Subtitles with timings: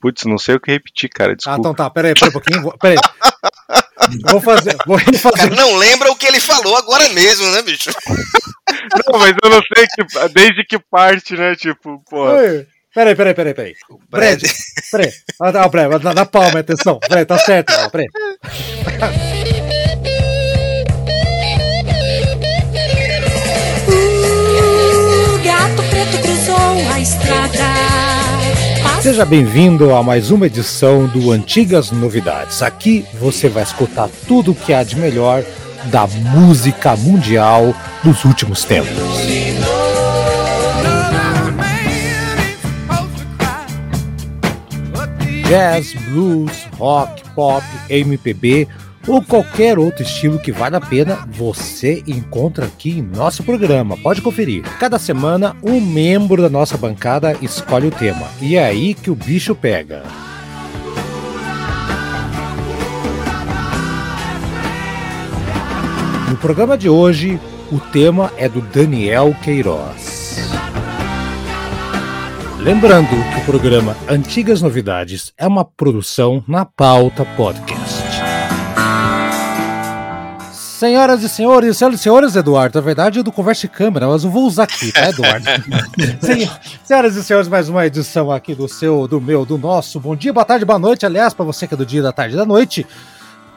[0.00, 1.34] Putz, não sei o que repetir, cara.
[1.34, 1.56] Desculpa.
[1.56, 2.62] Ah, então tá, peraí, peraí um pouquinho.
[2.62, 2.98] Vou, peraí.
[4.30, 4.76] Vou fazer.
[4.86, 5.36] Vou fazer.
[5.36, 7.90] Cara, não lembra o que ele falou agora mesmo, né, bicho?
[9.12, 11.54] Não, mas eu não sei que, desde que parte, né?
[11.54, 12.26] Tipo, pô.
[12.94, 13.74] Peraí, peraí, peraí, peraí.
[14.08, 14.42] Brad,
[14.90, 15.12] peraí.
[15.40, 16.98] Ah, tá, dá, dá palma, atenção.
[17.00, 18.06] Peraí, tá certo, peraí.
[25.28, 28.05] O gato preto cruzou a estrada.
[29.06, 32.60] Seja bem-vindo a mais uma edição do Antigas Novidades.
[32.60, 35.44] Aqui você vai escutar tudo o que há de melhor
[35.92, 37.72] da música mundial
[38.02, 38.90] dos últimos tempos.
[45.48, 48.66] Jazz, blues, rock, pop, MPB
[49.06, 53.96] ou qualquer outro estilo que vale a pena, você encontra aqui em nosso programa.
[53.96, 54.62] Pode conferir.
[54.78, 58.28] Cada semana, um membro da nossa bancada escolhe o tema.
[58.40, 60.02] E é aí que o bicho pega.
[66.28, 70.38] No programa de hoje, o tema é do Daniel Queiroz.
[72.58, 77.85] Lembrando que o programa Antigas Novidades é uma produção na pauta podcast.
[80.76, 84.30] Senhoras e senhores, senhoras e senhores, Eduardo, na verdade é do Converse Câmera, mas eu
[84.30, 85.46] vou usar aqui, tá, Eduardo?
[86.84, 89.98] senhoras e senhores, mais uma edição aqui do seu, do meu, do nosso.
[89.98, 92.34] Bom dia, boa tarde, boa noite, aliás, para você que é do dia, da tarde
[92.34, 92.86] e da noite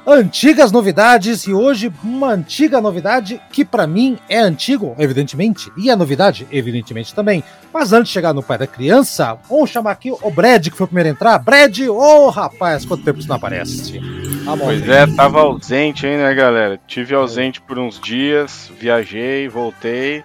[0.06, 5.96] antigas novidades e hoje uma antiga novidade que para mim é antigo, evidentemente, e a
[5.96, 7.44] novidade, evidentemente também.
[7.74, 10.86] Mas antes de chegar no pai da criança, vamos chamar aqui o Brad, que foi
[10.86, 11.38] o primeiro a entrar.
[11.40, 14.00] Brad, ô oh, rapaz, quanto tempo isso não aparece?
[14.44, 16.80] Tá pois é, tava ausente, hein, né, galera?
[16.88, 20.24] Tive ausente por uns dias, viajei, voltei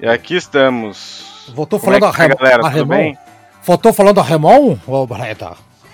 [0.00, 1.46] e aqui estamos.
[1.54, 3.14] Voltou Como falando é a, tá, galera, a Remon?
[3.62, 5.38] Voltou falando a Remon, ô Brad?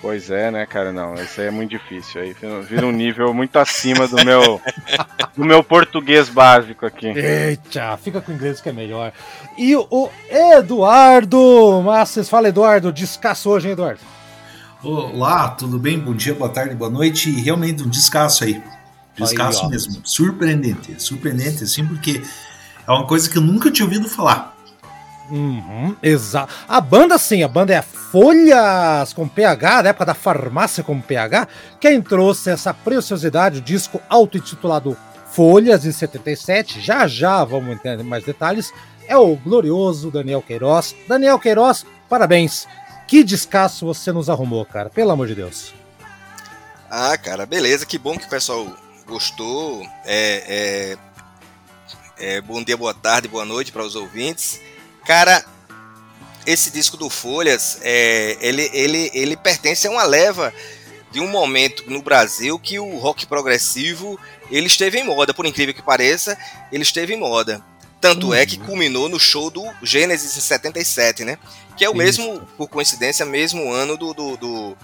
[0.01, 0.93] Pois é, né, cara?
[0.93, 2.21] Não, isso aí é muito difícil.
[2.21, 2.33] Aí
[2.63, 4.61] vira um nível muito acima do meu
[5.35, 7.07] do meu português básico aqui.
[7.07, 9.11] Eita, fica com o inglês que é melhor.
[9.57, 13.99] E o Eduardo Masses, fala Eduardo, descasso hoje, hein, Eduardo?
[14.81, 15.99] Olá, tudo bem?
[15.99, 17.29] Bom dia, boa tarde, boa noite.
[17.29, 18.63] E realmente um descasso aí.
[19.17, 20.01] Descasso aí, mesmo.
[20.05, 20.95] Surpreendente.
[20.97, 22.21] Surpreendente, assim, porque
[22.87, 24.55] é uma coisa que eu nunca tinha ouvido falar.
[25.29, 26.53] Uhum, exato.
[26.67, 31.47] A banda, sim, a banda é Folhas com PH, da época da farmácia com PH.
[31.79, 34.97] Quem trouxe essa preciosidade, o disco auto-intitulado
[35.31, 38.73] Folhas, em 77, já já vamos entender mais detalhes,
[39.07, 40.95] é o glorioso Daniel Queiroz.
[41.07, 42.67] Daniel Queiroz, parabéns.
[43.07, 45.73] Que descasso você nos arrumou, cara, pelo amor de Deus.
[46.89, 48.67] Ah, cara, beleza, que bom que o pessoal
[49.07, 49.83] gostou.
[50.05, 50.97] É,
[52.19, 54.59] é, é bom dia, boa tarde, boa noite para os ouvintes.
[55.09, 55.43] Cara,
[56.45, 60.53] esse disco do Folhas, é, ele, ele, ele pertence a uma leva
[61.11, 64.19] de um momento no Brasil que o rock progressivo
[64.51, 66.37] ele esteve em moda, por incrível que pareça,
[66.71, 67.59] ele esteve em moda.
[67.99, 68.33] Tanto uhum.
[68.35, 68.67] é que uhum.
[68.67, 71.39] culminou no show do Gênesis em 77, né?
[71.75, 71.97] Que é o Isso.
[71.97, 74.77] mesmo, por coincidência, mesmo ano do, do, do,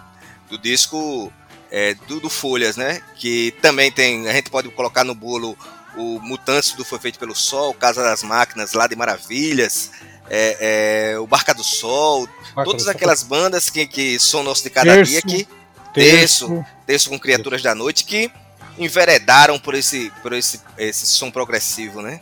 [0.50, 1.32] do disco
[1.70, 3.00] é, do, do, Folhas, né?
[3.16, 5.56] Que também tem, a gente pode colocar no bolo
[5.96, 9.92] o Mutantes do Foi Feito pelo Sol, Casa das Máquinas, Lá de Maravilhas,
[10.30, 13.30] é, é, o Barca do Sol, Barca todas do aquelas Sol.
[13.30, 15.48] bandas que, que são nosso de cada terço, dia que
[15.94, 17.76] terço, terço com Criaturas terço.
[17.76, 18.32] da Noite que
[18.78, 22.20] enveredaram por esse por esse, esse som progressivo, né?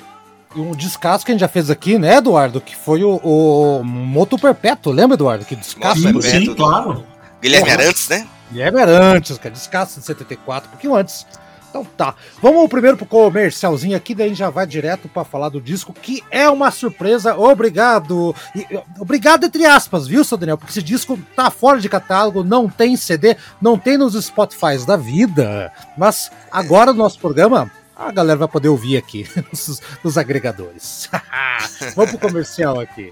[0.56, 2.62] E um descasso que a gente já fez aqui, né, Eduardo?
[2.62, 5.46] Que foi o, o Moto Perpétuo, lembra, Eduardo?
[5.46, 7.04] Que descasso Perpétuo, sim, claro.
[7.42, 8.28] Guilherme Arantes, né?
[8.52, 11.26] Guilherme Arantes, que é descasso de 74, um pouquinho antes.
[11.74, 12.14] Então tá.
[12.40, 15.92] Vamos primeiro pro comercialzinho aqui, daí a gente já vai direto para falar do disco,
[15.92, 17.36] que é uma surpresa.
[17.36, 18.36] Obrigado.
[18.56, 18.64] E,
[19.00, 20.56] obrigado, entre aspas, viu, seu Daniel?
[20.56, 24.96] Porque esse disco tá fora de catálogo, não tem CD, não tem nos Spotify da
[24.96, 25.74] vida.
[25.98, 31.10] Mas agora no nosso programa, a galera vai poder ouvir aqui nos, nos agregadores.
[31.96, 33.12] Vamos pro comercial aqui.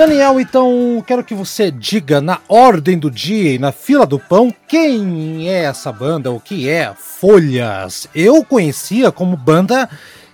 [0.00, 4.50] Daniel, então quero que você diga na ordem do dia e na fila do pão
[4.66, 8.08] quem é essa banda, o que é Folhas.
[8.14, 9.90] Eu conhecia como banda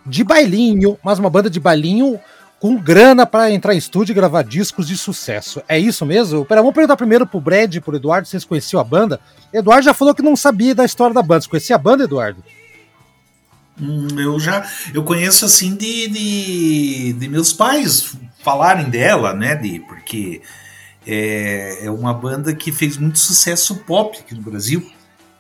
[0.07, 2.21] de bailinho, mas uma banda de bailinho
[2.61, 5.61] com grana para entrar em estúdio e gravar discos de sucesso.
[5.67, 6.45] É isso mesmo?
[6.45, 9.19] Pera, vamos perguntar primeiro pro Brad e pro Eduardo se vocês conheciam a banda.
[9.53, 11.41] Eduardo já falou que não sabia da história da banda.
[11.41, 12.41] Você conhecia a banda, Eduardo?
[13.81, 19.55] Hum, eu já eu conheço assim de, de, de meus pais falarem dela, né?
[19.55, 20.41] De, porque
[21.07, 24.91] é, é uma banda que fez muito sucesso pop aqui no Brasil.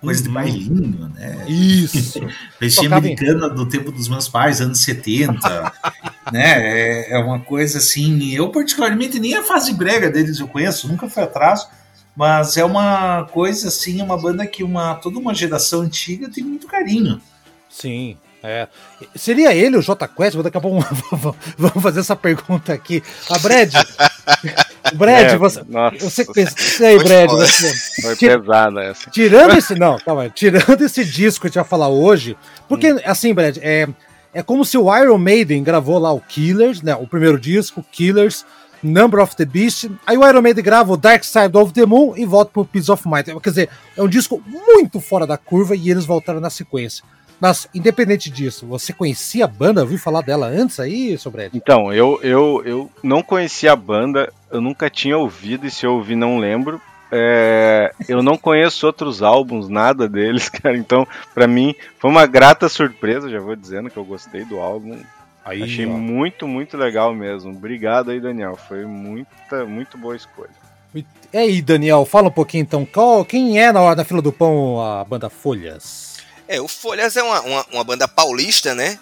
[0.00, 0.28] Coisa uhum.
[0.28, 1.46] de bailinho, né?
[1.48, 2.20] Isso.
[2.60, 5.72] Vestia americana do tempo dos meus pais, anos 70.
[6.30, 6.52] né?
[6.58, 8.32] É, é, uma coisa assim.
[8.34, 11.66] Eu, particularmente, nem a fase brega deles eu conheço, nunca fui atrás.
[12.14, 16.66] Mas é uma coisa assim, uma banda que uma, toda uma geração antiga tem muito
[16.66, 17.20] carinho.
[17.68, 18.16] Sim.
[18.46, 18.68] É.
[19.16, 20.36] Seria ele o J Quest?
[20.36, 20.86] Daqui a pouco
[21.58, 23.02] vamos fazer essa pergunta aqui.
[23.28, 23.74] A Brad.
[24.94, 25.64] Brad, é, você.
[25.68, 27.28] Nossa, você pensa aí, Brad.
[27.30, 29.10] Você, foi tira, pesada essa.
[29.10, 29.74] Tirando esse.
[29.74, 30.30] Não, calma.
[30.30, 32.36] Tirando esse disco que a gente vai falar hoje.
[32.68, 33.00] Porque, hum.
[33.04, 33.88] assim, Brad, é,
[34.32, 36.94] é como se o Iron Maiden gravou lá o Killers, né?
[36.94, 38.44] O primeiro disco, Killers.
[38.80, 39.90] Number of the Beast.
[40.06, 42.92] Aí o Iron Maiden grava o Dark Side of the Moon e volta pro Peace
[42.92, 43.24] of Mind.
[43.42, 47.02] Quer dizer, é um disco muito fora da curva e eles voltaram na sequência.
[47.40, 49.82] Mas, independente disso, você conhecia a banda?
[49.82, 54.60] Ouviu falar dela antes aí, sobre Então, eu, eu, eu não conhecia a banda, eu
[54.60, 56.80] nunca tinha ouvido, e se eu ouvi, não lembro.
[57.10, 60.76] É, eu não conheço outros álbuns, nada deles, cara.
[60.76, 64.98] Então, para mim, foi uma grata surpresa, já vou dizendo que eu gostei do álbum.
[65.44, 65.90] Aí, Achei ó.
[65.90, 67.52] muito, muito legal mesmo.
[67.52, 68.56] Obrigado aí, Daniel.
[68.56, 70.50] Foi muita, muito boa escolha.
[70.92, 71.04] E
[71.36, 72.84] aí, Daniel, fala um pouquinho então.
[72.84, 76.15] Qual, quem é na, na fila do pão a banda Folhas?
[76.48, 78.98] É, o Folhas é uma, uma, uma banda paulista, né?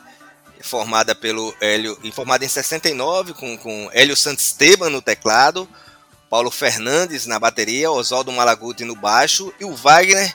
[0.60, 5.68] Formada pelo Hélio, formada em 69, com, com Hélio Santisteban no teclado,
[6.30, 10.34] Paulo Fernandes na bateria, Oswaldo Malaguti no baixo e o Wagner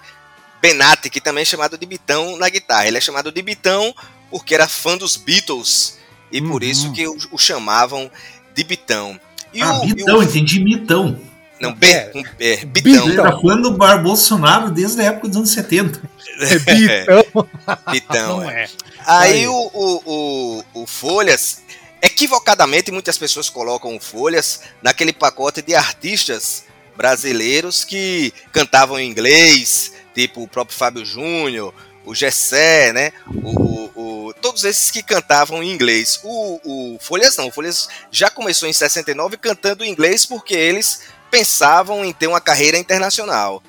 [0.62, 2.88] Benatti, que também é chamado de Bitão na guitarra.
[2.88, 3.94] Ele é chamado de Bitão
[4.30, 5.98] porque era fã dos Beatles
[6.32, 6.50] e uhum.
[6.50, 8.10] por isso que o, o, chamavam
[8.54, 9.20] de Bitão.
[9.54, 10.24] E ah, o, Bitão, o...
[10.24, 11.20] entendi Mitão.
[11.60, 13.08] Não, B, é, um, é, Bitão.
[13.08, 16.02] Ele tá falando do Bolsonaro desde a época dos anos 70.
[16.40, 16.60] É
[17.12, 17.50] Bitão.
[17.92, 18.64] Bitão, é.
[18.64, 18.70] é.
[19.06, 21.62] Aí o, o, o, o Folhas,
[22.02, 26.64] equivocadamente, muitas pessoas colocam o Folhas naquele pacote de artistas
[26.96, 31.74] brasileiros que cantavam em inglês, tipo o próprio Fábio Júnior,
[32.06, 33.14] o Gessé, né?
[33.28, 36.20] O, o, o, todos esses que cantavam em inglês.
[36.24, 41.02] O, o Folhas não, o Folhas já começou em 69 cantando em inglês porque eles
[41.30, 43.62] pensavam em ter uma carreira internacional.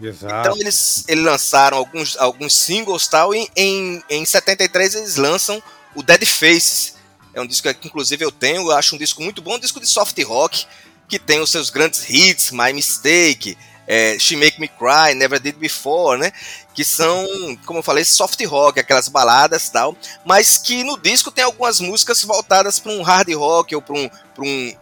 [0.00, 0.48] Exato.
[0.48, 5.62] Então eles, eles lançaram alguns, alguns singles tal, e em, em 73 eles lançam
[5.94, 6.94] o Dead Faces.
[7.34, 9.80] É um disco que inclusive eu tenho, eu acho um disco muito bom, um disco
[9.80, 10.66] de soft rock,
[11.08, 15.56] que tem os seus grandes hits, My Mistake, é, She Make Me Cry, Never Did
[15.56, 16.32] Before, né?
[16.74, 17.26] Que são,
[17.64, 22.22] como eu falei, soft rock, aquelas baladas tal, mas que no disco tem algumas músicas
[22.22, 24.76] voltadas para um hard rock ou para um, um,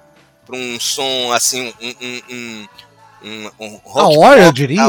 [0.50, 2.68] um som assim, um, um,
[3.24, 3.98] um, um rock.
[3.98, 4.82] A Or, eu diria.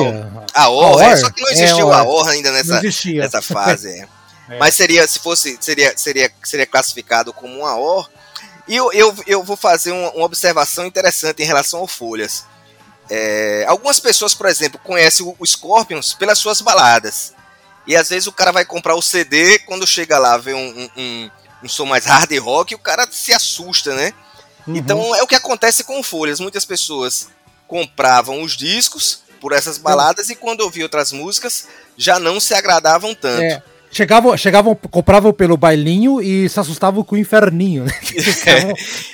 [0.53, 3.89] A Or, é, só que não existiu é, a Or ainda nessa, nessa fase.
[3.89, 4.07] É.
[4.53, 4.57] é.
[4.59, 8.09] Mas seria, se fosse, seria, seria, seria classificado como uma Or.
[8.67, 12.45] E eu, eu, eu vou fazer uma, uma observação interessante em relação ao Folhas.
[13.09, 17.33] É, algumas pessoas, por exemplo, conhecem o, o Scorpions pelas suas baladas.
[17.87, 20.89] E às vezes o cara vai comprar o CD, quando chega lá, vê um, um,
[20.97, 21.31] um,
[21.63, 24.11] um som mais hard rock, o cara se assusta, né?
[24.67, 24.75] Uhum.
[24.75, 26.39] Então é o que acontece com Folhas.
[26.39, 27.29] Muitas pessoas
[27.67, 31.67] compravam os discos por essas baladas e quando ouvia outras músicas
[31.98, 33.43] já não se agradavam tanto.
[33.43, 33.62] É.
[33.91, 37.86] Chegavam, chegavam, compravam pelo bailinho e se assustavam com o inferninho.
[37.86, 37.93] Né?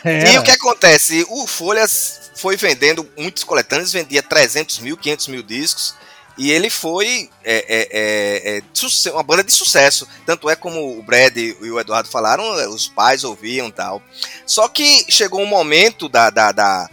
[0.04, 0.34] É.
[0.34, 1.24] E o que acontece?
[1.30, 5.94] O Folhas foi vendendo muitos coletâneos, vendia 300 mil, 500 mil discos.
[6.38, 10.08] E ele foi é, é, é, é uma banda de sucesso.
[10.26, 12.44] Tanto é como o Brad e o Eduardo falaram,
[12.74, 14.02] os pais ouviam tal.
[14.48, 16.90] Só que chegou um momento da, da, da,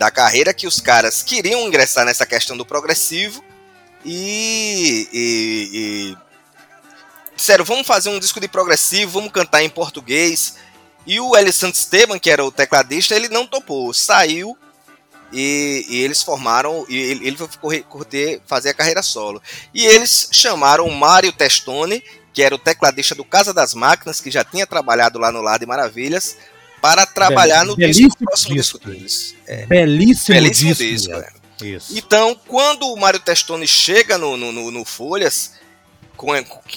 [0.00, 3.44] da carreira que os caras queriam ingressar nessa questão do progressivo
[4.02, 6.16] e, e, e
[7.36, 10.56] disseram, vamos fazer um disco de progressivo, vamos cantar em português.
[11.06, 14.56] E o Eli Esteban, que era o tecladista, ele não topou, saiu
[15.30, 19.42] e, e, eles formaram, e ele, ele foi curter, fazer a carreira solo.
[19.74, 22.02] E eles chamaram o Mário Testone,
[22.32, 25.58] que era o tecladista do Casa das Máquinas, que já tinha trabalhado lá no Lar
[25.58, 26.38] de Maravilhas,
[26.80, 29.34] para trabalhar no disco, próximo disco, disco deles.
[29.46, 31.12] É, belíssimo, belíssimo disco.
[31.12, 31.40] disco é.
[31.98, 35.52] Então, quando o Mário Testone chega no, no, no, no Folhas,
[36.16, 36.32] com,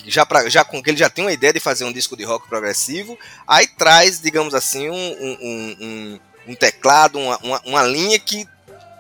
[0.06, 2.26] já, pra, já com que ele já tem uma ideia de fazer um disco de
[2.26, 3.18] rock progressivo,
[3.48, 8.48] aí traz, digamos assim, um, um, um um teclado, uma, uma, uma, linha que,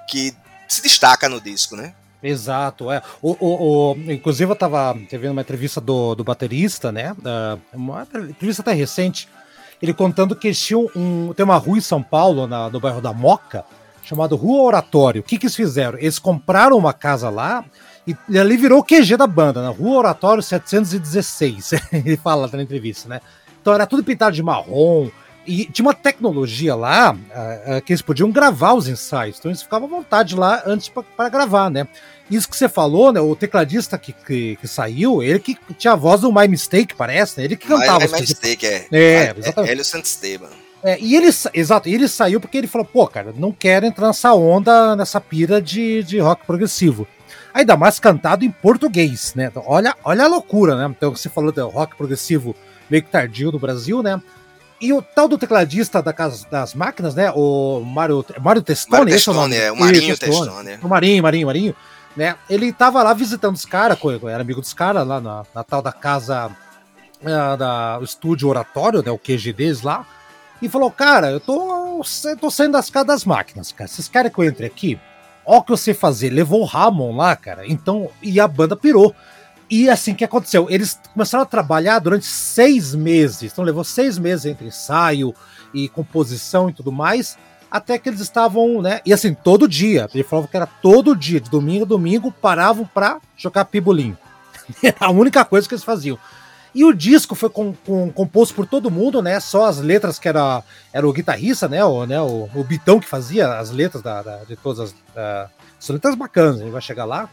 [0.09, 0.33] que
[0.67, 1.93] se destaca no disco, né?
[2.21, 3.01] Exato, é.
[3.21, 7.13] O, o, o, inclusive eu tava vendo uma entrevista do, do baterista, né?
[7.73, 9.27] Uma entrevista até recente,
[9.83, 13.01] ele contando que eles tinham um, tem uma rua em São Paulo, na, no bairro
[13.01, 13.65] da Moca,
[14.01, 15.19] chamado Rua Oratório.
[15.19, 15.97] O que, que eles fizeram?
[15.99, 17.65] Eles compraram uma casa lá
[18.07, 21.73] e, e ali virou o QG da banda, na Rua Oratório 716.
[21.91, 23.19] ele fala na entrevista, né?
[23.61, 25.09] Então era tudo pintado de marrom,
[25.45, 29.37] e tinha uma tecnologia lá uh, uh, que eles podiam gravar os ensaios.
[29.37, 31.87] Então eles ficavam à vontade lá antes para gravar, né?
[32.31, 33.19] Isso que você falou, né?
[33.19, 37.39] O tecladista que, que, que, saiu, ele que tinha a voz do My Mistake, parece,
[37.39, 37.45] né?
[37.45, 38.05] Ele que cantava.
[38.05, 38.87] My, My Mistake, é.
[38.91, 39.71] É, exatamente.
[39.71, 40.49] Hélio Santisteban.
[40.83, 44.33] É, e ele, exato, ele saiu porque ele falou, pô, cara, não quero entrar nessa
[44.33, 47.07] onda, nessa pira de, de rock progressivo.
[47.53, 49.45] Ainda mais cantado em português, né?
[49.45, 50.93] Então, olha, olha a loucura, né?
[50.97, 52.55] Então você falou do rock progressivo
[52.89, 54.21] meio que tardio no Brasil, né?
[54.79, 57.31] E o tal do tecladista da casa das máquinas, né?
[57.31, 60.49] O Mário, Mário Testone, Mário Testone, é, o Marinho Testone.
[60.49, 60.79] Testone.
[60.81, 61.75] O Marinho, Marinho, Marinho,
[62.15, 62.35] né?
[62.49, 63.97] Ele tava lá visitando os caras,
[64.29, 66.47] era amigo dos caras lá na, na, tal da casa,
[67.21, 69.11] uh, da, o estúdio oratório, né?
[69.11, 70.05] O QG deles lá.
[70.61, 73.87] E falou, cara, eu tô, eu tô saindo das casas das máquinas, cara.
[73.87, 74.99] Vocês querem que eu entre aqui?
[75.45, 76.29] Ó o que eu sei fazer.
[76.29, 77.67] Levou o Ramon lá, cara.
[77.67, 79.13] Então, e a banda pirou.
[79.69, 80.67] E assim, que aconteceu?
[80.69, 83.51] Eles começaram a trabalhar durante seis meses.
[83.51, 85.33] Então levou seis meses entre ensaio
[85.73, 87.37] e composição e tudo mais.
[87.71, 89.01] Até que eles estavam, né?
[89.05, 90.07] E assim, todo dia.
[90.13, 94.17] Ele falava que era todo dia, de domingo a domingo, paravam pra jogar pibolinho.
[94.83, 96.17] Era a única coisa que eles faziam.
[96.75, 99.39] E o disco foi com, com, composto por todo mundo, né?
[99.39, 101.85] Só as letras que era, era o guitarrista, né?
[101.85, 102.19] O, né?
[102.19, 104.91] o, o Bitão que fazia as letras da, da de todas as.
[104.91, 107.29] Uh, são letras bacanas, a gente vai chegar lá.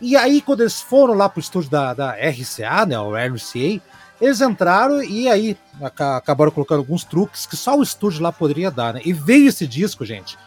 [0.00, 3.80] E aí, quando eles foram lá pro estúdio da, da RCA, né, o RCA,
[4.20, 8.94] eles entraram e aí acabaram colocando alguns truques que só o estúdio lá poderia dar,
[8.94, 9.00] né?
[9.04, 10.38] E veio esse disco, gente,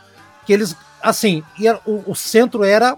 [0.46, 2.98] que eles, assim, ia, o, o, centro era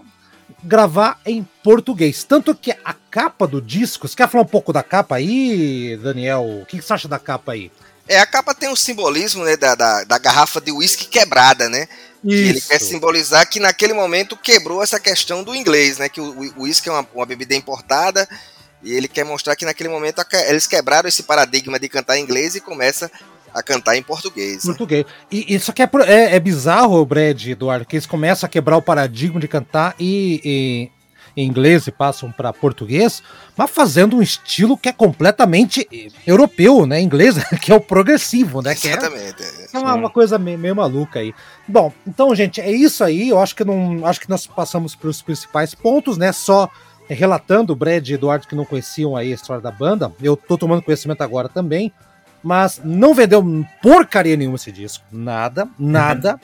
[0.62, 2.24] gravar em português.
[2.24, 6.44] Tanto que a capa do disco, você quer falar um pouco da capa aí, Daniel?
[6.62, 7.70] O que, que você acha da capa aí?
[8.08, 11.86] É, a capa tem um simbolismo, né, da, da, da garrafa de uísque quebrada, né?
[12.24, 16.08] Ele quer simbolizar que naquele momento quebrou essa questão do inglês, né?
[16.08, 18.28] Que o uísque é uma, uma, bebida importada
[18.82, 22.54] e ele quer mostrar que naquele momento eles quebraram esse paradigma de cantar em inglês
[22.54, 23.10] e começa
[23.54, 24.64] a cantar em português.
[24.64, 24.72] Né?
[24.72, 25.06] Português.
[25.30, 28.82] E isso aqui é, é, é bizarro, Brad, Eduardo, que eles começam a quebrar o
[28.82, 30.99] paradigma de cantar e, e
[31.36, 33.22] em inglês e passam para português,
[33.56, 35.86] mas fazendo um estilo que é completamente
[36.26, 37.00] europeu, né?
[37.00, 38.72] Inglês, que é o progressivo, né?
[38.72, 39.36] Exatamente.
[39.36, 41.34] Que é, é uma, uma, coisa meio, meio, maluca aí.
[41.66, 43.28] Bom, então, gente, é isso aí.
[43.28, 46.32] Eu acho que não, acho que nós passamos para os principais pontos, né?
[46.32, 46.70] Só
[47.14, 50.12] relatando o Brad e Eduardo que não conheciam aí a história da banda.
[50.22, 51.92] Eu tô tomando conhecimento agora também,
[52.42, 53.44] mas não vendeu
[53.82, 56.32] porcaria nenhuma esse disco, nada, nada.
[56.32, 56.38] Uhum.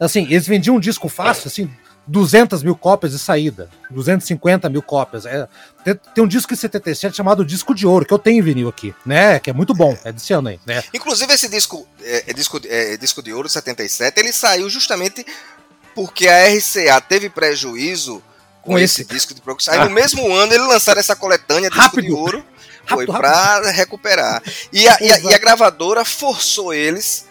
[0.00, 1.70] Assim, eles vendiam um disco fácil, assim,
[2.06, 5.24] 200 mil cópias de saída, 250 mil cópias.
[5.24, 5.48] É,
[5.84, 8.68] tem, tem, um disco em 77 chamado Disco de Ouro, que eu tenho em vinil
[8.68, 9.38] aqui, né?
[9.38, 10.60] Que é muito bom, é desse ano aí.
[10.66, 10.82] Né?
[10.92, 15.24] Inclusive, esse disco, é, é disco, é, disco de Ouro 77, ele saiu justamente
[15.94, 18.22] porque a RCA teve prejuízo
[18.62, 19.02] com, com esse.
[19.02, 19.12] esse.
[19.12, 19.74] disco de produção.
[19.74, 19.84] Aí ah.
[19.84, 22.06] no mesmo ano ele lançaram essa coletânea Disco rápido.
[22.06, 22.44] de Ouro.
[22.84, 24.42] Foi para recuperar.
[24.72, 27.26] E a, e, a, e a gravadora forçou eles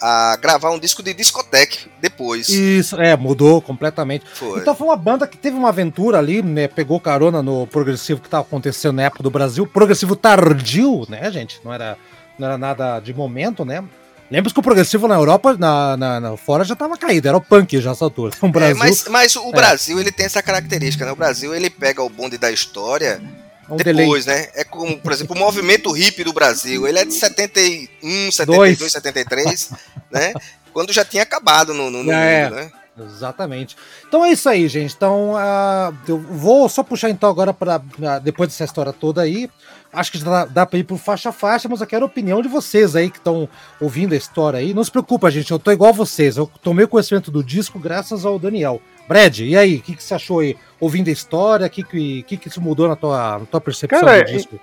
[0.00, 2.48] a gravar um disco de discoteca depois.
[2.48, 4.24] Isso, é, mudou completamente.
[4.32, 4.60] Foi.
[4.60, 6.68] Então foi uma banda que teve uma aventura ali, né?
[6.68, 9.66] Pegou carona no progressivo que estava acontecendo na época do Brasil.
[9.66, 11.60] Progressivo tardio, né, gente?
[11.64, 11.96] Não era,
[12.38, 13.82] não era nada de momento, né?
[14.30, 17.40] Lembra que o progressivo na Europa, na, na, na fora, já estava caído, era o
[17.40, 18.34] punk já essa altura.
[18.42, 19.52] O Brasil, é, mas, mas o é.
[19.52, 21.12] Brasil ele tem essa característica, né?
[21.12, 23.22] O Brasil ele pega o bonde da história
[23.68, 24.04] É um delay.
[24.04, 24.48] depois, né?
[24.54, 26.86] É como, por exemplo, o movimento hippie do Brasil.
[26.86, 28.92] Ele é de 71, 72, Dois.
[28.92, 29.70] 73,
[30.10, 30.32] né?
[30.72, 32.44] Quando já tinha acabado no, no, no É.
[32.44, 32.70] mundo, né?
[32.98, 33.76] Exatamente.
[34.08, 34.94] Então é isso aí, gente.
[34.94, 37.78] Então ah, eu vou só puxar então agora para
[38.22, 39.50] depois dessa história toda aí.
[39.92, 42.06] Acho que já dá, dá para ir pro faixa a faixa, mas eu quero a
[42.06, 43.48] opinião de vocês aí que estão
[43.80, 44.72] ouvindo a história aí.
[44.74, 45.50] Não se preocupa, gente.
[45.50, 46.36] Eu tô igual vocês.
[46.36, 48.80] Eu tomei conhecimento do disco graças ao Daniel.
[49.08, 49.76] Brad, e aí?
[49.76, 51.66] O que, que você achou aí ouvindo a história?
[51.66, 54.58] O que, que, que, que isso mudou na tua, na tua percepção Cara, do disco?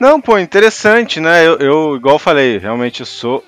[0.00, 1.46] Não, pô, interessante, né?
[1.46, 3.44] Eu, eu, igual eu falei, realmente eu sou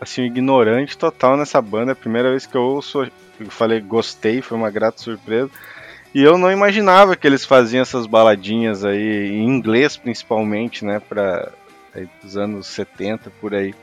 [0.00, 1.90] assim, um ignorante total nessa banda.
[1.90, 3.02] É a primeira vez que eu ouço,
[3.40, 5.50] eu falei, gostei, foi uma grata surpresa.
[6.14, 11.00] E eu não imaginava que eles faziam essas baladinhas aí, em inglês principalmente, né?
[11.06, 11.50] Pra
[11.94, 13.74] aí, dos anos 70 por aí.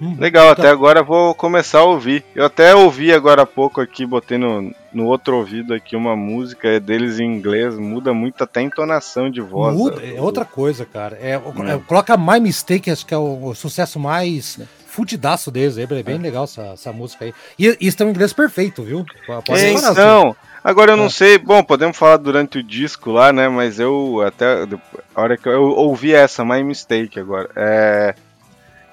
[0.00, 2.24] Hum, Legal, então- até agora eu vou começar a ouvir.
[2.34, 6.78] Eu até ouvi agora há pouco aqui, botei no, no outro ouvido aqui uma música
[6.78, 9.74] deles em inglês, muda muito até a entonação de voz.
[9.76, 10.16] Muda, né?
[10.16, 11.18] é outra coisa, cara.
[11.20, 11.68] É, Hum.
[11.68, 15.78] é, coloca My Mistake, acho que é o, o sucesso mais fudidaço deles.
[15.78, 17.34] É bem legal essa, essa música aí.
[17.58, 19.04] E isso tem um inglês perfeito, viu?
[19.26, 21.10] Pode É, então, agora eu não É.
[21.10, 23.48] sei, bom, podemos falar durante o disco lá, né?
[23.48, 24.68] Mas eu até
[25.14, 27.48] a hora que eu, eu ouvi essa, My Mistake agora.
[27.56, 28.14] É,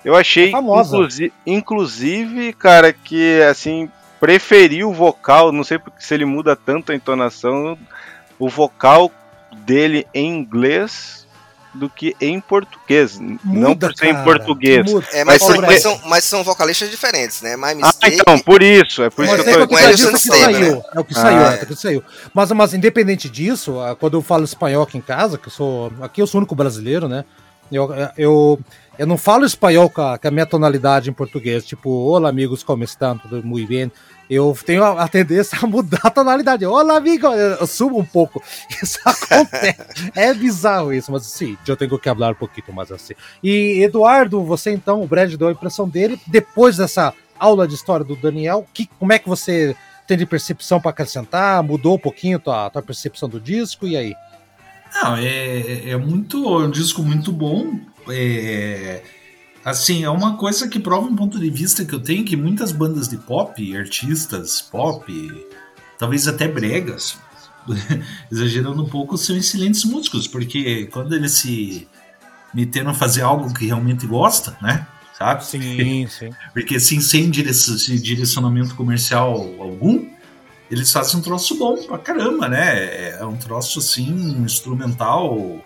[0.06, 3.90] eu achei, É inclusive, cara, que assim
[4.20, 7.78] preferi o vocal, não sei se ele muda tanto a entonação,
[8.38, 9.12] o vocal
[9.66, 11.20] dele em inglês
[11.74, 14.92] do que em português, não Muda, por ser em cara, português.
[14.92, 15.06] muda.
[15.14, 17.56] É, mas, porque- mas, são, mas são vocalistas diferentes, né?
[17.56, 18.16] My Ah, Mistake.
[18.20, 20.14] então, por isso, é por isso Mas que é eu o tô saiu, é o
[20.14, 20.82] que saiu, né?
[20.96, 22.04] é o que saiu, Ah, é o que saiu.
[22.34, 25.94] Mas, mas independente disso, ah, quando eu falo espanhol aqui em casa, que eu sou.
[26.02, 27.24] Aqui eu sou o único brasileiro, né?
[27.72, 28.60] Eu, eu,
[28.98, 32.64] eu não falo espanhol com a, com a minha tonalidade em português, tipo, olá amigos,
[32.64, 33.16] como estão?
[33.16, 33.92] Tudo muito bem?
[34.30, 36.64] Eu tenho a, a tendência a mudar a tonalidade.
[36.64, 37.28] Olá, amigo!
[37.28, 38.44] Eu, subo um pouco.
[38.82, 40.12] Isso acontece.
[40.16, 43.16] é bizarro isso, mas sim, eu tenho que falar um pouquinho mais assim.
[43.44, 48.06] E Eduardo, você então, o Brad deu a impressão dele, depois dessa aula de história
[48.06, 51.64] do Daniel, que, como é que você tem de percepção para acrescentar?
[51.64, 53.88] Mudou um pouquinho tua, tua percepção do disco?
[53.88, 54.14] E aí?
[54.94, 56.38] Não, é, é muito.
[56.62, 57.80] É um disco muito bom.
[58.10, 59.02] É,
[59.70, 62.72] assim, é uma coisa que prova um ponto de vista que eu tenho que muitas
[62.72, 65.48] bandas de pop, artistas pop,
[65.98, 67.18] talvez até bregas,
[68.32, 71.88] exagerando um pouco, são excelentes músicos, porque quando eles se
[72.54, 74.88] meteram a fazer algo que realmente gosta, né?
[75.18, 75.46] Sabe?
[75.46, 76.30] Sim, sim.
[76.54, 80.08] Porque assim, sem direc- direcionamento comercial algum,
[80.72, 83.20] eles fazem um troço bom pra caramba, né?
[83.20, 84.10] É um troço assim,
[84.44, 85.64] instrumental.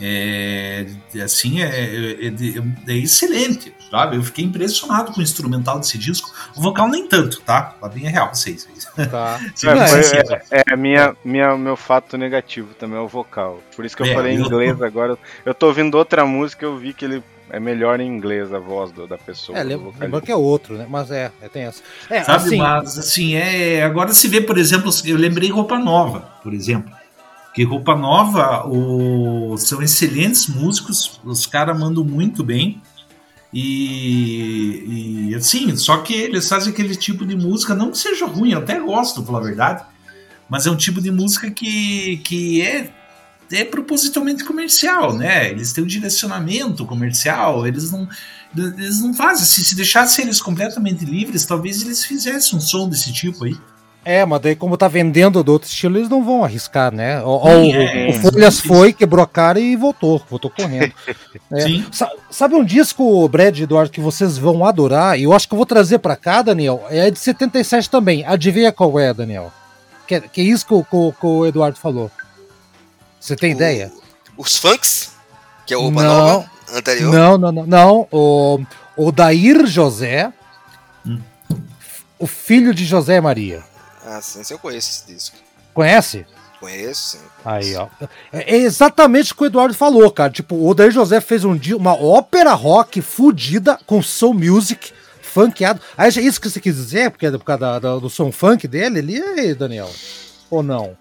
[0.00, 0.86] É,
[1.22, 4.16] assim, é, é, é- é excelente, sabe?
[4.16, 6.32] Eu fiquei impressionado com o instrumental desse disco.
[6.56, 7.74] O vocal nem tanto, tá?
[7.80, 8.68] Lá bem é real vocês.
[9.10, 9.40] Tá.
[9.54, 13.60] Sim, É, é, é minha, minha, meu fato negativo também é o vocal.
[13.74, 15.18] Por isso que eu É, falei em eu- inglês agora.
[15.44, 18.92] Eu tô ouvindo outra música eu vi que ele é melhor em inglês a voz
[18.92, 19.56] do- da pessoa.
[19.58, 20.86] É, lembra que é outro, né?
[20.88, 21.82] Mas é, é tem essa.
[22.10, 22.44] É, Sabe?
[22.46, 23.82] assim, Mas assim, é.
[23.82, 26.92] Agora se vê, por exemplo, eu lembrei roupa nova, por exemplo.
[27.58, 29.56] Que roupa nova o...
[29.58, 32.80] são excelentes músicos, os caras mandam muito bem.
[33.52, 38.52] E, e assim, só que eles fazem aquele tipo de música, não que seja ruim,
[38.52, 39.84] eu até gosto, pra falar a verdade,
[40.48, 42.92] mas é um tipo de música que, que é,
[43.50, 45.50] é propositalmente comercial, né?
[45.50, 48.08] Eles têm um direcionamento comercial, eles não,
[48.56, 49.44] eles não fazem.
[49.44, 53.56] Se, se deixasse eles completamente livres, talvez eles fizessem um som desse tipo aí.
[54.04, 57.20] É, mas daí, como tá vendendo do outro estilo, eles não vão arriscar, né?
[57.22, 60.92] O, o- é, o Folhas é, foi, quebrou a cara e voltou, voltou correndo.
[61.50, 61.64] É.
[62.30, 65.18] Sabe um disco, Brad e Eduardo, que vocês vão adorar?
[65.18, 66.84] E eu acho que eu vou trazer pra cá, Daniel.
[66.90, 68.22] É de 77 também.
[68.26, 69.50] Adivinha qual é, Daniel?
[70.06, 72.10] Que, que é isso que, o- que o- que o Eduardo falou.
[73.18, 73.90] Você tem O- ideia?
[74.36, 75.12] Os funks,
[75.66, 76.18] que é o Roupa Não.
[76.18, 77.12] Nova, anterior.
[77.14, 77.66] Não, não, não.
[77.66, 78.60] Não, o,
[78.96, 80.30] o Dair José,
[81.06, 81.18] Hum.
[82.18, 83.62] o filho de José Maria.
[84.10, 85.36] Ah, sim, eu conheço esse disco.
[85.74, 86.24] Conhece?
[86.58, 87.20] Conheço, sim.
[87.44, 87.86] Aí, ó.
[88.32, 90.32] É exatamente o que o Eduardo falou, cara.
[90.32, 94.92] Tipo, o Dair José fez um dia uma ópera rock fudida com soul music,
[95.22, 95.80] funkeado.
[95.96, 98.32] Aí, é isso que você quis dizer, porque é por causa da- da- do som
[98.32, 99.90] funk dele ali, aí, Daniel?
[100.50, 100.96] Ou não?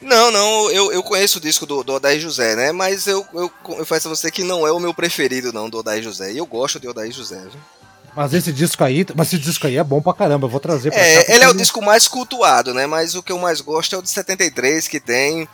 [0.00, 2.70] Não, não, eu, eu conheço o disco do, do Odair José, né?
[2.70, 6.02] Mas eu, eu confesso a você que não é o meu preferido, não, do Odair
[6.02, 6.32] José.
[6.32, 7.40] E eu gosto de Odair José.
[7.40, 7.60] viu?
[8.16, 10.90] Mas esse disco aí, mas esse disco aí é bom pra caramba, eu vou trazer
[10.90, 11.06] pra cá.
[11.06, 12.86] É, porque ele é o disco mais cultuado, né?
[12.86, 15.46] Mas o que eu mais gosto é o de 73, que tem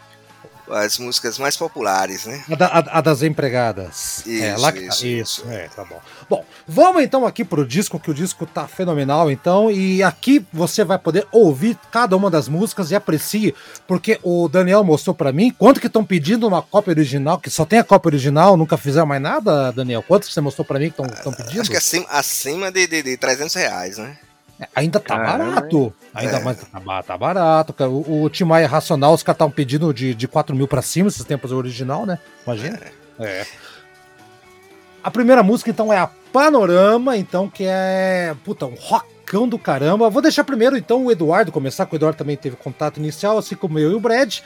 [0.70, 2.42] as músicas mais populares, né?
[2.50, 4.22] A, da, a, a das empregadas.
[4.26, 5.06] Isso, é, lá que isso, tá.
[5.06, 6.00] Isso, é, tá bom.
[6.28, 9.70] Bom, vamos então aqui pro disco, que o disco tá fenomenal, então.
[9.70, 13.54] E aqui você vai poder ouvir cada uma das músicas e aprecie,
[13.86, 17.64] porque o Daniel mostrou para mim quanto que estão pedindo uma cópia original, que só
[17.64, 20.02] tem a cópia original, nunca fizeram mais nada, Daniel?
[20.02, 21.60] Quanto que você mostrou para mim que estão pedindo?
[21.60, 24.16] Acho que acima, acima de, de, de 300 reais, né?
[24.62, 25.92] É, Ainda tá Caramba, barato.
[26.14, 26.42] Ainda É.
[26.44, 27.72] mais tá, tá barato.
[27.72, 27.90] cara.
[27.90, 31.08] O, o Tim Maia Racional, os caras estavam pedindo de, de 4 mil pra cima,
[31.08, 32.18] esses tempos original, né?
[32.46, 32.80] Imagina.
[33.18, 33.44] É.
[35.02, 38.34] A primeira música, então, é a Panorama, então, que é.
[38.44, 40.08] Puta, um rockão do caramba.
[40.08, 43.56] Vou deixar primeiro, então, o Eduardo começar, que o Eduardo também teve contato inicial, assim
[43.56, 44.38] como eu e o Brad.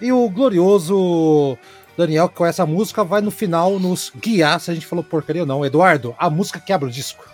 [0.00, 1.58] E o glorioso
[1.98, 5.42] Daniel, que com essa música, vai no final nos guiar se a gente falou porcaria
[5.42, 5.64] ou não.
[5.64, 7.24] Eduardo, a música quebra o disco.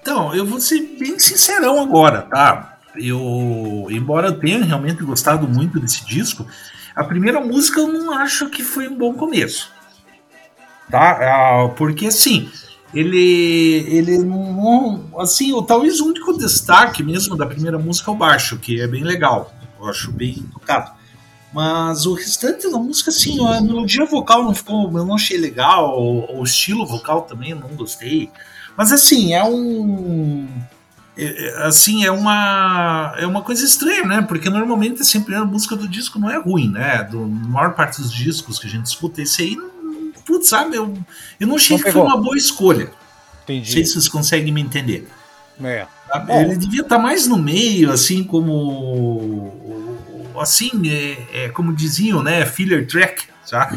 [0.00, 2.78] Então, eu vou ser bem sincerão agora, tá?
[2.96, 6.46] Eu, embora eu tenha realmente gostado muito desse disco,
[6.94, 9.70] a primeira música eu não acho que foi um bom começo.
[10.90, 11.18] Tá?
[11.20, 12.50] Ah, Porque assim,
[12.94, 18.16] ele ele não, assim, o talvez o único destaque mesmo da primeira música é o
[18.16, 19.52] baixo, que é bem legal.
[19.78, 20.90] Eu acho bem tocado.
[21.52, 25.98] Mas o restante da música, assim, a melodia vocal não ficou, eu não achei legal,
[25.98, 28.30] o, o estilo vocal também não gostei.
[28.78, 30.46] Mas assim, é um.
[31.16, 33.12] é- é- assim, é uma.
[33.18, 34.22] É uma coisa estranha, né?
[34.22, 37.02] Porque normalmente assim, a música do disco não é ruim, né?
[37.02, 39.56] Do, na maior parte dos discos que a gente escuta, esse aí,
[40.24, 40.76] putz, sabe?
[40.76, 40.96] Eu,
[41.40, 42.84] eu não achei Não que foi uma boa escolha.
[42.84, 42.92] Não
[43.46, 43.84] sei Entendi.
[43.84, 45.08] se vocês conseguem me entender.
[45.60, 45.84] É.
[46.06, 46.24] Tá?
[46.40, 49.52] Ele devia estar mais no meio, assim como.
[50.40, 52.46] Assim, é, é como diziam, né?
[52.46, 53.76] Filler track, sabe?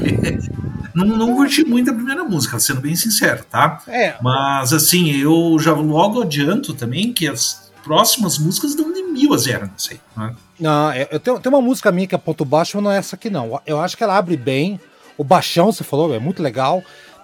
[0.94, 3.82] Não, não curti muito a primeira música, sendo bem sincero, tá?
[3.88, 9.34] É, Mas assim, eu já logo adianto também que as próximas músicas dão de mil
[9.34, 10.00] a zero, não sei.
[10.16, 10.36] Né?
[10.60, 12.98] Não, eu eu tenho, tem uma música minha que é ponto baixo, mas não é
[12.98, 13.60] essa aqui não.
[13.66, 14.80] Eu acho que ela abre bem.
[15.18, 16.84] O baixão, você falou, é muito legal.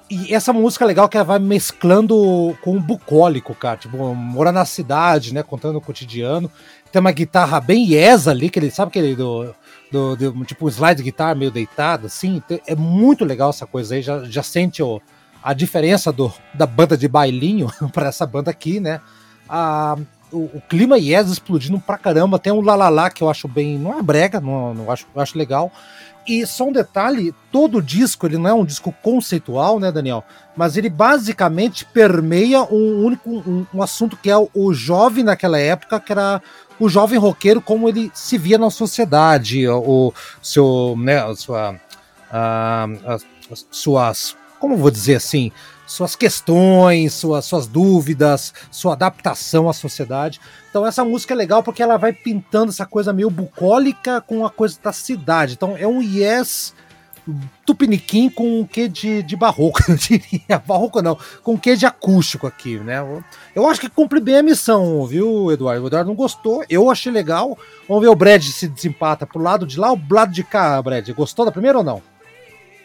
[0.09, 3.77] E essa música é legal que ela vai mesclando com o bucólico, cara.
[3.77, 5.43] Tipo, morar na cidade, né?
[5.43, 6.49] Contando o cotidiano.
[6.91, 9.53] Tem uma guitarra bem yes ali, que ele sabe aquele do.
[9.91, 12.41] Do, do- tipo slide guitar meio deitado, assim.
[12.65, 14.01] É muito legal essa coisa aí.
[14.01, 15.01] Já, já sente o,
[15.43, 18.99] a diferença do, da banda de bailinho para essa banda aqui, né?
[19.47, 19.95] A,
[20.31, 22.39] o, o clima yes explodindo pra caramba.
[22.39, 23.77] Tem um lalala que eu acho bem.
[23.77, 25.71] Não é brega, não, não acho, eu acho legal.
[26.27, 30.25] E só um detalhe: todo disco, ele não é um disco conceitual, né, Daniel?
[30.57, 35.57] Mas ele basicamente permeia um único um, um assunto que é o, o jovem naquela
[35.57, 36.41] época, que era
[36.79, 41.79] o jovem roqueiro, como ele se via na sociedade, o, seu, né, a sua,
[43.05, 45.51] as, as suas, como vou dizer assim,
[45.87, 50.39] suas questões, suas, suas dúvidas, sua adaptação à sociedade.
[50.69, 54.49] Então essa música é legal porque ela vai pintando essa coisa meio bucólica com a
[54.49, 55.53] coisa da cidade.
[55.53, 56.73] Então é um yes
[57.65, 60.59] tupiniquim com um quê de, de barroco, eu diria.
[60.65, 62.99] Barroco não, com um quê de acústico aqui, né?
[63.55, 65.83] Eu- acho que cumpre bem a missão, viu, Eduardo?
[65.83, 67.57] O Eduardo não gostou, eu achei legal.
[67.87, 70.81] Vamos ver o Brad se desempata pro lado de lá ou pro lado de cá,
[70.81, 71.09] Brad.
[71.11, 72.01] Gostou da primeira ou não?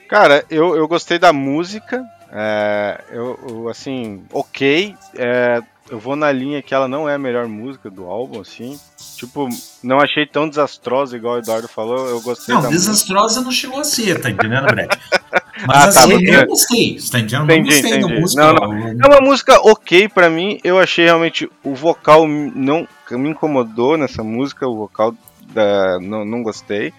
[0.08, 2.04] Cara, eu, eu gostei da música.
[2.30, 4.94] é, eu, eu, assim, ok.
[5.16, 8.80] é, eu vou na linha que ela não é a melhor música do álbum, assim.
[9.16, 9.46] Tipo,
[9.82, 12.08] não achei tão desastrosa igual o Eduardo falou.
[12.08, 12.90] Eu gostei Não, da música.
[12.92, 14.98] desastrosa não chegou a ser, tá entendendo, Brett?
[15.66, 17.50] Mas Ah, tá, assim, eu gostei, você tá entendendo?
[17.50, 18.20] Eu Entendi, gostei da entendi.
[18.20, 18.42] música.
[18.54, 20.58] Não, É uma música ok pra mim.
[20.64, 24.66] Eu achei realmente o vocal não me incomodou nessa música.
[24.66, 25.14] O vocal
[25.52, 26.92] da, não, não gostei.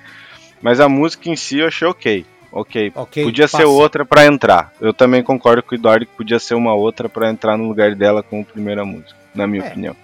[0.61, 2.25] Mas a música em si eu achei ok.
[2.55, 2.91] Ok.
[2.95, 3.67] Ok, podia ser passa.
[3.67, 4.71] outra pra entrar.
[4.79, 7.95] Eu também concordo com o Eduardo que podia ser uma outra pra entrar no lugar
[7.95, 9.67] dela como primeira música, na minha É.
[9.67, 9.95] opinião.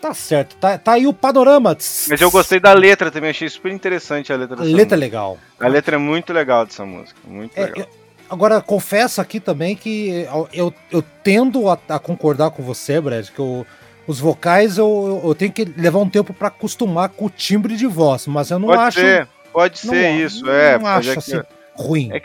[0.00, 1.76] Tá certo, tá, tá aí o panorama.
[2.08, 4.96] Mas eu gostei da letra também, achei super interessante a letra A dessa letra é
[4.96, 4.96] música.
[4.96, 5.38] legal.
[5.60, 7.80] A letra é muito legal dessa música, muito É, legal.
[7.80, 7.86] eu-
[8.30, 13.38] agora, confesso aqui também que eu, eu, tendo a, a concordar com você, Brad, que
[13.40, 13.66] eu-
[14.06, 17.86] os vocais eu, eu tenho que levar um tempo pra acostumar com o timbre de
[17.86, 19.00] voz, mas eu não pode acho.
[19.00, 20.78] ser, pode não- ser isso, não é.
[20.78, 22.10] mas acho é que- assim ruim.
[22.12, 22.22] é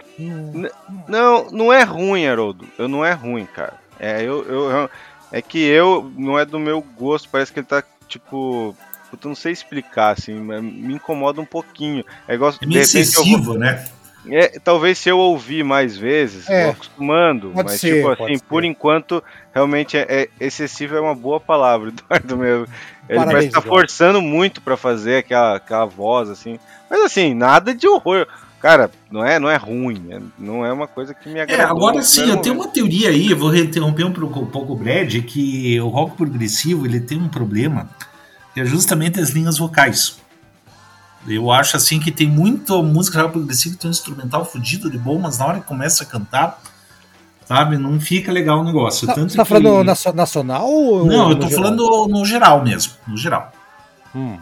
[1.07, 2.67] Não, não é ruim, Haroldo.
[2.77, 3.73] Eu não é ruim, cara.
[3.99, 4.89] É, eu, eu, eu-
[5.31, 8.75] é que eu, não é do meu gosto, parece que ele tá, tipo.
[9.11, 12.03] Eu não sei explicar, assim, mas me incomoda um pouquinho.
[12.27, 13.85] É igual, É de meio repente, eu vou- excessivo, né?
[14.25, 16.63] É, talvez se eu ouvir mais vezes, É.
[16.63, 17.51] vou acostumando.
[17.53, 18.43] Mas, ser, tipo assim, ser.
[18.45, 19.21] por enquanto,
[19.53, 22.65] realmente é, é- excessivo é uma boa palavra, Eduardo mesmo.
[23.09, 26.57] Ele Parabéns, parece que tá forçando muito pra fazer aquela, aquela voz, assim.
[26.89, 28.27] Mas assim, nada de horror.
[28.63, 31.69] Cara, não é, não é ruim, é- não é uma coisa que me É, agrada.
[31.69, 34.75] agora sim, eu tenho uma teoria aí, eu vou interromper um, pouco- um pouco o
[34.77, 37.89] Brad, que o rock progressivo ele tem um problema,
[38.53, 40.17] que é justamente as linhas vocais.
[41.27, 44.97] Eu acho assim que tem muita música rock progressiva que tem um instrumental fudido de
[44.97, 46.57] bom, mas na hora que começa a cantar,
[47.45, 49.05] sabe, não fica legal o negócio.
[49.05, 51.63] Tá, Tanto você tá que- falando nacio- nacional ou Não, eu tô geral?
[51.65, 53.51] falando no geral mesmo, no geral.
[54.15, 54.37] Hum.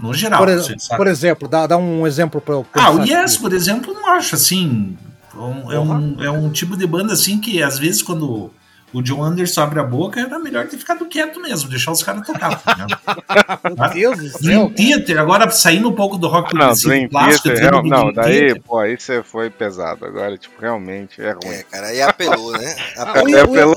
[0.00, 0.96] No geral, Por, você ex- sabe.
[0.98, 3.40] por exemplo, dá, dá um exemplo para eu Ah, o Yes, aqui.
[3.42, 4.96] por exemplo, eu não acho assim.
[5.34, 8.50] É um, é um, é um tipo de banda assim que às vezes quando
[8.92, 12.26] o John Anderson abre a boca era melhor ter ficado quieto mesmo, deixar os caras
[12.26, 12.60] tocar.
[12.60, 13.94] tá ligado?
[13.96, 14.40] Meu Deus do céu.
[14.42, 18.12] Dream Theater, agora saindo um pouco do rock Não, progressivo Dream clássico, Theater, real- não,
[18.12, 18.62] Dream daí, Theater.
[18.62, 20.04] pô, aí você foi pesado.
[20.04, 21.54] Agora, tipo, realmente é ruim.
[21.54, 22.76] É, cara, aí apelou, né?
[22.96, 23.38] O, Apelou.
[23.38, 23.72] É o- pelo-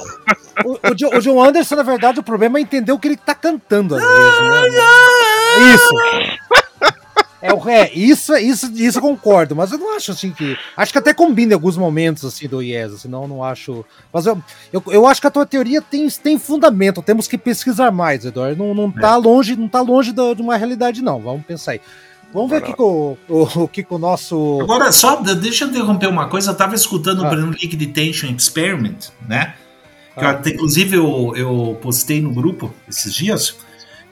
[0.65, 3.33] o- o o John Anderson, na verdade, o problema é entender o que ele tá
[3.33, 4.79] cantando às vezes, né?
[5.73, 5.95] Isso.
[7.41, 10.57] É, o- é, isso, isso, isso eu concordo, mas eu não acho assim que.
[10.75, 13.85] Acho que até combina em alguns momentos assim do Yes, assim, não, não acho.
[14.11, 14.41] Mas eu,
[14.73, 18.57] eu, eu acho que a tua teoria tem, tem fundamento, temos que pesquisar mais, Eduardo.
[18.63, 21.19] Não, não tá longe, não tá longe da- de uma realidade, não.
[21.19, 21.81] Vamos pensar aí.
[22.33, 24.59] Vamos ver o que, que o, o, que que o nosso.
[24.61, 26.49] Agora, só de- deixa eu interromper uma coisa.
[26.51, 27.29] Eu tava escutando Ah.
[27.31, 29.53] o Liquid Tension Experiment, né?
[30.17, 30.41] Que Ah.
[30.43, 33.55] eu inclusive eu, eu postei no grupo esses dias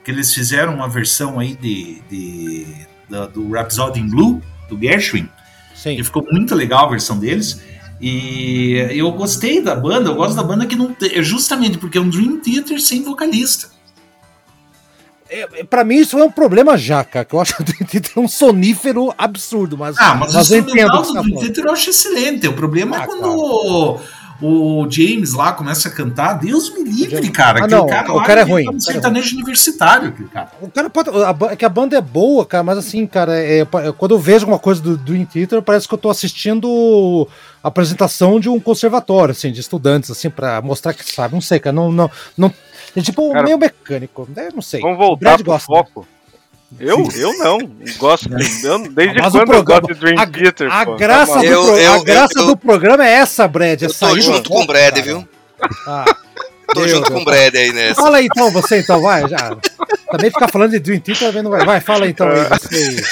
[0.04, 2.66] que eles fizeram uma versão aí de, de-
[3.08, 5.28] da- do Rhapsody in Blue, do Gershwin.
[5.74, 5.98] Sim.
[5.98, 7.60] E ficou muito legal a versão deles.
[8.00, 11.16] E eu gostei da banda, eu gosto da banda que não tem.
[11.18, 13.68] É justamente porque é um Dream Theater sem vocalista.
[15.30, 17.24] É, é, pra mim, isso é um problema já, cara.
[17.24, 17.54] Que eu acho
[17.88, 21.22] que tem um sonífero absurdo, mas, Ah, mas, mas o o instrumental que do tá
[21.22, 21.40] Dream.
[21.40, 22.46] Theater eu acho excelente.
[22.48, 24.00] O problema Ah, é quando
[24.40, 26.34] o, James lá começa a cantar.
[26.34, 27.64] Deus me livre, cara.
[27.64, 30.50] Ah, não, cara o cara é ruim, o cara é sertanejo universitário, aquele cara.
[30.60, 31.10] O cara pode.
[31.10, 33.64] A, é que a banda é boa, cara, mas assim, cara, é,
[33.96, 37.28] quando eu vejo alguma coisa do Dream Theater, parece que eu tô assistindo
[37.62, 41.34] a apresentação de um conservatório, assim, de estudantes, assim, pra mostrar que sabe.
[41.34, 41.90] Não sei, cara, não.
[41.90, 42.52] não, não
[42.96, 44.50] é tipo Cara, meio mecânico, né?
[44.54, 44.80] Não sei.
[44.80, 45.66] Vamos voltar Brad pro gosta.
[45.66, 46.06] foco.
[46.80, 47.58] Eu, eu não.
[47.98, 48.28] Gosto.
[48.64, 50.72] Eu, desde Mas quando eu programa- gosto de Dream a, Theater?
[50.72, 50.96] a pô?
[50.96, 53.82] graça, Tá do, Eu- pro- eu- a graça eu- do programa é essa, Brad.
[53.82, 55.02] É Eu tô junto com o Brad, cara.
[55.02, 55.28] viu?
[55.86, 56.04] Ah,
[56.74, 57.08] Tô junto Deus.
[57.14, 58.00] com o Brad aí nessa.
[58.02, 59.56] Fala aí então, você então, vai, já.
[60.10, 61.64] Também ficar falando de Dream Theater também não vai.
[61.64, 63.02] Vai, fala aí então aí, você.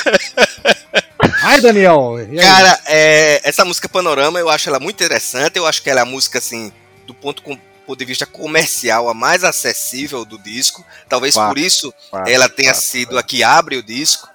[1.44, 2.16] Ai, Daniel.
[2.16, 2.36] aí?
[2.36, 5.56] Cara, é, essa música Panorama eu acho ela muito interessante.
[5.56, 6.72] Eu acho que ela é a música, assim,
[7.06, 10.84] do ponto, com, ponto de vista comercial, a mais acessível do disco.
[11.08, 14.28] Talvez Fato, por isso Fato, ela tenha fato, sido a que abre o disco.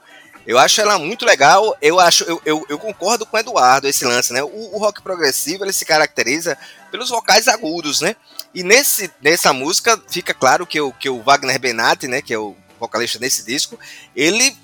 [0.45, 1.75] Eu acho ela muito legal.
[1.81, 4.41] Eu acho, eu, eu, eu concordo com o Eduardo esse lance, né?
[4.43, 6.57] O, o rock progressivo ele se caracteriza
[6.89, 8.15] pelos vocais agudos, né?
[8.53, 12.38] E nesse, nessa música fica claro que o, que o Wagner Benatti, né, que é
[12.39, 13.77] o vocalista desse disco,
[14.15, 14.55] ele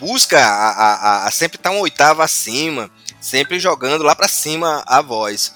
[0.00, 4.82] busca a, a, a- a sempre estar uma oitava acima, sempre jogando lá pra cima
[4.86, 5.52] a voz.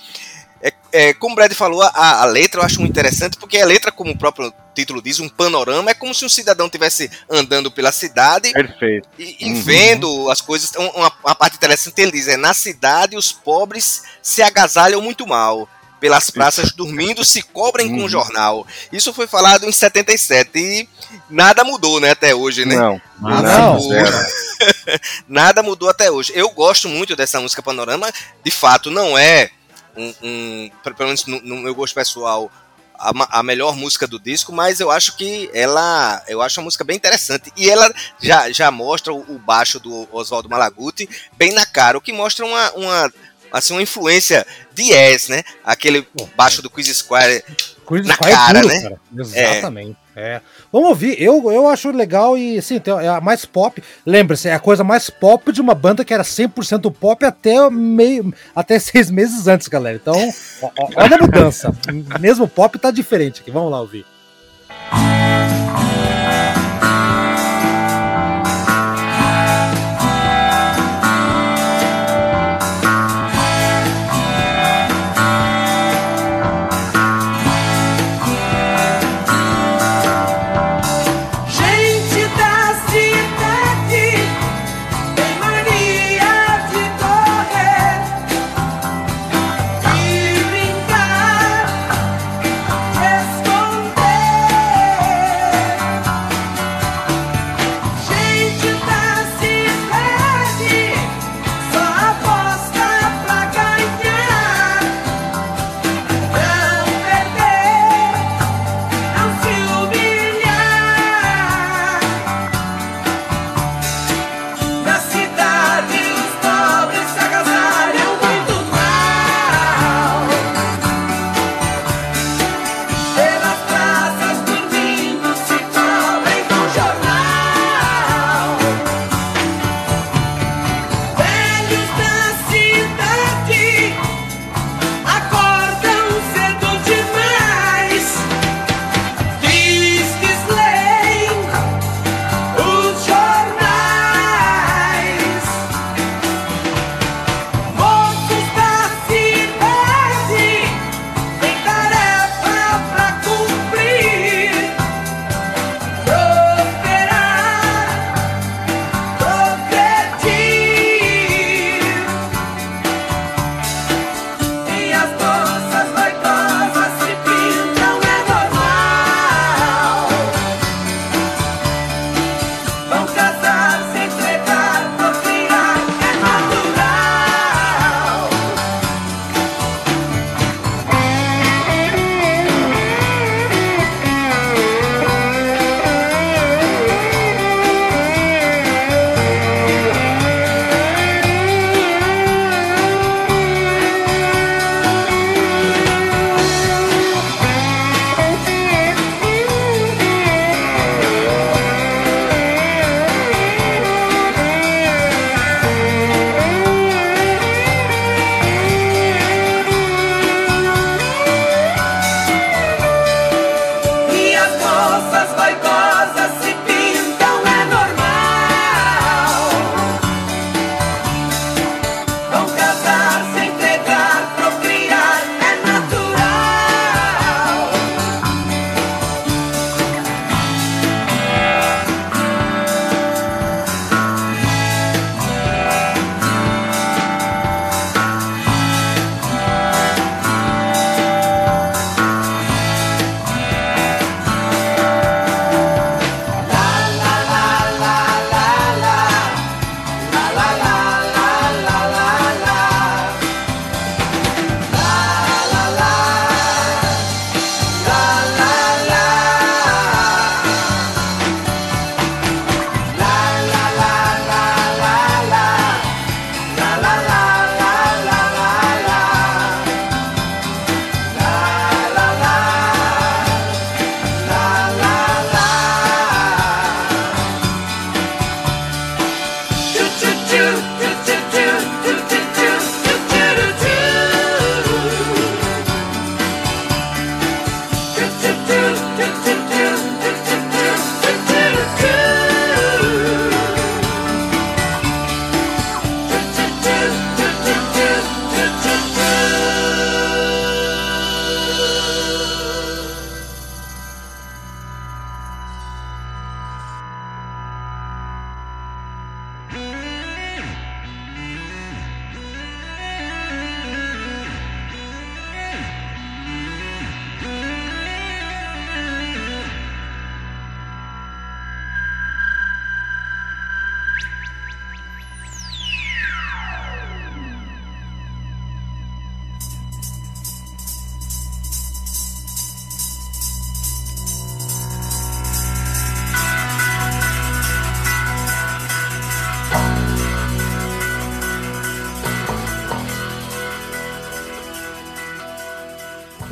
[0.63, 3.67] É, é, como o Brad falou, a, a letra eu acho muito interessante, porque a
[3.67, 7.71] letra, como o próprio título diz, um panorama, é como se um cidadão estivesse andando
[7.71, 9.09] pela cidade Perfeito.
[9.19, 9.63] e, e Uhum.
[9.63, 10.73] vendo as coisas.
[10.77, 15.27] Um- Uma, uma parte interessante ele diz: é na cidade os pobres se agasalham muito
[15.27, 15.69] mal.
[15.99, 18.05] Pelas praças dormindo, se cobrem com Uhum.
[18.05, 18.67] o jornal.
[18.93, 20.87] Isso foi falado em 77 e
[21.31, 22.77] nada mudou, né, até hoje, né?
[22.77, 23.01] Não.
[23.19, 23.81] Mas, Não.
[23.81, 24.13] Zero.
[25.27, 26.33] Nada mudou até hoje.
[26.35, 28.11] Eu gosto muito dessa música Panorama.
[28.45, 29.51] De fato, não é
[29.97, 32.51] um, um- pelo menos no, no meu gosto pessoal,
[32.99, 36.85] a, a melhor música do disco, mas eu acho que ela, eu acho a música
[36.85, 37.53] bem interessante.
[37.57, 42.01] E ela já, já mostra o, o baixo do Oswaldo Malaguti bem na cara, o
[42.01, 43.13] que mostra uma, uma
[43.53, 45.43] assim uma influência de Yes, né?
[45.65, 46.07] Aquele
[46.37, 47.43] baixo do Quiz Square
[47.87, 48.83] Cruz na Sky é cara, puro, né?
[48.83, 49.01] cara.
[49.17, 49.97] Exatamente.
[50.17, 50.41] É.
[50.73, 51.21] Vamos ouvir.
[51.23, 53.83] Eu, eu acho legal e, tem- é a mais pop.
[54.05, 58.33] Lembra-se, é a coisa mais pop de uma banda que era 100% pop até meio,
[58.55, 59.97] até seis meses antes, galera.
[60.03, 60.15] Então,
[60.63, 61.73] ó- ó- olha a mudança.
[62.19, 63.51] Mesmo pop tá diferente aqui.
[63.51, 64.05] Vamos lá ouvir.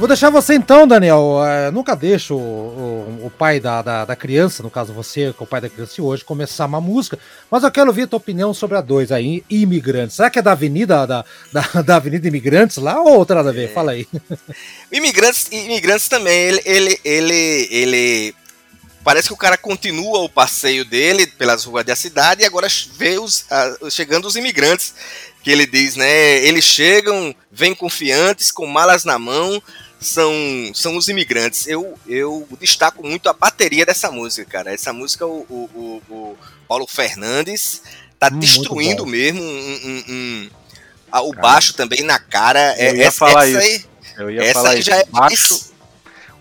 [0.05, 1.43] Vou deixar você então, Daniel.
[1.43, 5.43] É, nunca deixo o, o, o pai da, da, da, criança, no caso você, que
[5.43, 7.19] é o pai da criança de hoje, começar uma música.
[7.51, 10.17] Mas eu quero ouvir a tua opinião sobre a 2 aí, Imigrantes.
[10.17, 13.53] Será que é da Avenida da, da, da Avenida Imigrantes lá ou outra nada a
[13.55, 13.71] ver?
[13.71, 13.73] É.
[13.73, 14.07] Fala aí.
[14.93, 18.35] Imigrantes, imigrantes também, ele, ele, ele, ele
[19.03, 23.19] parece que o cara continua o passeio dele pelas ruas da cidade e agora vê
[23.19, 23.47] os,
[23.91, 24.95] chegando os imigrantes.
[25.43, 26.39] Que ele diz, né?
[26.39, 29.63] Eles chegam, vêm confiantes, com malas na mão,
[30.05, 30.33] são,
[30.75, 31.67] são os imigrantes.
[31.67, 34.73] Eu, eu destaco muito a bateria dessa música, cara.
[34.73, 36.39] Essa música, o, o, o
[36.69, 37.83] Paulo Fernandes
[38.19, 40.51] tá hum, destruindo mesmo um, um, um,
[41.11, 42.75] ah, o baixo também na cara.
[42.79, 43.89] Eu ia essa, falar essa isso.
[44.17, 44.91] Aí, eu ia essa falar já isso.
[44.91, 45.74] é baixo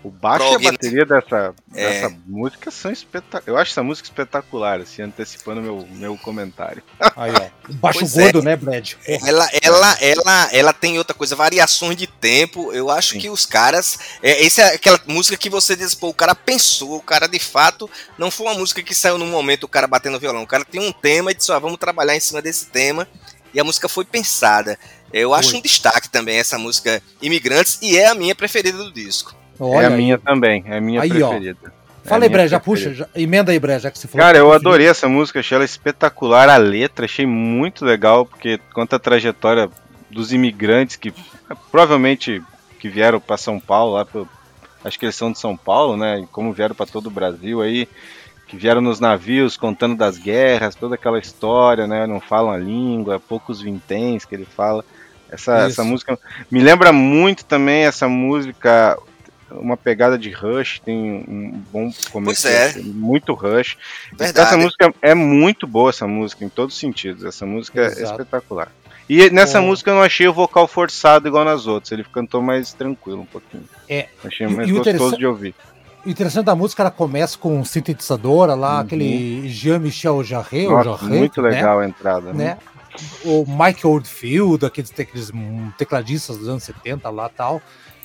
[0.04, 0.76] o baixo Prog, e a né?
[0.76, 1.88] bateria dessa, é.
[1.88, 3.48] dessa música são espetaculares.
[3.48, 6.82] Eu acho essa música espetacular, assim, antecipando meu, meu comentário.
[7.16, 7.72] Aí, ó.
[7.72, 8.42] Baixo pois gordo, é.
[8.42, 8.92] né, Brad?
[9.26, 12.70] Ela, ela, ela, ela tem outra coisa, variações de tempo.
[12.70, 13.20] Eu acho Sim.
[13.20, 13.98] que os caras.
[14.22, 17.38] É, essa é aquela música que você diz, pô, o cara pensou, o cara de
[17.38, 17.88] fato
[18.18, 20.42] não foi uma música que saiu no momento o cara batendo violão.
[20.42, 23.08] O cara tem um tema e disse, ó, vamos trabalhar em cima desse tema.
[23.54, 24.78] E a música foi pensada.
[25.10, 29.34] Eu acho um destaque também essa música Imigrantes e é a minha preferida do disco.
[29.58, 30.20] Olha é a minha aí.
[30.20, 31.58] também, é a minha aí, preferida.
[32.04, 34.26] É Fala aí, Bré, já puxa, já, emenda aí, Bré, já que você falou.
[34.26, 38.96] Cara, eu adorei essa música, achei ela espetacular, a letra, achei muito legal, porque conta
[38.96, 39.70] a trajetória
[40.10, 41.12] dos imigrantes que
[41.70, 42.42] provavelmente
[42.78, 44.28] que vieram para São Paulo, lá pro,
[44.84, 47.62] acho que eles são de São Paulo, né, e como vieram para todo o Brasil
[47.62, 47.88] aí,
[48.46, 53.18] que vieram nos navios contando das guerras, toda aquela história, né, não falam a língua,
[53.18, 54.84] poucos vinténs que ele fala.
[55.30, 56.18] Essa, essa música
[56.50, 58.98] me lembra muito também essa música
[59.60, 62.48] uma pegada de Rush, tem um bom começo.
[62.48, 62.74] É.
[62.78, 63.76] Muito Rush.
[64.12, 64.48] Verdade.
[64.48, 67.24] Essa música é muito boa, essa música, em todos os sentidos.
[67.24, 68.00] Essa música é Exato.
[68.00, 68.72] é espetacular.
[69.08, 71.92] E nessa música eu não achei o vocal forçado igual nas outras.
[71.92, 73.64] Ele cantou mais tranquilo um pouquinho.
[73.88, 74.08] É.
[74.24, 75.54] Achei mais e, gostoso de ouvir.
[76.04, 78.80] O interessante da música, ela começa com um sintetizador lá, uhum.
[78.80, 81.50] aquele Jean-Michel Jarre, Jarre, muito né?
[81.50, 82.32] legal a entrada.
[82.32, 82.44] Né?
[82.44, 82.58] né?
[83.24, 85.32] O Mike Oldfield, aqueles, aqueles
[85.76, 87.60] tecladistas dos anos 70 lá tal.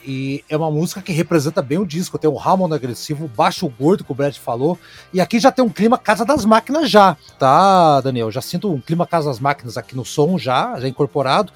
[0.06, 2.18] E é uma música que representa bem o disco.
[2.18, 4.78] Tem o Hammond agressivo, baixo gordo, que o Brad falou.
[5.14, 8.32] E aqui já tem um clima Casa das Máquinas já, tá, Daniel?
[8.32, 11.52] Já sinto um clima Casa das Máquinas aqui no som já, já incorporado.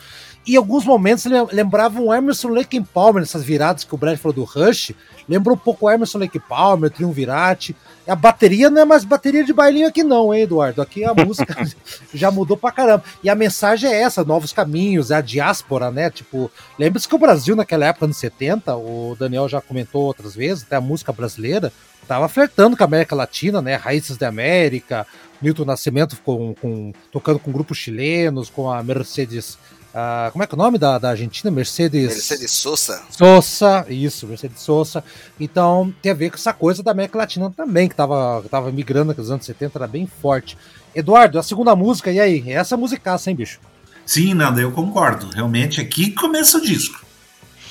[0.45, 4.35] E em alguns momentos lembravam o Emerson Lake Palmer, nessas viradas que o Brad falou
[4.35, 4.91] do Rush.
[5.27, 7.75] Lembra um pouco o Emerson Lake Palmer, Triunvirate.
[8.07, 10.81] A bateria não é mais bateria de bailinho aqui, não, hein, Eduardo?
[10.81, 11.55] Aqui a música
[12.13, 13.03] já mudou pra caramba.
[13.23, 16.09] E a mensagem é essa: novos caminhos, é a diáspora, né?
[16.09, 20.63] Tipo, lembre-se que o Brasil, naquela época, anos 70, o Daniel já comentou outras vezes,
[20.63, 21.71] até a música brasileira,
[22.05, 23.75] tava flertando com a América Latina, né?
[23.75, 25.07] Raízes da América,
[25.41, 29.57] Milton Nascimento com, com, tocando com grupos chilenos, com a Mercedes
[29.93, 31.51] Uh, como é que é o nome da, da Argentina?
[31.51, 32.07] Mercedes.
[32.07, 33.03] Mercedes Sosa.
[33.11, 35.03] Sosa, isso, Mercedes Sosa.
[35.39, 39.13] Então tem a ver com essa coisa da América Latina também, que estava tava migrando
[39.15, 40.57] nos anos 70, era bem forte.
[40.95, 42.43] Eduardo, a segunda música, e aí?
[42.47, 43.59] É essa musicaça, hein, bicho?
[44.03, 45.29] Sim, Nanda, eu concordo.
[45.29, 47.05] Realmente aqui começa o disco.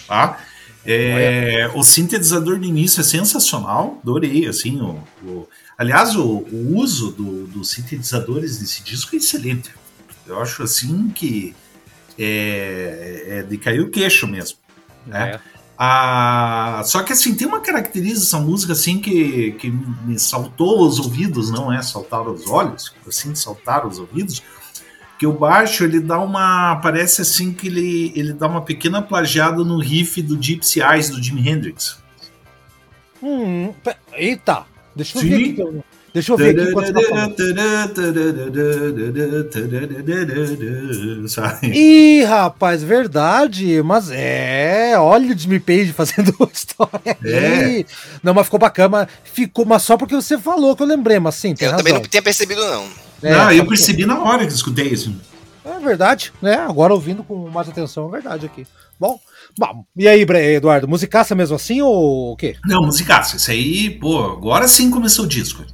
[0.06, 0.38] Tá?
[0.86, 5.48] É, o sintetizador de início é sensacional, adorei, assim, o, o
[5.78, 9.70] aliás, o, o uso dos do sintetizadores nesse disco é excelente.
[10.26, 11.54] Eu acho assim que
[12.24, 14.58] é, é de cair o queixo mesmo.
[15.06, 15.34] Né?
[15.34, 15.52] É.
[15.78, 21.00] Ah, só que assim, tem uma característica dessa música assim que, que me saltou os
[21.00, 24.42] ouvidos, não é saltar os olhos, assim, saltar os ouvidos,
[25.18, 26.76] que o baixo ele dá uma.
[26.76, 31.22] Parece assim que ele, ele dá uma pequena plagiada no riff do Gypsy Eyes do
[31.22, 32.00] Jimi Hendrix.
[33.22, 33.72] Hum,
[34.12, 34.66] eita!
[34.94, 35.28] Deixa eu Sim.
[35.28, 35.82] ver aqui.
[36.14, 37.34] Deixa eu ver aqui enquanto você tá falando.
[41.74, 43.82] Ih, rapaz, verdade.
[43.82, 44.92] Mas é.
[44.98, 47.86] Olha o Jimmy Page fazendo história aí.
[48.22, 48.88] Não, mas ficou bacana.
[48.88, 51.84] mas Ficou, mas só porque você falou que eu lembrei, mas sim, tem Eu razão.
[51.84, 52.86] também não tinha percebido, não.
[53.22, 55.14] É, Não, eu porque- percebi na hora que escutei isso.
[55.64, 56.56] É verdade, né?
[56.56, 58.66] Agora ouvindo com mais atenção, é verdade aqui.
[58.98, 59.18] Bom,
[59.56, 59.84] bom.
[59.96, 60.22] E aí,
[60.54, 62.56] Eduardo, musicaça mesmo assim ou o quê?
[62.66, 63.36] Não, musicaço.
[63.36, 65.64] Isso aí, pô, agora sim começou o disco.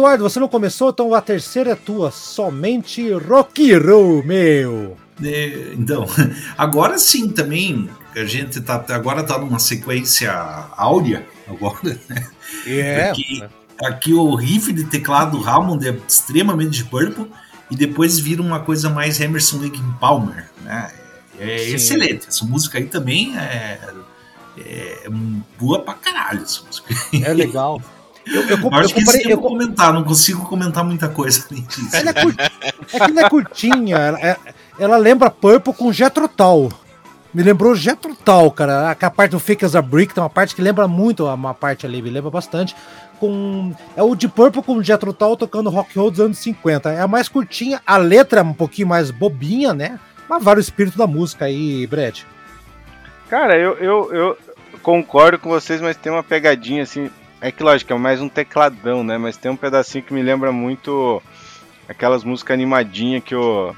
[0.00, 2.10] Eduardo, você não começou, então a terceira é tua.
[2.10, 4.96] Somente rock and roll, meu.
[5.22, 6.06] É, então,
[6.56, 10.32] agora sim também, a gente tá, agora tá numa sequência
[10.74, 12.26] áurea, agora, né?
[12.66, 13.10] É.
[13.10, 13.44] Aqui,
[13.84, 17.30] aqui o riff de teclado do Hammond é extremamente de Purple
[17.70, 20.90] e depois vira uma coisa mais Emerson Lake Palmer, né?
[21.38, 21.74] É Sim.
[21.74, 22.28] excelente.
[22.28, 23.78] Essa música aí também é,
[24.58, 25.08] é
[25.58, 26.42] boa pra caralho.
[26.42, 26.94] Essa música.
[27.22, 27.82] É legal.
[28.32, 29.22] Eu, eu, comp- Eu acho eu que isso comparei.
[29.26, 31.94] que eu comentar, não consigo comentar muita coisa além disso.
[31.96, 33.96] ela é, cur- é que ela é curtinha.
[33.96, 34.36] Ela, é-
[34.78, 36.72] ela lembra Purple com Jethro Tull.
[37.32, 38.90] Me lembrou Jethro Tull, cara.
[38.90, 41.86] A parte do Fake as a Brick tem uma parte que lembra muito uma parte
[41.86, 42.74] ali, me lembra bastante.
[43.20, 46.90] Com, é o de Purple com Jethro Tull tocando rock and roll dos anos 50.
[46.90, 49.98] É a mais curtinha, a letra é um pouquinho mais bobinha, né?
[50.28, 52.26] Mas vale o espírito da música aí, Brett.
[53.28, 54.38] Cara, eu, eu, eu
[54.82, 57.10] concordo com vocês, mas tem uma pegadinha assim.
[57.40, 59.16] É que lógico, é mais um tecladão, né?
[59.16, 61.22] Mas tem um pedacinho que me lembra muito
[61.88, 63.74] aquelas músicas animadinhas que o.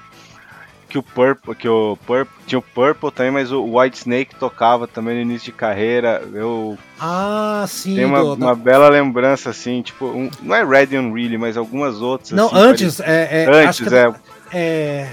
[0.89, 4.87] Que o Purple, que o Purple, tinha o Purple também, mas o White Snake tocava
[4.87, 6.23] também no início de carreira.
[6.35, 7.95] Eu Ah, sim.
[7.95, 11.39] tenho uma, do- da- uma bela lembrança, assim, tipo, um- não é Red and Really,
[11.39, 12.33] mas algumas outras.
[12.33, 14.13] Não, assim, antes, é, é, Antes, que é.
[14.53, 15.09] é.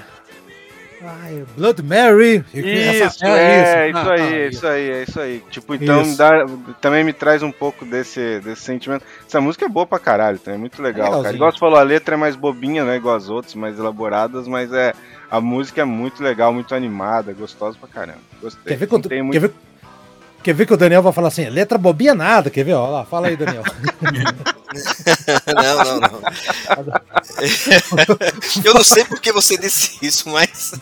[1.02, 2.43] Ai, Blood Mary.
[2.54, 5.43] Isso, Essa- é, isso, Ah, aí, tá, é isso aí, é isso aí.
[5.50, 6.18] Tipo, então Isso.
[6.18, 6.45] dá,
[6.82, 9.06] também me traz um pouco desse, desse sentimento.
[9.26, 11.18] Essa música é boa pra caralho, também, é muito legal, cara.
[11.18, 11.36] legalzinho.
[11.38, 14.74] Igual você falou, a letra é mais bobinha, né, igual as outras, mais elaboradas, mas
[14.74, 14.93] é
[15.32, 18.20] a música é muito legal, muito animada, gostosa pra caramba.
[18.41, 18.64] Gostei.
[18.66, 19.39] Quer ver, que o- Não tem quer, muito...
[19.39, 19.52] ver,
[20.43, 22.73] quer ver que o Daniel vai falar assim, letra bobinha nada, quer ver?
[22.73, 23.63] Ó lá, fala aí, Daniel.
[25.47, 26.21] não, não, não.
[28.63, 30.73] eu não sei porque você disse isso, mas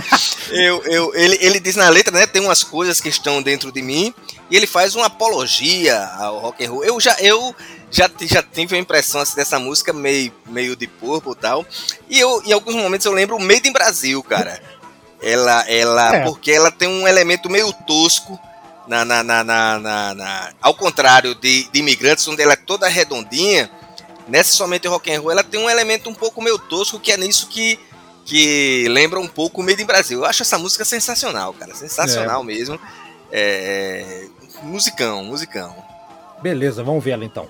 [0.50, 2.26] eu, eu, ele, ele diz na letra, né?
[2.26, 4.12] Tem umas coisas que estão dentro de mim
[4.50, 6.84] e ele faz uma apologia ao rock and roll.
[6.84, 7.54] Eu já, eu
[7.90, 11.64] já, já tive a impressão assim, dessa música meio, meio de porco e tal.
[12.08, 14.60] E eu, em alguns momentos eu lembro o Made in Brasil, cara.
[15.20, 16.24] Ela, ela, É.
[16.24, 18.38] porque ela tem um elemento meio tosco.
[18.88, 23.70] Na, na, na, na, na- ao contrário de, de imigrantes, onde ela é toda redondinha,
[24.26, 27.16] nessa somente rock and roll, ela tem um elemento um pouco meio tosco, que é
[27.18, 27.78] nisso que,
[28.24, 30.20] que lembra um pouco o Made in Brasil.
[30.20, 31.74] Eu acho essa música sensacional, cara.
[31.74, 32.80] Sensacional mesmo.
[33.30, 34.26] É,
[34.62, 35.76] musicão, musicão.
[36.42, 37.46] Beleza, vamos ver ela então.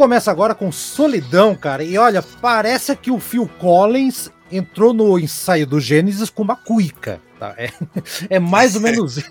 [0.00, 1.84] Eu começo agora com Solidão, cara.
[1.84, 7.20] E olha, parece que o Phil Collins entrou no ensaio do Gênesis com uma cuica.
[7.38, 7.54] Tá?
[7.58, 7.70] É,
[8.30, 9.22] é mais ou menos.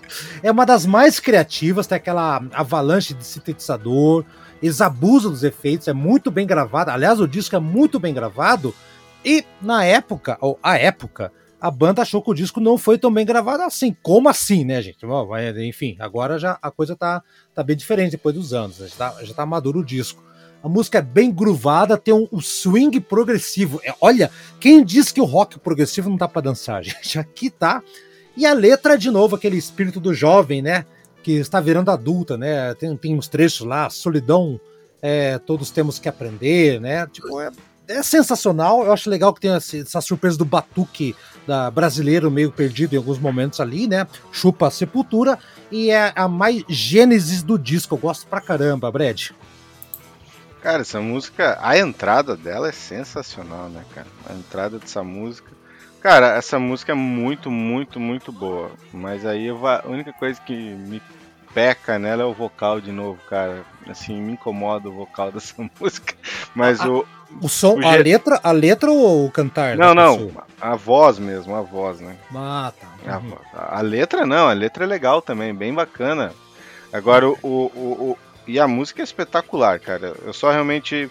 [0.44, 4.24] É uma das mais criativas, tem aquela avalanche de sintetizador,
[4.62, 6.92] eles abusam dos efeitos, é muito bem gravado.
[6.92, 8.72] Aliás, o disco é muito bem gravado.
[9.24, 13.12] E na época, ou a época, a banda achou que o disco não foi tão
[13.12, 13.92] bem gravado assim.
[14.04, 15.04] Como assim, né, gente?
[15.66, 18.76] Enfim, agora já a coisa tá, tá bem diferente depois dos anos.
[18.76, 20.29] Já tá, já tá maduro o disco.
[20.62, 23.80] A música é bem groovada, tem um, um swing progressivo.
[23.82, 27.18] É, olha, quem diz que o rock progressivo não tá para dançar, gente?
[27.18, 27.82] Aqui tá.
[28.36, 30.84] E a letra, de novo, aquele espírito do jovem, né?
[31.22, 32.74] Que está virando adulta, né?
[32.74, 34.60] Tem, tem uns trechos lá, solidão,
[35.02, 37.06] é, todos temos que aprender, né?
[37.06, 37.50] Tipo, é,
[37.88, 38.84] é sensacional.
[38.84, 41.14] Eu acho legal que tem essa, essa surpresa do batuque
[41.46, 44.06] da brasileiro meio perdido em alguns momentos ali, né?
[44.30, 45.38] Chupa a sepultura
[45.70, 47.94] e é a mais gênesis do disco.
[47.94, 49.30] Eu gosto pra caramba, Brad.
[50.62, 54.06] Cara, essa música, a entrada dela é sensacional, né, cara?
[54.28, 55.50] A entrada dessa música.
[56.00, 58.70] Cara, essa música é muito, muito, muito boa.
[58.92, 61.00] Mas aí a única coisa que me
[61.54, 63.62] peca nela é o vocal de novo, cara.
[63.88, 66.14] Assim, me incomoda o vocal dessa música.
[66.54, 67.06] Mas a, o.
[67.40, 69.76] O som, o a letra, a letra ou o cantar?
[69.76, 72.16] Não, não, a voz mesmo, a voz, né?
[72.34, 73.18] Ah, tá.
[73.18, 73.36] Uhum.
[73.54, 76.32] A, a, letra não, a letra é legal também, bem bacana.
[76.92, 78.18] Agora o, o, o,
[78.50, 80.14] e a música é espetacular, cara.
[80.24, 81.10] Eu só realmente.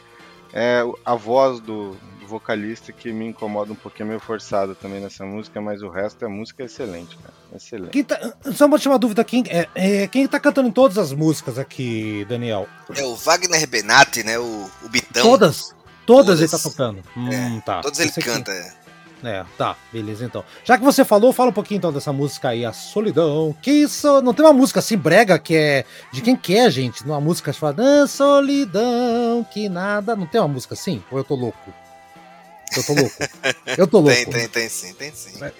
[0.52, 5.24] É, a voz do, do vocalista que me incomoda um pouquinho, meio forçada também nessa
[5.24, 7.34] música, mas o resto da música é excelente, cara.
[7.56, 7.92] Excelente.
[7.92, 11.14] Quem tá, só uma última dúvida: quem, é, é, quem tá cantando em todas as
[11.14, 12.68] músicas aqui, Daniel?
[12.96, 14.40] É o Wagner Benatti, né?
[14.40, 15.22] O, o Bitão.
[15.24, 15.76] Todas?
[16.06, 17.04] Todas, todas ele tá tocando.
[17.16, 17.82] É, hum, tá.
[17.82, 18.74] Todos ele canta, é.
[19.24, 20.44] É, tá, beleza então.
[20.64, 23.56] Já que você falou, fala um pouquinho então dessa música aí, A Solidão.
[23.62, 25.86] Que isso, não tem uma música assim brega que é.
[26.12, 27.04] De quem que é, gente?
[27.04, 30.16] Uma música fala, ah, solidão, que nada.
[30.16, 31.04] Não tem uma música assim?
[31.12, 31.74] Ou eu tô louco?
[32.76, 33.16] Eu tô louco.
[33.78, 34.16] Eu tô louco.
[34.16, 35.38] tem, tem, tem sim, tem sim.
[35.40, 35.52] Vai,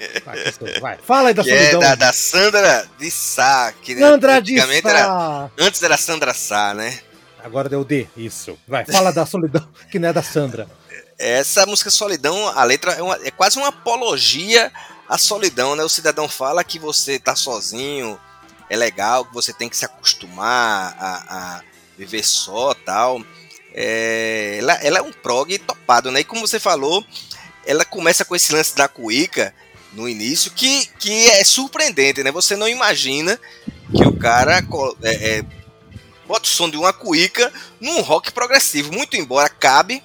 [0.80, 0.98] vai.
[0.98, 1.82] Fala aí da que solidão.
[1.82, 3.74] É da, da Sandra de Sá.
[3.82, 4.90] Que Sandra de Sá.
[4.90, 7.00] Era, antes era Sandra Sá, né?
[7.44, 8.58] Agora deu D, isso.
[8.68, 10.68] Vai, fala da solidão, que não é da Sandra.
[11.20, 14.72] Essa música Solidão, a letra é, uma, é, quase uma apologia
[15.08, 15.84] à solidão, né?
[15.84, 18.18] O cidadão fala que você tá sozinho,
[18.70, 21.62] é legal, que você tem que se acostumar a, a
[21.98, 23.22] viver só tal.
[23.74, 26.22] É, ela, ela, é um prog topado, né?
[26.22, 27.06] E como você falou,
[27.66, 29.54] ela começa com esse lance da cuíca
[29.92, 32.32] no início, que, que é surpreendente, né?
[32.32, 33.38] Você não imagina
[33.94, 34.60] que o cara
[35.04, 35.46] é, é,
[36.26, 37.52] bota o som de uma cuíca
[37.82, 40.02] num rock progressivo, muito embora cabe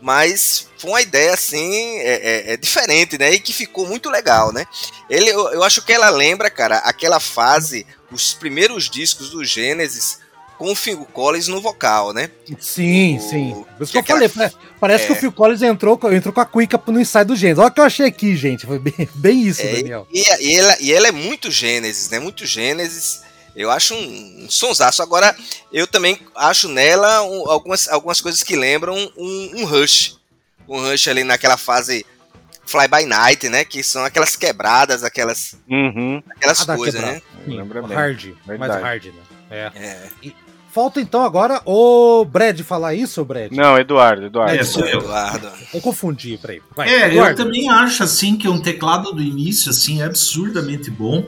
[0.00, 3.32] mas foi uma ideia assim é, é, é, diferente, né?
[3.32, 4.64] E que ficou muito legal, né?
[5.10, 10.20] Ele, eu, eu, acho que ela lembra, cara, aquela fase, os primeiros discos do Gênesis
[10.58, 12.30] com o Phil Collins no vocal, né?
[12.58, 13.64] Sim, o, sim.
[13.76, 14.28] Por isso que, que eu aquela...
[14.28, 15.06] falei, parece é...
[15.06, 17.60] que o Phil Collins entrou, entrou com a cuica no ensaio do Gênesis.
[17.60, 18.66] Olha o que eu achei aqui, gente.
[18.66, 20.06] Foi bem, bem isso, é, Daniel.
[20.12, 22.18] E, e, ela, e ela é muito Gênesis, né?
[22.18, 23.22] Muito Gênesis.
[23.58, 25.02] Eu acho um, um sonsaço.
[25.02, 25.34] Agora,
[25.72, 30.16] eu também acho nela um, algumas, algumas coisas que lembram um, um Rush.
[30.68, 32.06] Um Rush ali naquela fase
[32.64, 33.64] Fly By Night, né?
[33.64, 36.22] Que são aquelas quebradas, aquelas, uhum.
[36.30, 37.20] aquelas ah, coisas, né?
[37.46, 37.96] Lembra bem.
[37.96, 38.58] Hard, Verdade.
[38.58, 39.22] mais hard, né?
[39.50, 39.72] É.
[39.74, 40.08] é.
[40.22, 40.36] E
[40.70, 43.50] falta então agora o Brad falar isso, Brad?
[43.50, 44.54] Não, Eduardo, Eduardo.
[44.54, 45.00] É, sou eu.
[45.00, 45.50] Eduardo.
[45.74, 46.62] Eu confundi, peraí.
[46.76, 47.40] Vai, é, Eduardo.
[47.40, 51.26] eu também acho assim que um teclado do início assim é absurdamente bom.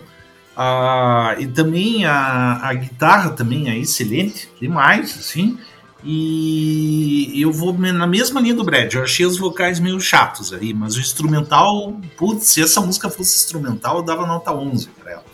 [0.62, 5.58] Ah, e também a, a guitarra também é excelente, demais, assim.
[6.04, 8.92] E eu vou na mesma linha do Brad.
[8.92, 13.36] Eu achei os vocais meio chatos aí, mas o instrumental, putz, se essa música fosse
[13.36, 15.24] instrumental, eu dava nota 11 pra ela.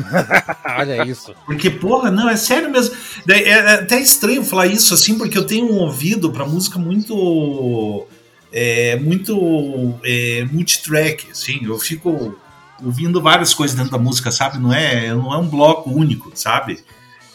[0.78, 1.34] Olha isso.
[1.44, 2.96] Porque, porra, não, é sério mesmo.
[3.28, 8.06] É, é, até estranho falar isso assim, porque eu tenho um ouvido pra música muito.
[8.50, 11.60] É, muito é, multitrack, assim.
[11.64, 12.34] Eu fico
[12.82, 14.58] ouvindo várias coisas dentro da música, sabe?
[14.58, 16.84] Não é, não é um bloco único, sabe?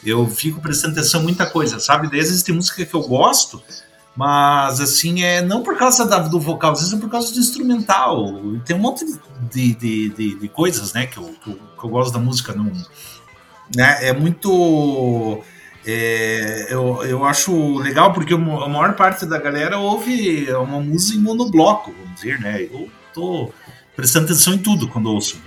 [0.04, 2.10] Eu fico prestando atenção muita coisa, sabe?
[2.10, 3.62] Daí às tem música que eu gosto,
[4.16, 7.40] mas assim, é não por causa da, do vocal, às vezes é por causa do
[7.40, 8.42] instrumental.
[8.66, 11.90] Tem um monte de, de, de, de coisas, né, que eu, que eu, que, eu,
[11.90, 12.54] gosto da música.
[12.54, 12.72] Não,
[13.76, 14.08] né?
[14.08, 15.42] É muito.
[15.86, 21.22] É, eu, eu acho legal porque a maior parte da galera ouve uma música em
[21.22, 22.62] monobloco, vamos dizer, né?
[22.64, 23.52] Eu tô
[24.00, 25.38] prestando atenção em tudo quando ouço.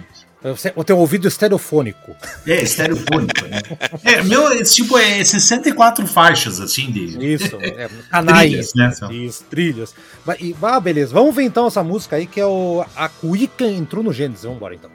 [0.74, 2.16] O teu ouvido estereofônico.
[2.46, 3.62] É, estereofônico, né?
[4.02, 7.32] É, meu, tipo, é 64 faixas, assim, de...
[7.34, 8.72] Isso, é, canais.
[8.72, 9.14] trilhas, né?
[9.14, 9.94] Isso, trilhas.
[10.60, 11.14] Ah, beleza.
[11.14, 12.84] Vamos ver, então, essa música aí, que é o...
[12.96, 14.42] A Cuica entrou no Gênesis.
[14.42, 14.90] Vamos embora, então.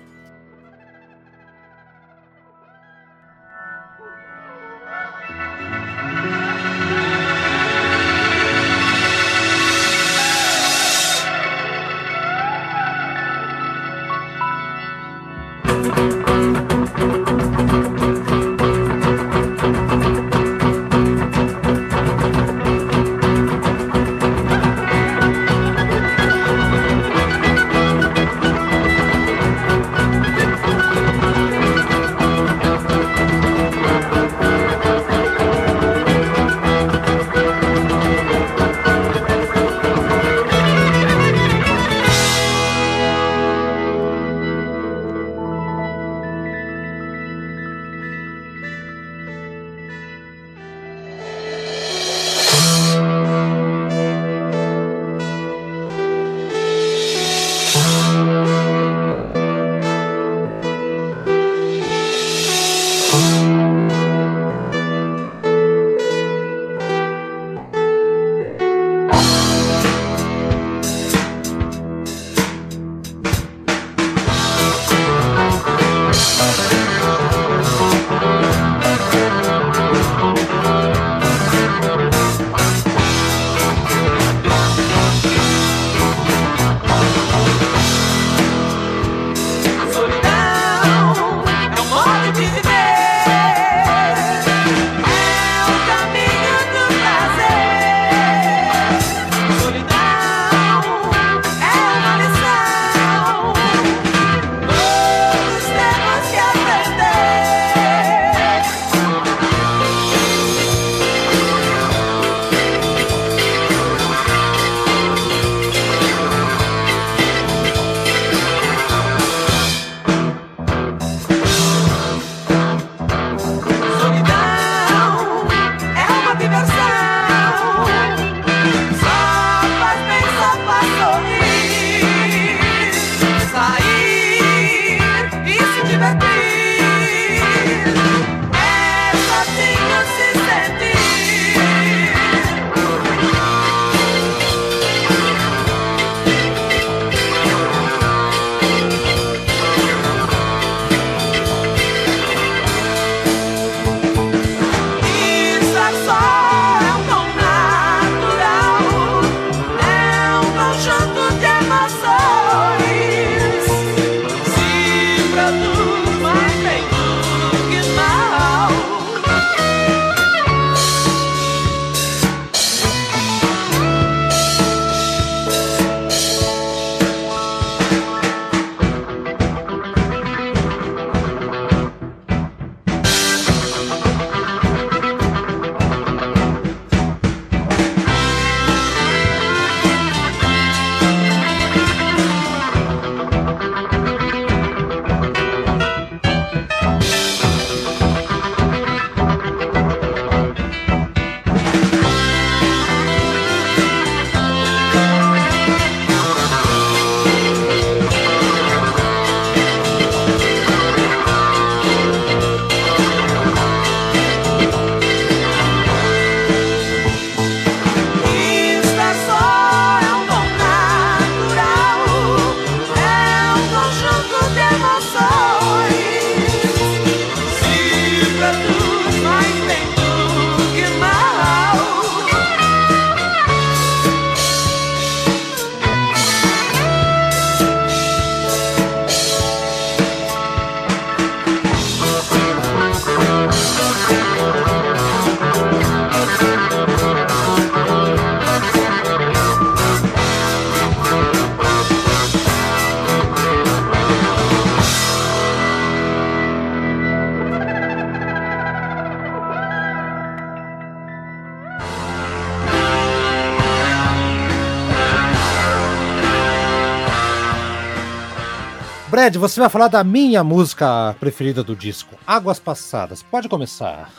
[269.17, 273.23] Fred, você vai falar da minha música preferida do disco, Águas Passadas.
[273.23, 274.11] Pode começar.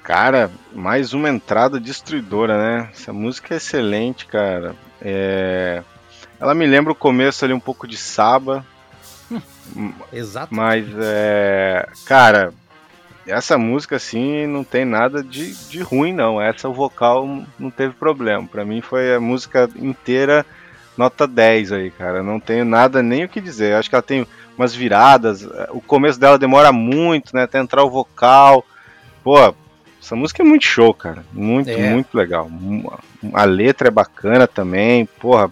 [0.00, 2.88] Cara, mais uma entrada destruidora, né?
[2.92, 4.76] Essa música é excelente, cara.
[5.02, 5.82] É...
[6.38, 8.64] Ela me lembra o começo ali um pouco de Saba.
[10.12, 10.54] Exato.
[10.54, 11.88] Mas, é...
[12.04, 12.54] cara,
[13.26, 16.40] essa música assim não tem nada de, de ruim, não.
[16.40, 17.26] Essa o vocal
[17.58, 18.46] não teve problema.
[18.46, 20.46] Para mim foi a música inteira
[20.96, 22.22] nota 10 aí, cara.
[22.22, 23.74] Não tenho nada nem o que dizer.
[23.74, 24.26] Acho que ela tem
[24.56, 25.46] umas viradas.
[25.70, 27.42] O começo dela demora muito, né?
[27.44, 28.64] Até entrar o vocal.
[29.22, 29.54] Pô,
[30.02, 31.24] essa música é muito show, cara.
[31.32, 31.90] Muito, é.
[31.90, 32.50] muito legal.
[33.32, 35.06] A letra é bacana também.
[35.20, 35.50] Porra,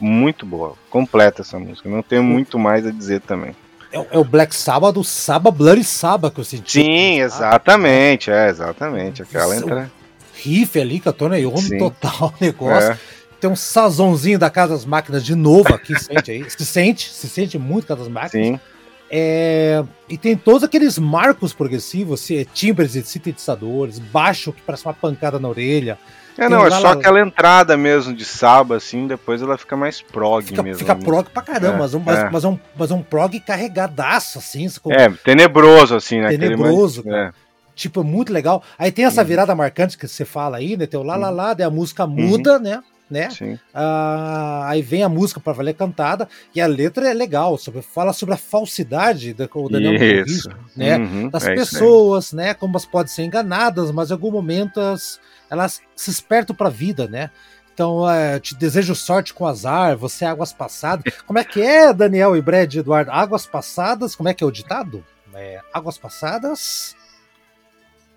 [0.00, 0.74] muito boa.
[0.90, 1.88] Completa essa música.
[1.88, 3.54] Não tenho muito mais a dizer também.
[3.92, 6.82] É, o- é o Black Sabbath do Saba Bloody Sabbath que eu senti.
[6.82, 9.22] Sim, exatamente, é, exatamente.
[9.22, 9.90] Aquela entra.
[10.34, 12.92] Riff ali, que a Tony Iommi total negócio.
[12.92, 12.98] É,
[13.46, 16.50] Tem um sazãozinho da Casa das Máquinas de novo aqui, sente aí.
[16.50, 18.46] Se sente, se sente muito Casa das Máquinas.
[18.46, 18.60] sim.
[19.08, 24.92] É, e tem todos aqueles marcos progressivos, se- timbres e sintetizadores, baixo que parece uma
[24.94, 25.96] pancada na orelha.
[26.36, 30.02] É, não, é só lá- aquela entrada mesmo de saba, assim, depois ela fica mais
[30.02, 30.80] prog Fica, mesmo.
[30.80, 31.04] fica né?
[31.04, 32.30] prog pra caramba, É, mas, um, mas, é.
[32.30, 36.30] mas é um, mas é um prog carregadaço, assim, com- É, tenebroso, assim, né?
[36.36, 37.34] Tenebroso, mais- cara.
[37.76, 38.60] tipo, muito legal.
[38.76, 39.28] Aí tem essa Uhum.
[39.28, 40.84] virada marcante que você fala aí, né?
[40.84, 42.82] Tem o lá, lá, lá, daí a música muda, né?
[43.10, 43.28] Né?
[43.72, 48.12] Ah, aí vem a música para valer cantada e a letra é legal, sobre, fala
[48.12, 50.48] sobre a falsidade da o Daniel Isso.
[50.48, 50.98] Morris, né?
[50.98, 52.54] Uhum, das é pessoas, né?
[52.54, 56.70] Como elas podem ser enganadas, mas em algum momento elas, elas se espertam para a
[56.70, 57.30] vida, né?
[57.72, 61.12] Então, é, te desejo sorte com azar, você é águas passadas.
[61.26, 63.10] Como é que é, Daniel e Brad Eduardo?
[63.10, 65.04] Águas passadas, como é que é o ditado?
[65.34, 66.96] É, águas passadas.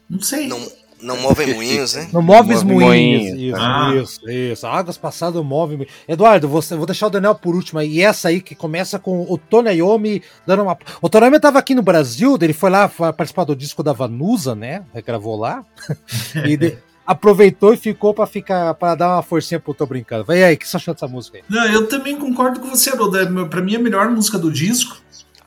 [0.09, 0.47] Não sei.
[0.47, 0.65] Não,
[1.01, 2.09] não movem moinhos, né?
[2.13, 3.21] Não move os Move moinhos.
[3.31, 3.41] moinhos.
[3.41, 3.95] Isso, Ah.
[3.95, 4.67] isso, isso.
[4.67, 5.93] Águas passadas move moinhos.
[6.07, 7.89] Eduardo, você, vou deixar o Daniel por último aí.
[7.97, 10.77] E essa aí que começa com o Tony Iommi dando uma.
[11.01, 14.53] O Tony Iommi tava aqui no Brasil, ele foi lá participar do disco da Vanusa,
[14.55, 14.83] né?
[14.93, 15.63] Regravou lá.
[16.45, 20.23] e de- aproveitou e ficou pra ficar para dar uma forcinha pro Tô Brincando.
[20.25, 21.43] Vai aí, o que você achou dessa música aí?
[21.49, 23.25] Não, eu também concordo com você, Roda.
[23.47, 24.97] Pra mim, é a melhor música do disco.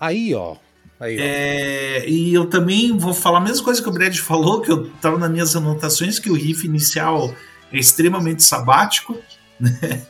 [0.01, 0.57] Aí, ó.
[1.03, 1.17] Aí.
[1.19, 4.89] É, e eu também vou falar a mesma coisa que o Brad falou, que eu
[5.01, 7.35] tava nas minhas anotações, que o riff inicial
[7.73, 9.19] é extremamente sabático.
[9.59, 10.07] né?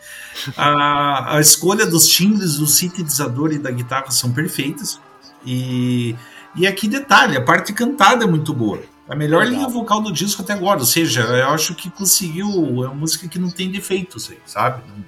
[0.56, 5.00] A, a escolha dos timbres do sintetizador e da guitarra são perfeitas.
[5.46, 6.14] E,
[6.54, 8.82] e aqui detalhe, a parte cantada é muito boa.
[9.08, 9.54] A melhor Legal.
[9.54, 10.80] linha vocal do disco até agora.
[10.80, 12.48] Ou seja, eu acho que conseguiu.
[12.84, 14.82] É uma música que não tem defeitos, sabe?
[14.88, 15.04] Não,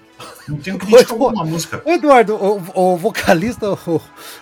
[0.48, 1.82] não tem crítica Pô, alguma à música.
[1.84, 2.62] O Eduardo, o,
[2.94, 4.00] o vocalista, o,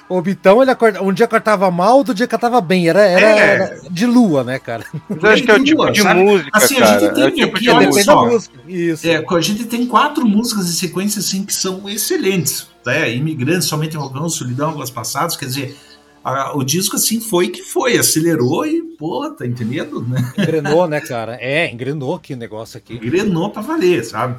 [0.09, 2.89] o Bitão, ele acorda, um dia cantava mal, outro dia cantava bem.
[2.89, 3.39] Era, era, É.
[3.55, 4.85] era de lua, né, cara?
[5.09, 6.21] Mas eu acho que é o tipo de Sabe?
[6.21, 7.01] música, Assim, a cara.
[7.01, 8.25] gente tem é o tipo aqui, de olha só.
[8.25, 8.59] da música.
[8.69, 9.09] Isso.
[9.09, 12.67] É, a gente tem quatro músicas em sequência assim que são excelentes.
[12.85, 13.15] Né?
[13.15, 15.77] Imigrantes, Somente Rogão, Solidão, Águas Passadas, quer dizer,
[16.25, 20.01] a- o disco assim foi que foi, acelerou e, pô, tá entendendo?
[20.03, 20.33] Né?
[20.39, 21.37] Engrenou, né, cara?
[21.41, 22.95] É, engrenou aqui o negócio aqui.
[22.95, 24.37] Engrenou pra valer, sabe?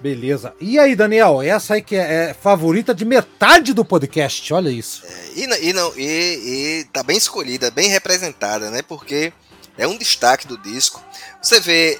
[0.00, 0.54] Beleza.
[0.60, 5.02] E aí, Daniel, essa aí que é, é favorita de metade do podcast, olha isso.
[5.34, 8.80] E, não- e, não, e, e tá bem escolhida, bem representada, né?
[8.82, 9.32] Porque
[9.76, 11.02] é um destaque do disco.
[11.42, 11.98] Você vê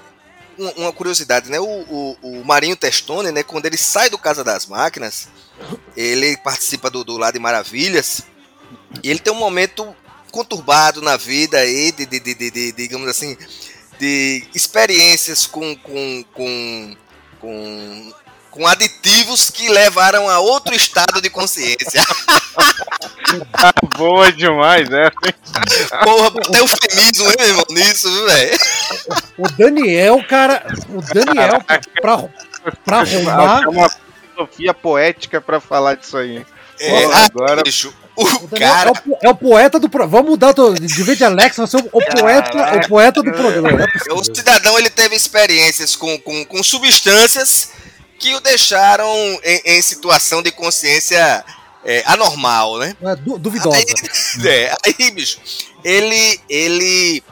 [0.56, 1.58] um- uma curiosidade, né?
[1.58, 3.42] O, o, o Marinho Testone, né?
[3.42, 5.26] Quando ele sai do Casa das Máquinas,
[5.96, 8.22] ele participa do, do Lado de Maravilhas
[9.02, 9.92] e ele tem um momento
[10.30, 13.36] conturbado na vida aí, de, de, de- de- digamos assim,
[13.98, 16.96] de experiências com, com, com,
[17.40, 18.12] com,
[18.50, 22.02] com aditivos que levaram a outro estado de consciência.
[23.96, 25.10] Boa demais, né?
[26.02, 28.58] Porra, tem eufemismo, hein, meu irmão, nisso, viu, velho?
[29.38, 31.62] O Daniel, cara, o Daniel,
[32.00, 32.18] pra,
[32.84, 33.62] pra arrumar.
[33.64, 36.44] É uma filosofia poética pra falar disso aí.
[36.80, 37.92] É, Pô, agora- bicho,
[38.24, 38.90] O é, cara.
[38.90, 41.66] o, po- é o poeta do pro- Vamos mudar do, de vez de Alex, vai
[41.66, 43.70] ser o, poeta, o poeta do programa.
[43.70, 44.12] é.
[44.12, 47.70] O cidadão ele teve experiências com, com, com substâncias
[48.18, 49.06] que o deixaram
[49.44, 51.44] em, em situação de consciência
[51.84, 52.96] é, anormal, né?
[53.02, 53.76] É du- duvidosa.
[53.76, 53.84] Aí,
[54.46, 55.38] é, aí, bicho,
[55.84, 57.22] ele, ele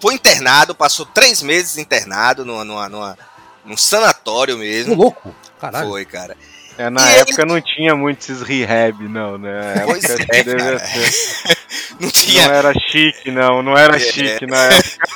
[0.00, 3.18] foi internado, passou três meses internado numa, numa, numa-
[3.64, 4.94] num sanatório mesmo.
[4.94, 5.34] louco.
[5.60, 5.88] Caralho.
[5.88, 6.36] Foi, cara.
[6.78, 9.74] É, na E época não tinha muito esses rehab, não, né?
[9.86, 10.78] Pois Época é, devia cara.
[10.78, 11.56] ser-
[11.92, 12.42] Não Não tinha.
[12.44, 13.62] era chique, não.
[13.62, 13.98] Não era É.
[13.98, 15.08] chique na época.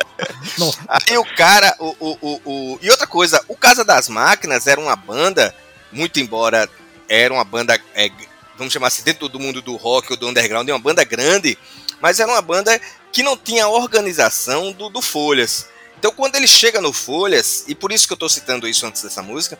[0.88, 4.80] Aí o cara, o, o, o, o- E outra coisa, o Casa das Máquinas era
[4.80, 5.54] uma banda,
[5.90, 6.68] muito embora
[7.08, 8.10] era uma banda, é,
[8.56, 11.58] vamos chamar assim, dentro do mundo do rock ou do underground, é uma banda grande,
[12.00, 12.78] mas era uma banda
[13.12, 15.66] que não tinha a organização do, do Folhas.
[16.00, 19.02] Então quando ele chega no Folhas, e por isso que eu tô citando isso antes
[19.02, 19.58] dessa música,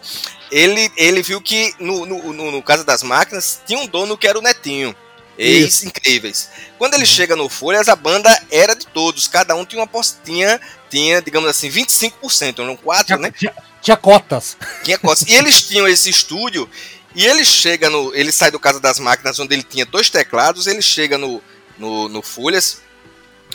[0.50, 4.26] ele, ele viu que no, no, no, no Casa das Máquinas tinha um dono que
[4.26, 4.96] era o Netinho.
[5.38, 6.48] Ex-incríveis.
[6.78, 9.26] Quando ele chega no Folhas, a banda era de todos.
[9.28, 10.60] Cada um tinha uma postinha,
[10.90, 13.32] tinha, digamos assim, 25%, eram quatro, Tinha, né?
[13.36, 14.56] tinha- tinha cotas.
[14.84, 15.26] Tinha cotas.
[15.26, 16.68] E eles tinham esse estúdio,
[17.14, 18.14] e ele chega no.
[18.14, 21.42] Ele sai do Casa das Máquinas, onde ele tinha dois teclados, ele chega no,
[21.78, 22.82] no, no Folhas,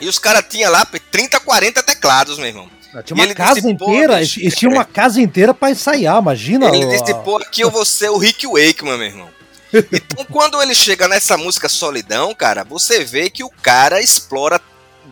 [0.02, 2.70] e os caras tinham lá 30, 40 teclados, meu irmão.
[3.04, 4.18] Tinha E uma casa disse, inteira.
[4.20, 6.68] bicho, Eles tinham uma casa inteira pra ensaiar, imagina.
[6.74, 9.30] Ele disse, pô, aqui eu vou ser o Rick Wakeman, meu irmão.
[9.92, 14.62] Então, quando ele chega nessa música Solidão, cara, você vê que o cara explora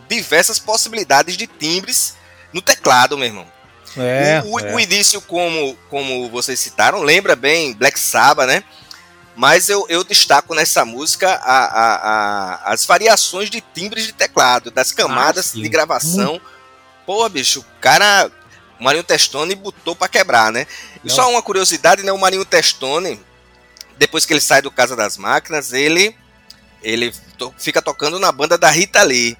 [0.08, 2.14] diversas possibilidades de timbres
[2.52, 3.46] no teclado, meu irmão.
[3.96, 4.74] É, o, o- é.
[4.74, 8.64] o início, como, como vocês citaram, lembra bem Black Sabbath, né?
[9.36, 11.94] Mas eu, eu destaco nessa música a, a,
[12.64, 15.62] a, as variações de timbres de teclado, das camadas sim.
[15.62, 16.40] de gravação.
[17.04, 18.30] Pô, bicho, o cara.
[18.78, 20.66] O Marinho Testone botou pra quebrar, né?
[21.04, 22.10] E só uma curiosidade, né?
[22.12, 23.20] O Marinho Testone,
[23.96, 26.14] depois que ele sai do Casa das Máquinas, ele,
[26.82, 29.36] ele to- fica tocando na banda da Rita Lee.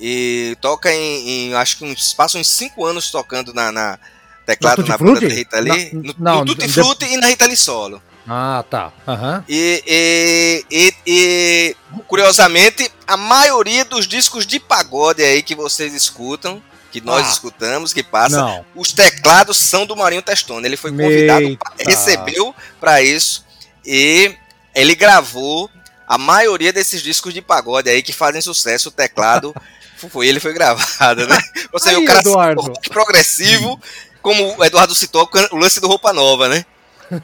[0.00, 3.98] E toca em, em- acho que uns, passa uns 5 anos tocando na, na
[4.46, 5.90] teclado na banda da Rita Lee.
[5.92, 8.02] Na- no, não, no Tutti de- Frutti e na Rita Lee solo.
[8.26, 8.92] Ah, tá.
[9.06, 9.44] Aham.
[9.48, 11.76] E, e- e- e,
[12.08, 17.30] curiosamente, a maioria dos discos de pagode aí que vocês escutam, que nós Ah.
[17.30, 18.64] escutamos, que passa, Não.
[18.74, 20.66] os teclados são do Marinho Testone.
[20.66, 21.70] Ele foi convidado, Eita.
[21.80, 23.44] recebeu para isso
[23.84, 24.34] e
[24.74, 25.68] ele gravou
[26.06, 28.88] a maioria desses discos de pagode aí que fazem sucesso.
[28.88, 29.54] O teclado
[30.10, 31.38] foi ele foi gravado, né?
[31.72, 32.62] Você vê Aí, o cara Eduardo.
[32.62, 33.80] rock progressivo,
[34.22, 36.64] como o Eduardo citou, o lance do roupa nova, né?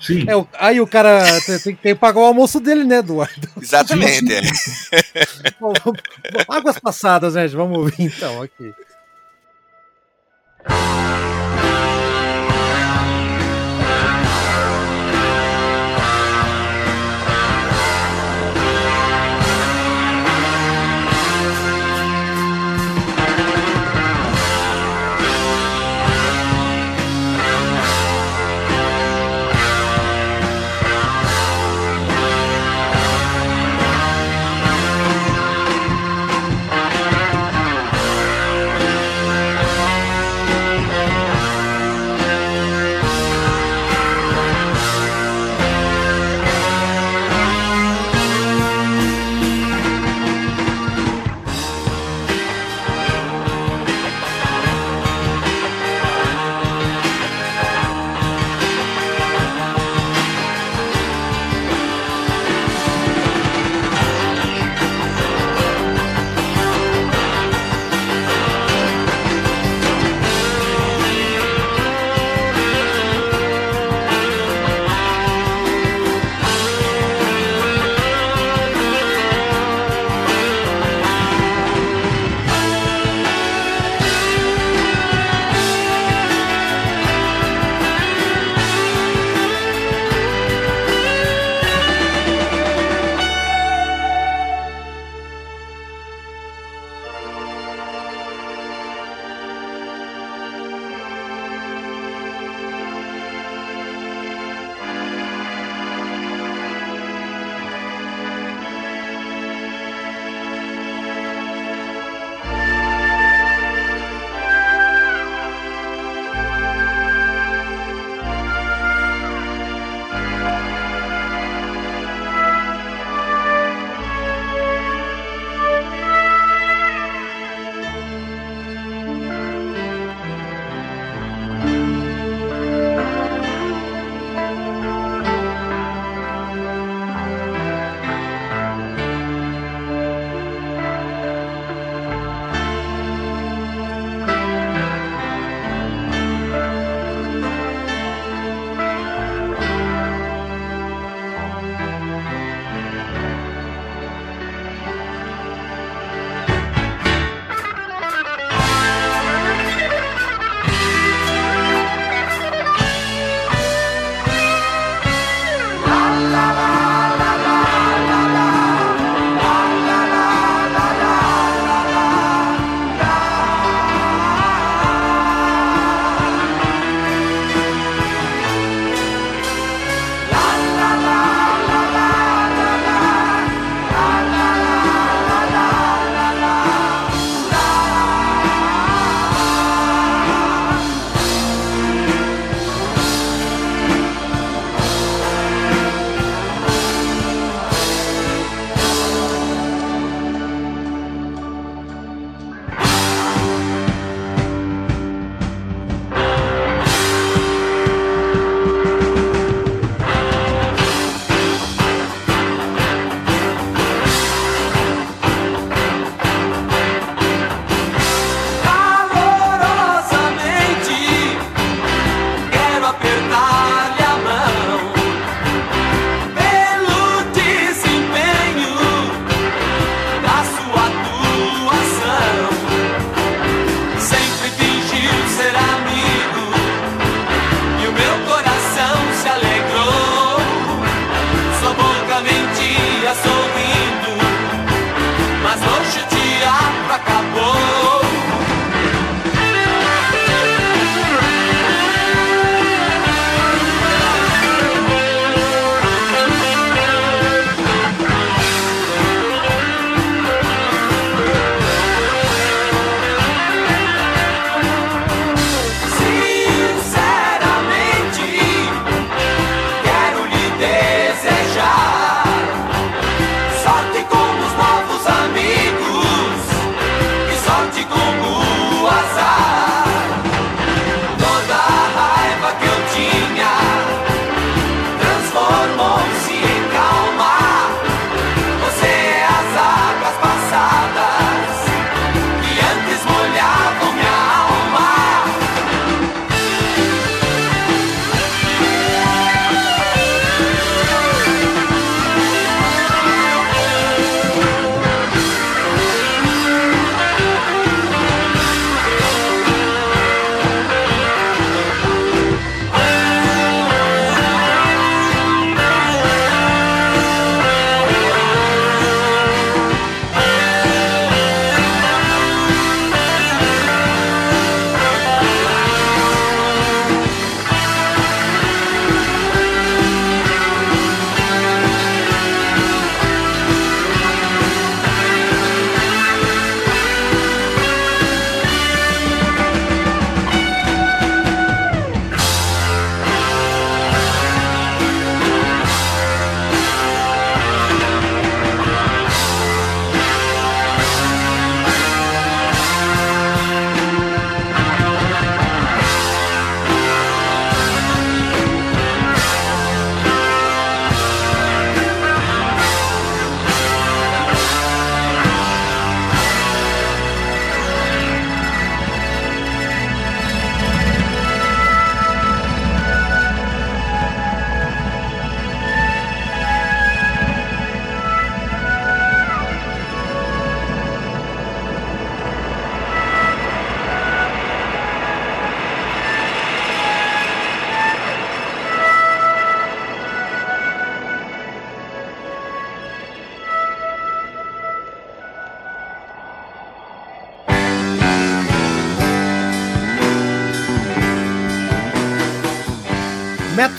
[0.01, 0.25] Sim.
[0.29, 3.49] É, aí o cara tem, tem- tem que pagar o almoço dele, né, Eduardo?
[3.61, 4.33] Exatamente.
[4.33, 4.41] é.
[5.61, 5.73] Bom,
[6.49, 7.55] Águas passadas, gente.
[7.57, 8.73] Vamos ouvir então aqui.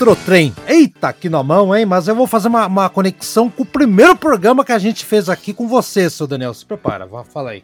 [0.02, 0.52] Metrotrem.
[0.66, 1.86] Eita, aqui na mão, hein?
[1.86, 5.28] Mas eu vou fazer uma, uma conexão com o primeiro programa que a gente fez
[5.28, 6.52] aqui com você, seu Daniel.
[6.52, 7.62] Se prepara, fala aí.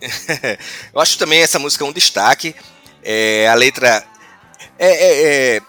[0.94, 2.54] eu acho também essa música um destaque.
[3.02, 4.04] É, a letra
[4.78, 5.60] é, é, é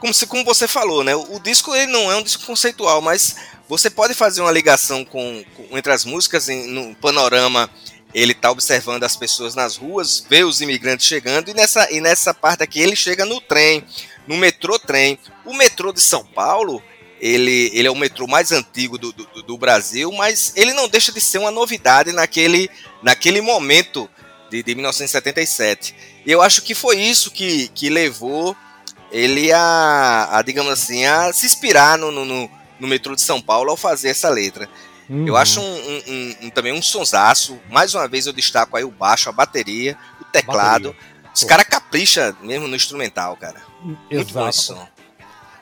[0.00, 1.14] como, se, como você falou, né?
[1.14, 3.36] O, disco ele não é um disco conceitual, mas
[3.68, 7.70] você pode fazer uma ligação com, com entre as músicas em, no panorama.
[8.12, 12.34] Ele tá observando as pessoas nas ruas, vê os imigrantes chegando e nessa, e nessa
[12.34, 13.84] parte aqui ele chega no trem,
[14.26, 15.18] no metrô trem.
[15.44, 16.82] O metrô de São Paulo,
[17.20, 21.12] ele, ele é o metrô mais antigo do, do, do, Brasil, mas ele não deixa
[21.12, 22.70] de ser uma novidade naquele,
[23.02, 24.08] naquele momento
[24.50, 25.94] de, de 1977.
[26.24, 28.56] E eu acho que foi isso que, que levou
[29.10, 33.70] ele a, a, digamos assim, a se inspirar no, no, no, metrô de São Paulo
[33.70, 34.68] ao fazer essa letra.
[35.08, 35.26] Uhum.
[35.26, 37.58] Eu acho um, um, um, também um sonsaço.
[37.68, 40.92] Mais uma vez eu destaco aí o baixo, a bateria, o teclado.
[40.92, 41.10] Bateria.
[41.34, 43.69] Os caras capricham mesmo no instrumental, cara.
[44.10, 44.74] Exato.
[44.74, 45.00] Muito.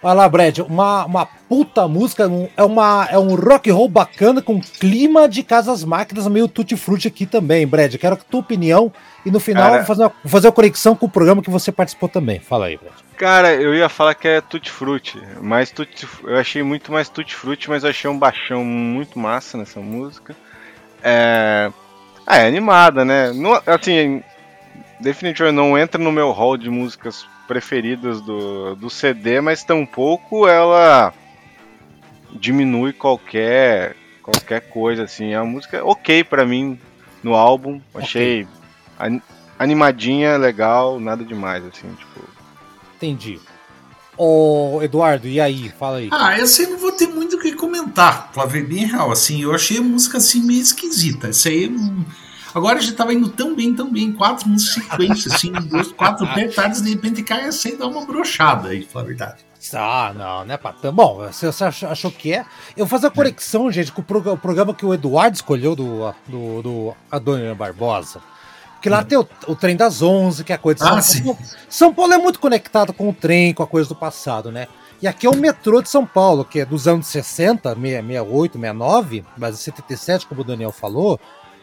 [0.01, 3.89] Olha lá, Brad, uma, uma puta música, um, é, uma, é um rock and roll
[3.89, 7.97] bacana com clima de casas máquinas, meio tutti-frutti aqui também, Brad.
[7.97, 8.93] Quero a tua opinião
[9.27, 11.51] e no final Cara, vou fazer, uma, vou fazer uma conexão com o programa que
[11.51, 12.39] você participou também.
[12.39, 12.93] Fala aí, Brad.
[13.17, 17.35] Cara, eu ia falar que é Tutti Frutti, mas tutti, eu achei muito mais Tutti
[17.35, 20.37] Frutti, mas eu achei um baixão muito massa nessa música.
[21.03, 21.73] É,
[22.25, 23.33] ah, é animada, né?
[23.33, 24.23] Não, assim,
[25.01, 31.13] definitivamente não entra no meu hall de músicas preferidas do, do CD, mas tampouco ela
[32.31, 35.33] diminui qualquer qualquer coisa assim.
[35.33, 36.79] A música é ok para mim
[37.23, 38.47] no álbum, achei
[38.99, 39.23] okay.
[39.59, 42.29] animadinha, legal, nada demais assim, tipo.
[42.97, 43.41] Entendi.
[44.17, 45.71] Ô, Eduardo, e aí?
[45.79, 46.09] Fala aí.
[46.11, 49.13] Ah, essa aí não vou ter muito o que comentar, pra ver bem real.
[49.13, 51.29] Assim, eu achei a música assim meio esquisita.
[51.29, 51.73] Essa aí.
[52.55, 56.83] Agora já tava indo tão bem, tão bem, quatro músicas sequência, assim, dois, quatro apertados,
[56.83, 59.45] de repente cai assim dá uma brochada aí, pra verdade.
[59.75, 60.93] Ah, não, né, Patão?
[60.93, 62.45] Bom, você achou que é?
[62.77, 66.63] Eu vou fazer a conexão, gente, com o programa que o Eduardo escolheu do, do,
[66.63, 68.21] do Adônia Barbosa.
[68.75, 69.05] Porque lá hum.
[69.05, 71.39] tem o, o, trem das 11, que é a coisa de ah, São Paulo.
[71.69, 74.69] São Paulo é muito conectado com o trem, com a coisa do passado, né?
[75.03, 79.25] E aqui é o metrô de São Paulo, que é dos anos 60, 68, 69,
[79.37, 81.21] mas em 77, como o Daniel falou,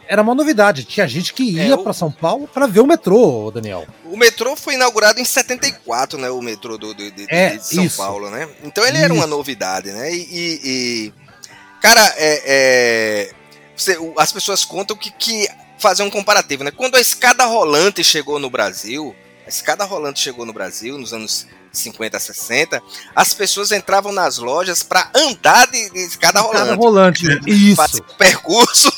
[0.07, 0.83] era uma novidade.
[0.83, 1.79] Tinha gente que ia é, o...
[1.79, 3.85] para São Paulo para ver o metrô, Daniel.
[4.05, 6.29] O metrô foi inaugurado em 74, né?
[6.29, 7.97] O metrô do, do, de, é, de São isso.
[7.97, 8.47] Paulo, né?
[8.63, 9.05] Então ele isso.
[9.05, 10.13] era uma novidade, né?
[10.13, 11.13] E, e, e
[11.81, 13.31] cara, é, é,
[13.75, 16.71] você, as pessoas contam que, que fazer um comparativo, né?
[16.71, 19.15] Quando a escada rolante chegou no Brasil,
[19.45, 22.81] a escada rolante chegou no Brasil nos anos 50, 60,
[23.15, 26.77] as pessoas entravam nas lojas para andar de, de escada, escada rolante.
[26.77, 27.49] rolante.
[27.49, 27.75] Isso.
[27.75, 28.91] Fazer percurso.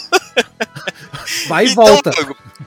[1.47, 2.11] Vai e então, volta.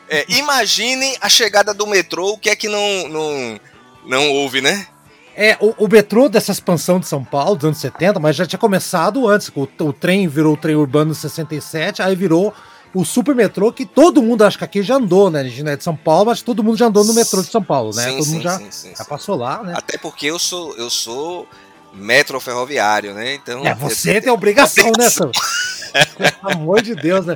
[0.09, 3.61] É, imagine a chegada do metrô, o que é que não, não,
[4.07, 4.87] não houve, né?
[5.37, 8.59] É, o, o, metrô dessa expansão de São Paulo, dos anos 70, mas já tinha
[8.59, 9.51] começado antes.
[9.55, 12.53] O, o trem virou o trem urbano em 67, aí virou
[12.93, 15.41] o super metrô que todo mundo acho que aqui já andou, né?
[15.41, 17.49] A gente não é de São Paulo, mas todo mundo já andou no metrô de
[17.49, 18.05] São Paulo, né?
[18.05, 19.75] Sim, todo sim, mundo já, sim, já passou lá, né?
[19.77, 21.47] Até porque eu sou eu sou
[21.93, 23.35] metro ferroviário, né?
[23.35, 25.09] Então é, você eu, tem obrigação, né,
[26.41, 27.35] Pelo amor de Deus, né?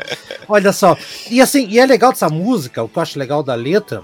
[0.48, 0.96] Olha só.
[1.30, 4.02] E assim, e é legal dessa música, o que eu acho legal da letra.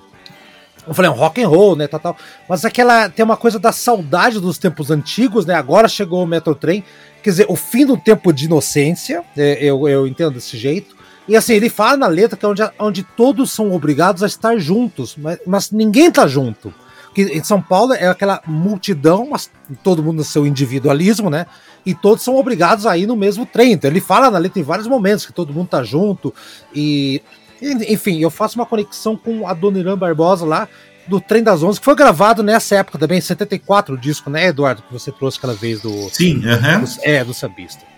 [0.87, 2.17] Eu falei, é um rock and roll, né, tal, tal.
[2.49, 5.55] Mas aquela tem uma coisa da saudade dos tempos antigos, né?
[5.55, 6.83] Agora chegou o Metro Trem,
[7.23, 10.97] quer dizer, o fim do tempo de inocência, é, eu, eu entendo desse jeito.
[11.29, 14.59] E assim, ele fala na letra que é onde, onde todos são obrigados a estar
[14.59, 16.75] juntos, mas, mas ninguém tá junto.
[17.11, 19.51] Porque em São Paulo é aquela multidão, mas
[19.83, 21.45] todo mundo no seu individualismo, né?
[21.85, 23.73] E todos são obrigados a ir no mesmo trem.
[23.73, 26.33] Então ele fala na letra em vários momentos que todo mundo tá junto.
[26.75, 27.21] E.
[27.61, 30.67] Enfim, eu faço uma conexão com a Dona Irã Barbosa lá,
[31.07, 34.47] do Trem das Onze, que foi gravado nessa época também, em 74, o disco, né,
[34.47, 36.09] Eduardo, que você trouxe aquela vez do.
[36.09, 36.81] Sim, uh -huh.
[36.81, 37.90] do, é, do sambista.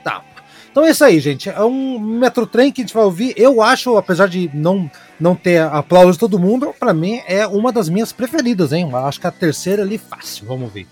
[0.73, 1.51] Então é isso aí, gente.
[1.51, 3.35] É um Metrotrem que a gente vai ouvir.
[3.36, 4.90] Eu acho, apesar de não,
[5.20, 8.90] não ter aplausos de todo mundo, para mim é uma das minhas preferidas, hein?
[8.94, 10.47] Acho que a terceira ali fácil.
[10.47, 10.86] Vamos ver.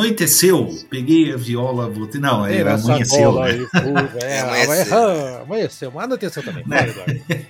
[0.00, 2.20] Anoiteceu, peguei a viola, voltei.
[2.20, 3.32] Não, era Essa amanheceu.
[3.34, 3.42] né?
[3.50, 4.72] aí, pô, é, Amanheceu.
[4.98, 5.42] amanheceu.
[5.42, 6.62] Amanheceu, mas anoiteceu também.
[6.62, 7.20] Eduardo.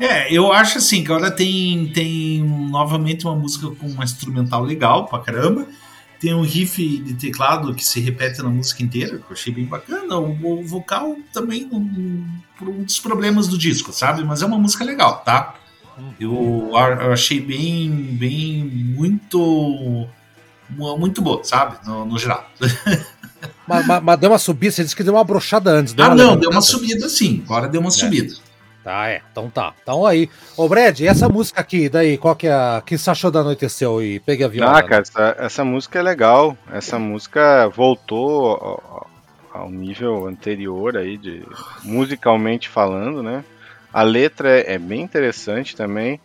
[0.00, 5.06] É, eu acho assim, que agora tem, tem novamente uma música com uma instrumental legal
[5.06, 5.66] pra caramba.
[6.20, 9.64] Tem um riff de teclado que se repete na música inteira, que eu achei bem
[9.64, 10.18] bacana.
[10.18, 12.26] O, o vocal também um,
[12.62, 14.22] um dos problemas do disco, sabe?
[14.24, 15.54] Mas é uma música legal, tá?
[16.18, 20.06] Eu, a- eu achei bem, bem, muito,
[20.70, 21.76] muito boa, sabe?
[21.86, 22.48] No, no geral.
[23.66, 25.94] mas, mas- mas deu uma subida, você disse que deu uma brochada antes.
[25.98, 26.54] Ah, uma não, deu levantada?
[26.56, 27.42] uma subida sim.
[27.44, 28.34] Agora deu uma subida.
[28.82, 29.22] Tá, é.
[29.32, 29.72] Então tá.
[29.82, 30.28] Então aí.
[30.58, 32.82] Ô, Brad, e essa música aqui, daí, qual que é a.
[32.84, 34.78] que você achou da Anoiteceu e peguei a viola?
[34.78, 36.54] Ah, cara, essa, essa música é legal.
[36.70, 39.10] Essa música voltou ao,
[39.54, 41.42] ao nível anterior aí, de
[41.82, 43.42] musicalmente falando, né?
[43.90, 46.20] A letra é, é bem interessante também,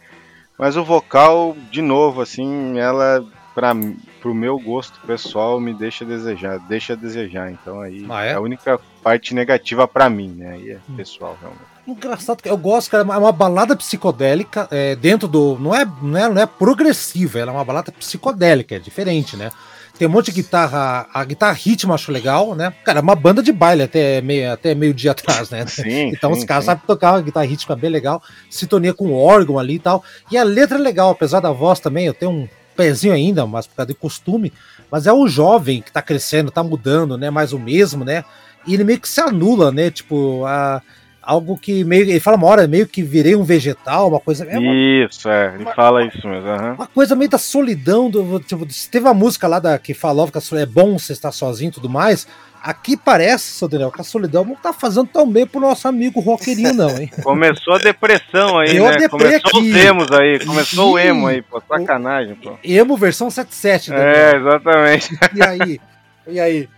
[0.58, 3.24] mas o vocal, de novo, assim, ela,
[3.56, 3.74] para
[4.22, 7.52] pro meu gosto pessoal, me deixa a desejar, deixa a desejar.
[7.52, 8.34] Então aí Ah, é?
[8.34, 10.52] a única parte negativa pra mim, né?
[10.54, 11.64] Aí é pessoal, realmente.
[11.88, 15.58] Engraçado que eu gosto, cara, é uma balada psicodélica é, dentro do.
[15.60, 19.50] Não é, não, é, não é progressiva, ela é uma balada psicodélica, é diferente, né?
[19.98, 21.08] Tem um monte de guitarra.
[21.14, 22.72] A guitarra ritmo eu acho legal, né?
[22.86, 25.66] Cara, é uma banda de baile até meio, até meio dia atrás, né?
[25.66, 29.58] Sim, Então sim, os caras sabem tocar uma guitarra rítmica bem legal, sintonia com órgão
[29.60, 30.04] ali e tal.
[30.32, 32.48] E a letra é legal, apesar da voz também, eu tenho um
[32.80, 34.54] pezinho ainda, mas por causa de costume.
[34.90, 37.30] Mas é o jovem que tá crescendo, tá mudando, né?
[37.30, 38.24] Mais o mesmo, né?
[38.66, 39.92] E ele meio que se anula, né?
[39.92, 40.82] Tipo, a,
[41.30, 42.10] algo que meio.
[42.10, 44.46] Ele fala uma hora, meio que virei um vegetal, uma coisa.
[44.46, 46.50] É uma, Isso, é, ele fala isso mesmo.
[46.50, 46.74] aham.
[46.74, 48.10] uma coisa meio da solidão.
[48.10, 51.70] Do, tipo, teve uma música lá da, que falava que é bom você estar sozinho
[51.70, 52.28] e tudo mais.
[52.62, 56.20] Aqui parece, seu Daniel, que a solidão não tá fazendo tão bem pro nosso amigo
[56.20, 57.10] roqueirinho, não, hein?
[57.24, 59.08] Começou a depressão aí, Eu né?
[59.08, 59.70] Começou aqui.
[59.70, 62.58] os emos aí, começou o emo aí, pô, sacanagem, pô.
[62.62, 64.08] Emo versão 77, Daniel.
[64.10, 65.18] É, exatamente.
[65.34, 65.82] E aí?
[66.28, 66.70] E aí?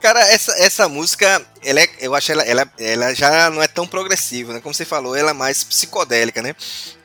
[0.00, 3.86] Cara, essa, essa música, ela é- eu acho ela, ela, ela já não é tão
[3.86, 4.60] progressiva, né?
[4.60, 6.54] Como você falou, ela é mais psicodélica, né?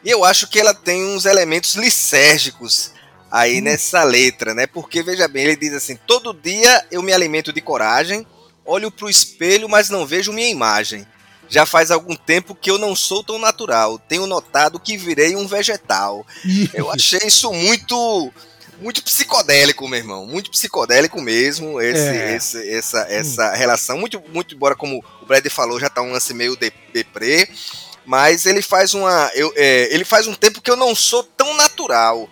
[0.03, 2.91] E eu acho que ela tem uns elementos lisérgicos
[3.31, 4.67] aí nessa letra, né?
[4.67, 8.27] Porque, veja bem, ele diz assim: todo dia eu me alimento de coragem,
[8.63, 11.07] olho pro espelho, mas não vejo minha imagem.
[11.49, 13.99] Já faz algum tempo que eu não sou tão natural.
[13.99, 16.25] Tenho notado que virei um vegetal.
[16.73, 18.31] Eu achei isso muito
[18.83, 20.25] muito psicodélico, meu irmão.
[20.25, 22.35] Muito psicodélico mesmo, esse, É.
[22.35, 23.97] esse- essa, essa relação.
[23.97, 27.47] Muito, muito, embora, como o Brad falou, já tá um lance meio de, deprê.
[28.05, 29.31] Mas ele faz uma.
[29.33, 32.29] Eu, é, ele faz um tempo que eu não sou tão natural.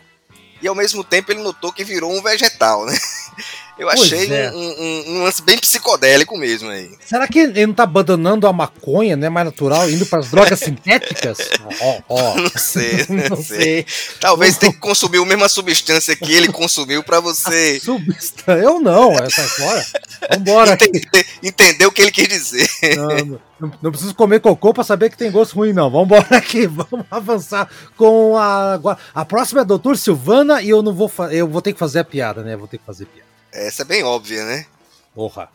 [0.61, 2.95] E ao mesmo tempo ele notou que virou um vegetal, né?
[3.81, 4.51] Eu Pois achei é.
[4.51, 6.91] um, um- um lance bem psicodélico mesmo aí.
[7.03, 9.27] Será que ele não tá abandonando a maconha, né?
[9.27, 11.39] Mais natural, indo pras drogas sintéticas?
[11.81, 12.35] Ó, ó.
[12.41, 13.57] Não sei, não, Não sei.
[13.61, 13.85] sei.
[14.19, 18.61] Talvez tenha que consumir a mesma substância que ele consumiu pra você Substância.
[18.61, 19.85] Eu não, essa fora.
[20.31, 22.69] Vambora entender, entender o que ele quis dizer.
[22.95, 25.89] Não, não, não preciso comer cocô pra saber que tem gosto ruim, não.
[25.89, 27.67] Vambora aqui, vamos avançar
[27.97, 28.79] com a.
[29.15, 31.99] A próxima é a doutor Silvana e eu não vou Eu vou ter que fazer
[31.99, 32.55] a piada, né?
[32.55, 33.30] Vou ter que fazer piada.
[33.51, 34.65] Essa é bem óbvia, né?
[35.13, 35.49] Porra.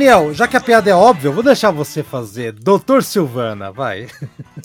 [0.00, 2.52] Daniel, já que a piada é óbvia, eu vou deixar você fazer.
[2.52, 4.06] Doutor Silvana, vai.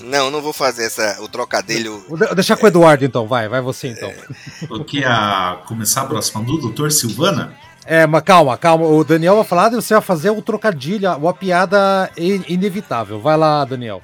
[0.01, 2.01] Não, não vou fazer essa, o trocadilho.
[2.07, 4.09] Vou de- deixar com o Eduardo então, vai, vai você então.
[4.69, 7.53] Eu queria começar a próxima do Doutor Silvana.
[7.85, 8.85] É, mas calma, calma.
[8.85, 13.19] O Daniel vai falar e você vai fazer o trocadilho, uma piada in- inevitável.
[13.19, 14.01] Vai lá, Daniel.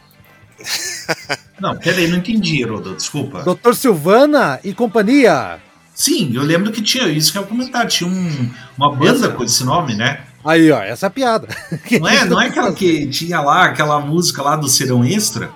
[1.62, 3.44] Não, peraí, não entendi, Herodo, desculpa.
[3.44, 5.60] Doutor Silvana e companhia.
[5.94, 9.44] Sim, eu lembro que tinha isso que eu ia comentar, tinha um- uma banda com
[9.44, 10.24] esse nome, né?
[10.44, 11.48] Aí, ó, essa é a piada.
[12.00, 15.50] Não é, não é aquela que tinha lá, aquela música lá do Serão Extra?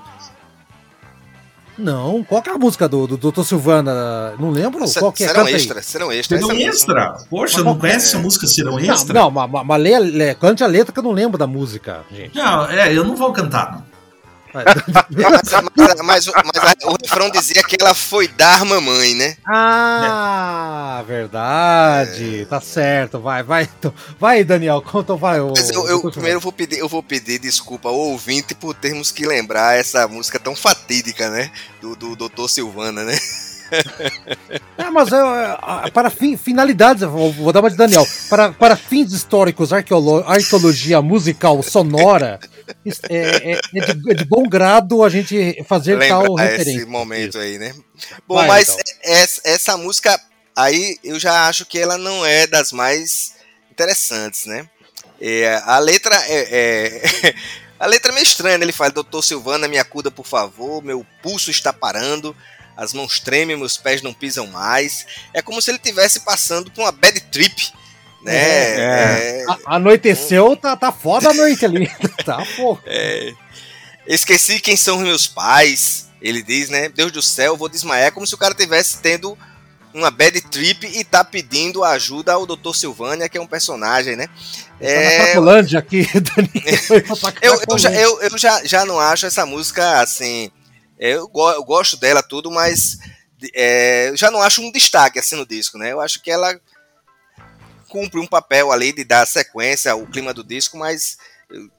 [1.77, 4.31] Não, qual que é a música do, do Doutor Silvana?
[4.39, 4.87] Não lembro?
[4.87, 5.27] Se- Qual que é?
[5.27, 5.53] serão aí.
[5.55, 6.37] extra, serão extra.
[6.37, 6.69] Serão música.
[6.69, 7.17] Extra?
[7.29, 9.13] Poxa, não conhece essa música Serão Extra?
[9.13, 11.45] Não, não, mas, mas, mas lê, lê, cante a letra que eu não lembro da
[11.45, 12.33] música, gente.
[12.37, 13.94] Não, é, eu não vou cantar, não.
[14.55, 19.35] Mas, mas- mas o- mas o refrão dizia que ela foi dar mamãe, né?
[19.47, 22.45] Ah, verdade.
[22.49, 23.19] Tá certo.
[23.19, 23.63] Vai, vai.
[23.77, 24.81] Então, vai, Daniel.
[24.81, 25.39] Conta, vai.
[25.39, 25.53] eu,
[25.87, 29.25] eu- doutor primeiro eu vou pedir, eu vou pedir desculpa ao ouvinte por termos que
[29.27, 31.51] lembrar essa música tão fatídica, né?
[31.81, 32.47] Do, do Dr.
[32.47, 33.17] Silvana, né?
[34.77, 35.17] É, mas é,
[35.87, 38.05] é, para finalidades, vou, dar uma de Daniel.
[38.29, 42.39] Para, para fins históricos, arqueolo- arqueologia musical sonora,
[43.09, 46.77] é, é- é de, é de bom grado a gente fazer tal Lembrar referência.
[46.79, 47.73] esse momento aí, né?
[48.27, 48.83] Bom, Vai, mas então.
[49.03, 50.19] essa, essa música
[50.55, 53.33] aí eu já acho que ela não é das mais
[53.71, 54.67] interessantes, né?
[55.19, 56.47] É, a letra é,
[57.27, 57.33] é-
[57.79, 58.65] a letra é meio estranha, né?
[58.65, 62.35] Ele fala, doutor Silvana, me acuda por favor, meu pulso está parando.
[62.77, 65.05] As mãos tremem, meus pés não pisam mais.
[65.33, 67.71] É como se ele estivesse passando por uma bad trip,
[68.23, 68.33] né?
[68.35, 69.41] É.
[69.41, 71.89] É, A- Anoiteceu, tá, tá foda a noite ali.
[72.25, 72.77] tá, pô.
[72.85, 73.33] é,
[74.07, 76.05] esqueci quem são os meus pais.
[76.21, 76.89] Ele diz, né?
[76.89, 78.07] Deus do céu, eu vou desmaiar.
[78.07, 79.37] É como se o cara estivesse tendo
[79.93, 82.73] uma bad trip e tá pedindo ajuda ao Dr.
[82.73, 84.27] Silvânia, que é um personagem, né?
[84.27, 84.33] Tá
[84.81, 87.05] É, na Cracolândia aqui, Daniel.
[87.41, 90.51] Eu, eu, já, eu, eu já, já não acho essa música assim.
[90.99, 92.97] Eu, go- eu gosto dela tudo, mas
[93.53, 95.91] é, já não acho um destaque assim no disco, né?
[95.91, 96.59] Eu acho que ela
[97.89, 101.17] cumpre um papel ali de dar sequência ao clima do disco, mas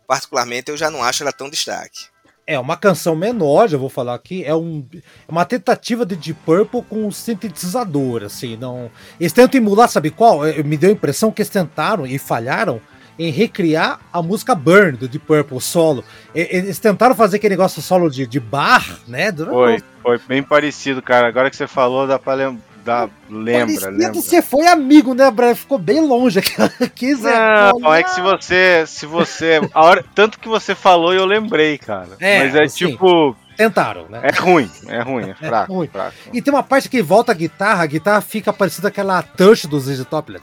[0.06, 2.06] particularmente eu já não acho ela tão destaque.
[2.46, 4.44] É uma canção menor, já vou falar aqui.
[4.44, 8.56] É, um, é uma tentativa de Deep Purple com um sintetizador, assim.
[8.56, 8.88] Não,
[9.18, 10.46] eles tentam emular, sabe qual?
[10.46, 12.80] É, Me deu a impressão que eles tentaram e falharam
[13.18, 16.04] em recriar a música Burn do Deep Purple, solo.
[16.34, 19.32] Eles tentaram fazer aquele negócio solo de, de bar, né?
[19.32, 21.28] Foi, foi bem parecido, cara.
[21.28, 24.10] Agora que você falou, dá pra lem dá, lembra, lembra.
[24.10, 25.56] que você foi amigo, né, Brian?
[25.56, 26.54] Ficou bem longe aqui.
[27.80, 28.84] Não, é que se você.
[28.86, 29.60] Se você.
[29.74, 32.10] A hora, tanto que você falou eu lembrei, cara.
[32.20, 32.86] É, Mas é assim.
[32.86, 33.36] tipo.
[33.56, 34.20] Tentaram, né?
[34.22, 35.72] É ruim, é ruim, é fraco.
[35.72, 35.88] ruim.
[35.88, 36.14] fraco.
[36.32, 39.78] E tem uma parte que volta a guitarra, a guitarra fica parecida aquela touch do
[39.80, 40.40] ZZ Top, né?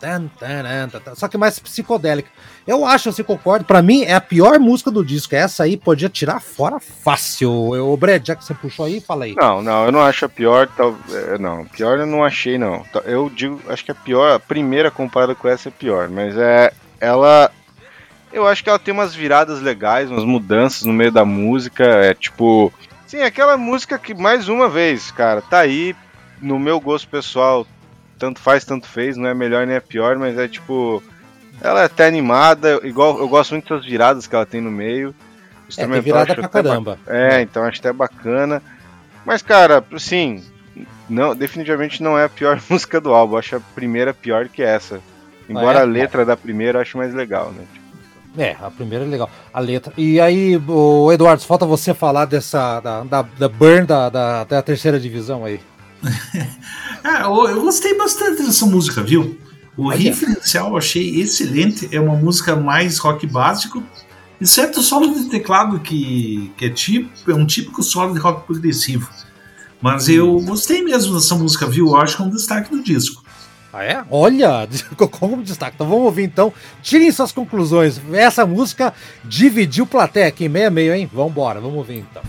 [1.16, 2.30] Só que mais psicodélica.
[2.66, 5.36] Eu acho, você concorda, pra mim é a pior música do disco.
[5.36, 7.52] Essa aí podia tirar fora fácil.
[7.52, 9.36] O Brad, já que você puxou aí, fala aí.
[9.36, 10.68] Não, não, eu não acho a pior.
[10.68, 12.86] Tal, é, não, pior eu não achei, não.
[13.06, 16.72] Eu digo, acho que a pior, a primeira comparada com essa é pior, mas é.
[17.00, 17.52] Ela.
[18.32, 21.84] Eu acho que ela tem umas viradas legais, umas mudanças no meio da música.
[21.84, 22.72] É tipo.
[23.14, 25.96] Sim, aquela música que, mais uma vez, cara, tá aí.
[26.42, 27.64] No meu gosto pessoal,
[28.18, 31.04] tanto faz, tanto fez, não é melhor nem é pior, mas é tipo.
[31.62, 35.14] Ela é até animada, igual eu gosto muito das viradas que ela tem no meio.
[35.78, 37.00] É, tem virada acho pra até ba- caramba.
[37.06, 38.64] é, então acho até bacana.
[39.24, 40.44] Mas, cara, assim,
[41.08, 43.38] não, definitivamente não é a pior música do álbum.
[43.38, 45.00] Acho a primeira pior que essa.
[45.48, 45.82] Embora é?
[45.84, 47.64] a letra da primeira eu acho mais legal, né?
[48.38, 49.30] É, a primeira é legal.
[49.54, 49.94] A letra.
[49.98, 52.80] E aí, o Eduardo, falta você falar dessa.
[52.80, 55.60] da, da, da Burn da, da, da terceira divisão aí.
[57.06, 59.38] Ah, eu, gostei bastante dessa música, viu?
[59.76, 59.98] O Olha.
[59.98, 61.90] riff inicial eu achei excelente.
[61.92, 63.84] É uma música mais rock básico.
[64.40, 68.46] Exceto o solo de teclado, que, que é, tipo, é um típico solo de rock
[68.46, 69.10] progressivo.
[69.82, 71.88] Mas eu gostei mesmo dessa música, viu?
[71.88, 73.23] Eu acho que é um destaque do disco.
[73.74, 74.04] Ah, é?
[74.12, 74.70] Olha,
[75.20, 75.74] como destaque.
[75.74, 76.54] Então vamos ouvir então.
[76.84, 78.00] Tirem suas conclusões.
[78.14, 78.94] Essa música
[79.26, 81.10] dividiu plateia aqui, meio a meio, hein?
[81.12, 82.22] Vambora, vamos ouvir então.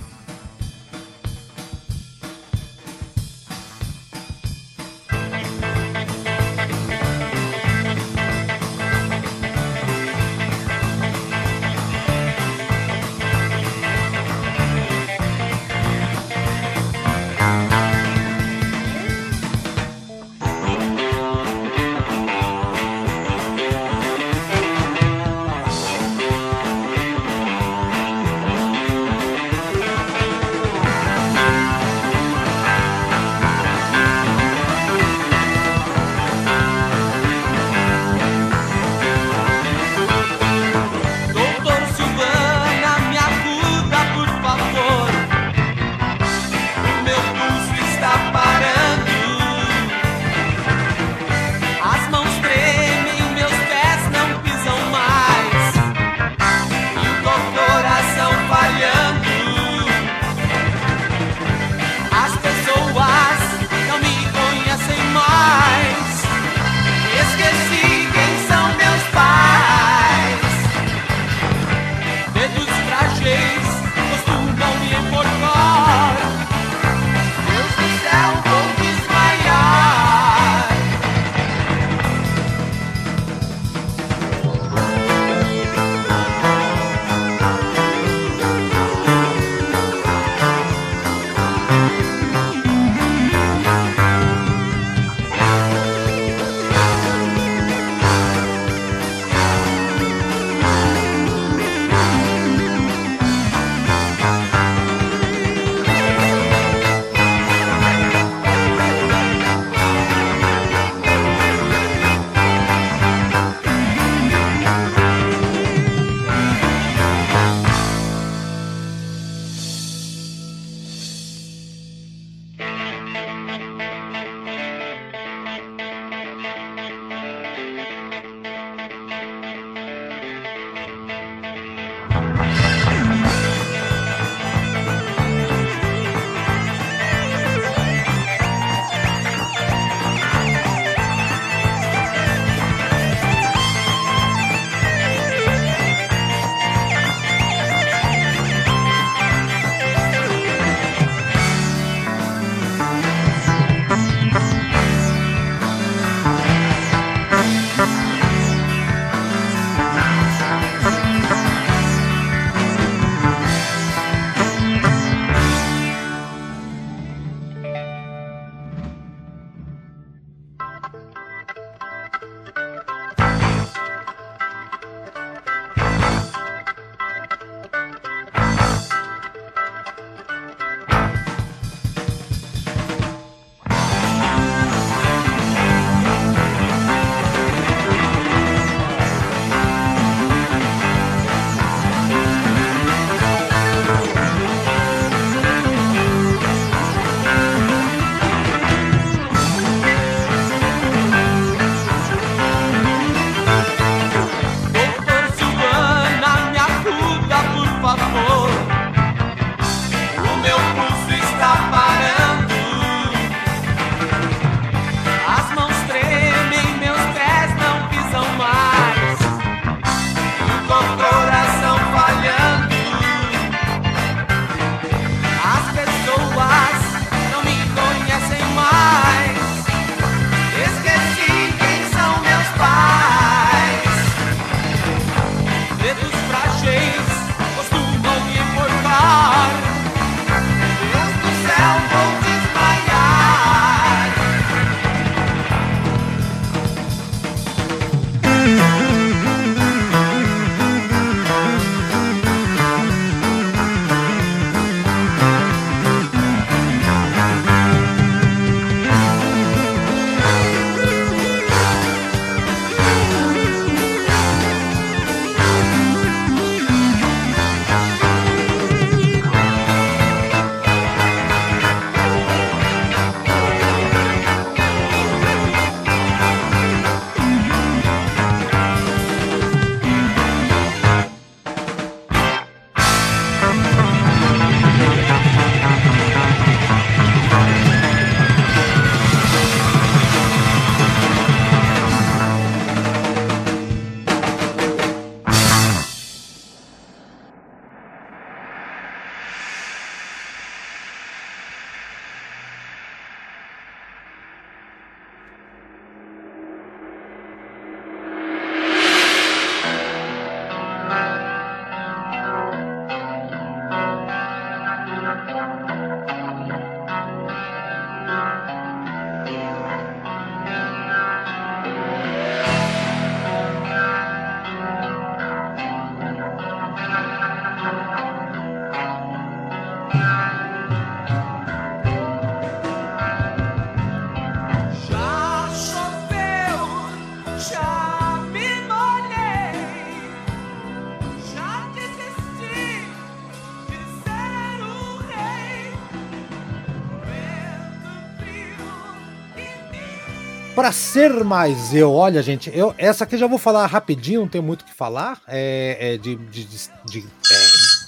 [350.65, 354.41] Pra ser mais eu, olha, gente, eu, essa aqui já vou falar rapidinho, não tem
[354.41, 355.21] muito o que falar.
[355.29, 356.17] É, é de.
[356.17, 357.01] de, de- de-
[357.31, 357.85] é.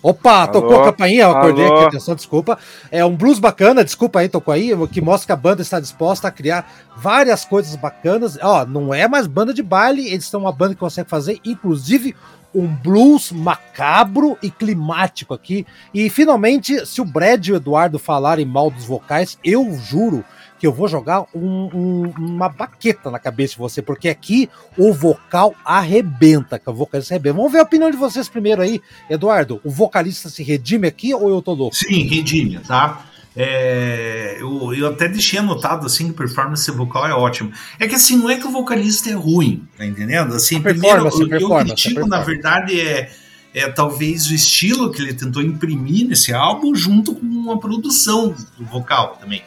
[0.00, 0.52] Opa, Alô?
[0.52, 1.74] tocou a campainha, eu acordei Alô?
[1.78, 2.56] aqui, atenção, desculpa.
[2.88, 6.28] É um blues bacana, desculpa aí, tocou aí, que mostra que a banda está disposta
[6.28, 8.38] a criar várias coisas bacanas.
[8.40, 12.14] Ó, não é mais banda de baile, eles são uma banda que consegue fazer, inclusive,
[12.54, 15.66] um blues macabro e climático aqui.
[15.92, 20.24] E finalmente, se o Brad e o Eduardo falarem mal dos vocais, eu juro
[20.60, 24.92] que eu vou jogar um- um- uma baqueta na cabeça de você, porque aqui o
[24.92, 27.34] vocal arrebenta, que o vocalista arrebenta.
[27.36, 28.80] Vamos ver a opinião de vocês primeiro aí.
[29.08, 31.74] Eduardo, o vocalista se redime aqui ou eu tô louco?
[31.74, 33.06] Sim, redime, tá?
[33.34, 37.52] É, eu, eu até deixei anotado assim que a performance vocal é ótima.
[37.78, 40.34] É que assim, não é que o vocalista é ruim, tá entendendo?
[40.34, 43.10] Assim, A primeiro, performance, eu, eu performance, critico, na verdade, é,
[43.54, 48.64] é talvez o estilo que ele tentou imprimir nesse álbum junto com a produção do
[48.66, 49.42] vocal também.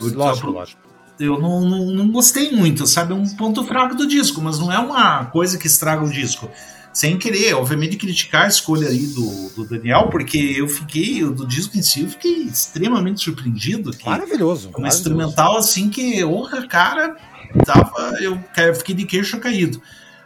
[0.00, 0.80] Lógico, lógico.
[1.18, 3.12] eu não, não, não gostei muito, sabe?
[3.12, 6.50] É um ponto fraco do disco, mas não é uma coisa que estraga o disco.
[6.92, 11.76] Sem querer, obviamente, criticar a escolha aí do, do Daniel, porque eu fiquei, do disco
[11.78, 13.92] em si, eu fiquei extremamente surpreendido.
[13.92, 14.68] Que Maravilhoso.
[14.68, 14.96] é maravilhoso.
[14.96, 17.16] instrumental assim que, honra, cara,
[17.64, 18.40] tava, eu
[18.74, 19.80] fiquei de queixo caído.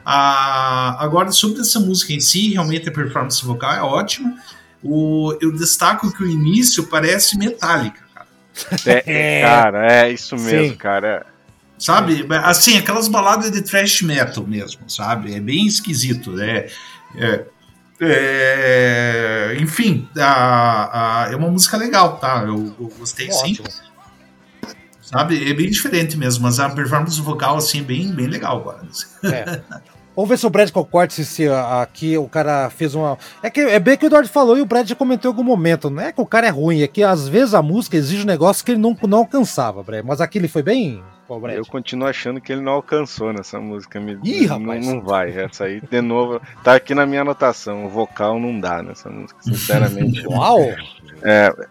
[0.05, 4.35] Ah, agora, sobre essa música em si, realmente a performance vocal é ótima.
[4.83, 8.01] O, eu destaco que o início parece metálica,
[8.55, 9.03] cara.
[9.07, 10.77] É, cara, é isso mesmo, Sim.
[10.77, 11.27] cara.
[11.79, 12.27] Sabe?
[12.45, 15.35] Assim, aquelas baladas de thrash metal mesmo, sabe?
[15.35, 16.41] É bem esquisito.
[16.41, 16.69] É,
[17.17, 17.45] é,
[18.01, 22.43] é, enfim, a- a- é uma música legal, tá?
[22.47, 23.53] Eu, eu gostei sim.
[23.53, 23.69] Ótimo.
[25.01, 25.51] Sabe?
[25.51, 28.83] É bem diferente mesmo, mas a performance vocal, assim, é bem, bem legal agora.
[29.25, 29.61] É.
[30.15, 33.17] Vamos ver se o Brad concorda se, se ah, aqui o cara fez uma.
[33.43, 35.43] É que é bem que o Eduardo falou e o Brad já comentou em algum
[35.45, 35.89] momento.
[35.89, 38.27] Não é que o cara é ruim, é que às vezes a música exige um
[38.27, 40.05] negócio que ele não, não alcançava, Brad.
[40.05, 41.57] Mas aqui ele foi bem, Pô, Brad.
[41.57, 43.99] Eu continuo achando que ele não alcançou nessa música.
[44.01, 44.87] Me, Ih, não, rapaz.
[44.87, 45.31] não vai.
[45.31, 47.87] Essa aí, de novo, tá aqui na minha anotação.
[47.87, 50.25] O vocal não dá nessa música, sinceramente.
[50.29, 50.59] Uau!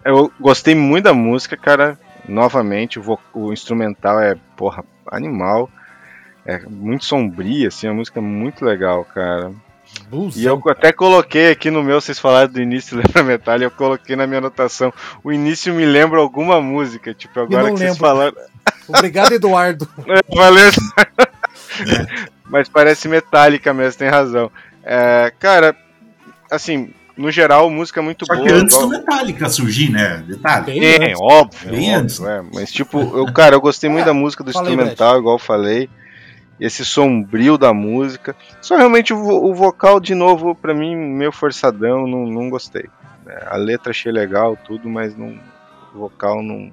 [0.04, 1.98] Eu gostei muito da música, cara.
[2.28, 5.70] Novamente, o, vo- o instrumental é, porra, animal.
[6.46, 9.52] É muito sombria, assim, a música é muito legal, cara.
[10.36, 14.16] E eu até coloquei aqui no meu, vocês falaram do início, lembra Metal, eu coloquei
[14.16, 14.92] na minha anotação.
[15.24, 18.08] O início me lembra alguma música, tipo, agora não que vocês lembro.
[18.08, 18.34] falaram.
[18.88, 19.88] Obrigado, Eduardo.
[20.08, 20.72] É, Valeu.
[22.46, 24.52] Mas parece metálica mesmo, tem razão.
[24.84, 25.76] É, cara,
[26.50, 28.46] assim, no geral, música é muito Só boa.
[28.48, 30.24] que antes igual- do Metallica surgir, né?
[30.28, 30.66] Detalhe.
[30.66, 31.20] Bem Tem, antes.
[31.22, 32.22] óbvio, Bem óbvio, antes.
[32.22, 32.42] é.
[32.54, 35.90] Mas tipo, eu, cara, eu gostei muito da música do instrumental, igual eu falei.
[36.62, 38.36] Esse sombrio da música.
[38.62, 42.88] Só realmente o, o vocal, de novo, pra mim, meio forçadão, não, não gostei.
[43.28, 45.40] É, a letra achei legal, tudo, mas não,
[45.96, 46.72] o vocal não.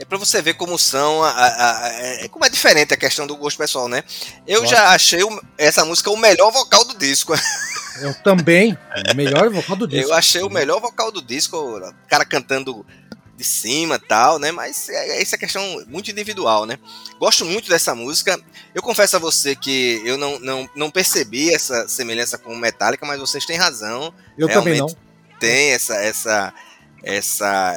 [0.00, 1.88] É pra você ver como são, a, a- a-
[2.24, 4.02] é- como é diferente a questão do gosto pessoal, né?
[4.46, 4.74] Eu Nossa.
[4.74, 7.32] já achei o- essa música o melhor vocal do disco.
[8.00, 8.76] Eu também.
[9.12, 10.10] O melhor vocal do disco.
[10.10, 12.84] Eu achei o melhor vocal do disco, o cara cantando
[13.42, 14.50] de cima tal, né?
[14.52, 16.78] Mas é, essa é questão muito individual, né?
[17.18, 18.40] Gosto muito dessa música.
[18.74, 23.20] Eu confesso a você que eu não, não, não percebi essa semelhança com Metallica, mas
[23.20, 24.14] vocês têm razão.
[24.38, 24.86] Eu também não.
[24.86, 24.96] realmente.
[25.40, 26.54] Tem essa essa
[27.02, 27.76] essa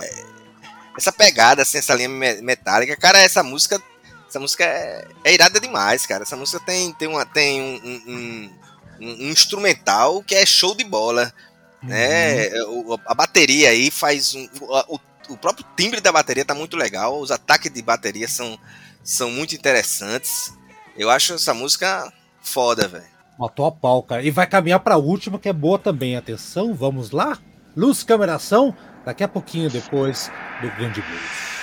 [0.97, 2.95] essa pegada assim, essa linha me- metálica.
[2.95, 3.81] Cara, essa música
[4.29, 6.23] essa música é, é irada demais, cara.
[6.23, 8.51] Essa música tem tem uma tem um, um-
[9.01, 11.33] um- um instrumental que é show de bola
[11.83, 12.49] né?
[12.63, 17.19] O- a bateria aí faz um, o, o próprio timbre da bateria tá muito legal,
[17.19, 18.57] os ataques de bateria são,
[19.03, 20.53] são muito interessantes.
[20.97, 22.11] Eu acho essa música
[22.41, 23.15] foda, velho.
[23.37, 24.23] Matou a pau, cara.
[24.23, 26.15] E vai caminhar pra última, que é boa também.
[26.15, 27.37] Atenção, vamos lá?
[27.75, 28.75] Luz, câmera, ação.
[29.05, 30.31] Daqui a pouquinho depois
[30.61, 31.54] do grande blues.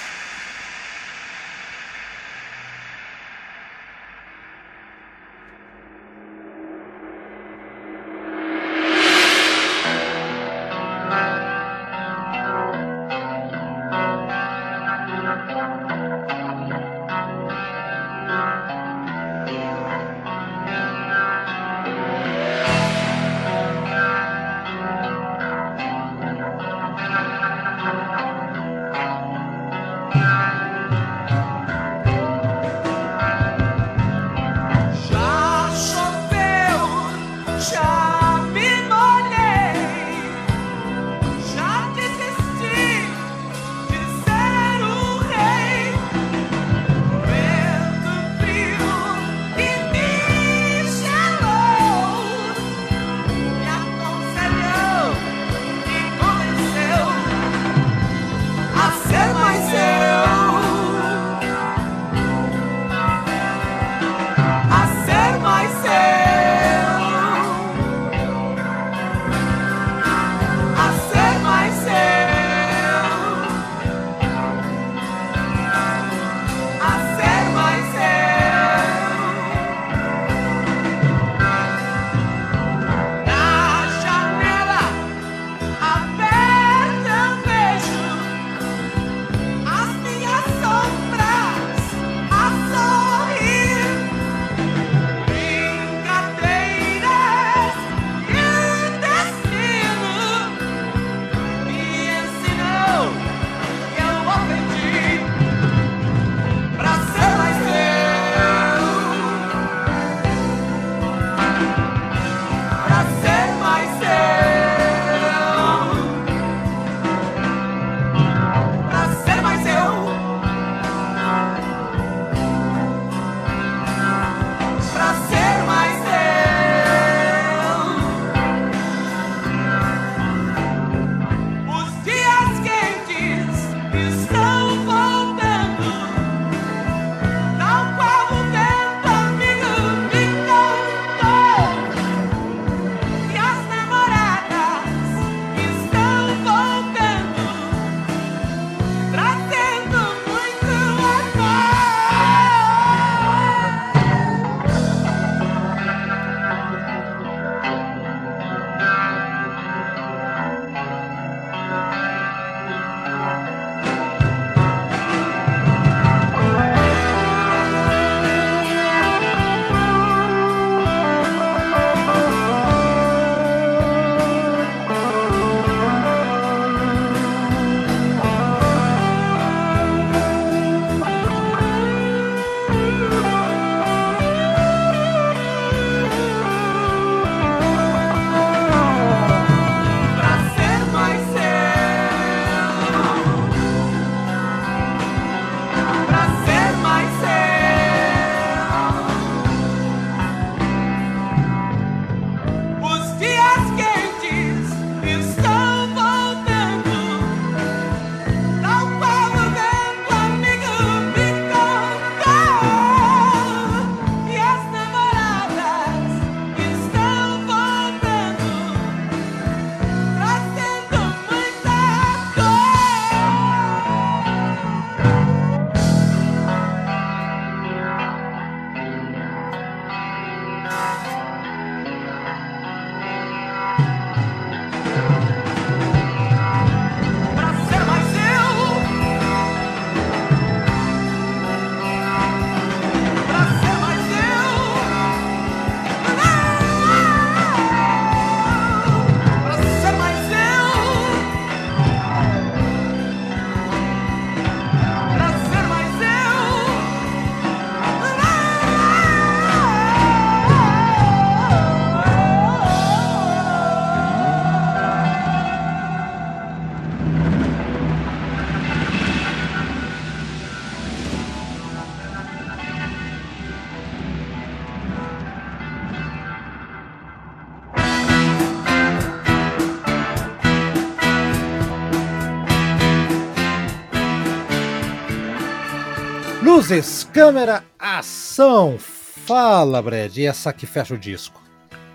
[286.73, 288.79] Luzes, câmera, ação.
[288.79, 290.17] Fala, Brad.
[290.17, 291.39] E essa que fecha o disco?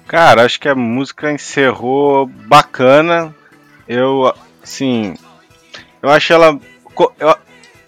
[0.07, 3.33] Cara, acho que a música encerrou bacana.
[3.87, 4.31] Eu,
[4.61, 5.15] assim,
[6.01, 6.59] eu acho ela.
[7.19, 7.35] eu-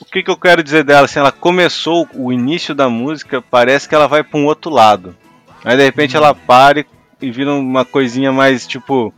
[0.02, 1.06] o que, que eu quero dizer dela?
[1.06, 5.16] Assim, ela começou o início da música, parece que ela vai para um outro lado.
[5.64, 6.86] Aí de repente ela para e,
[7.22, 9.14] e vira uma coisinha mais tipo.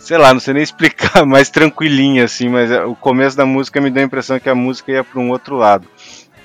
[0.00, 3.80] Sei lá, não sei nem explicar, mais tranquilinha assim, mas é, o começo da música
[3.80, 5.86] me deu a impressão que a música ia para um outro lado.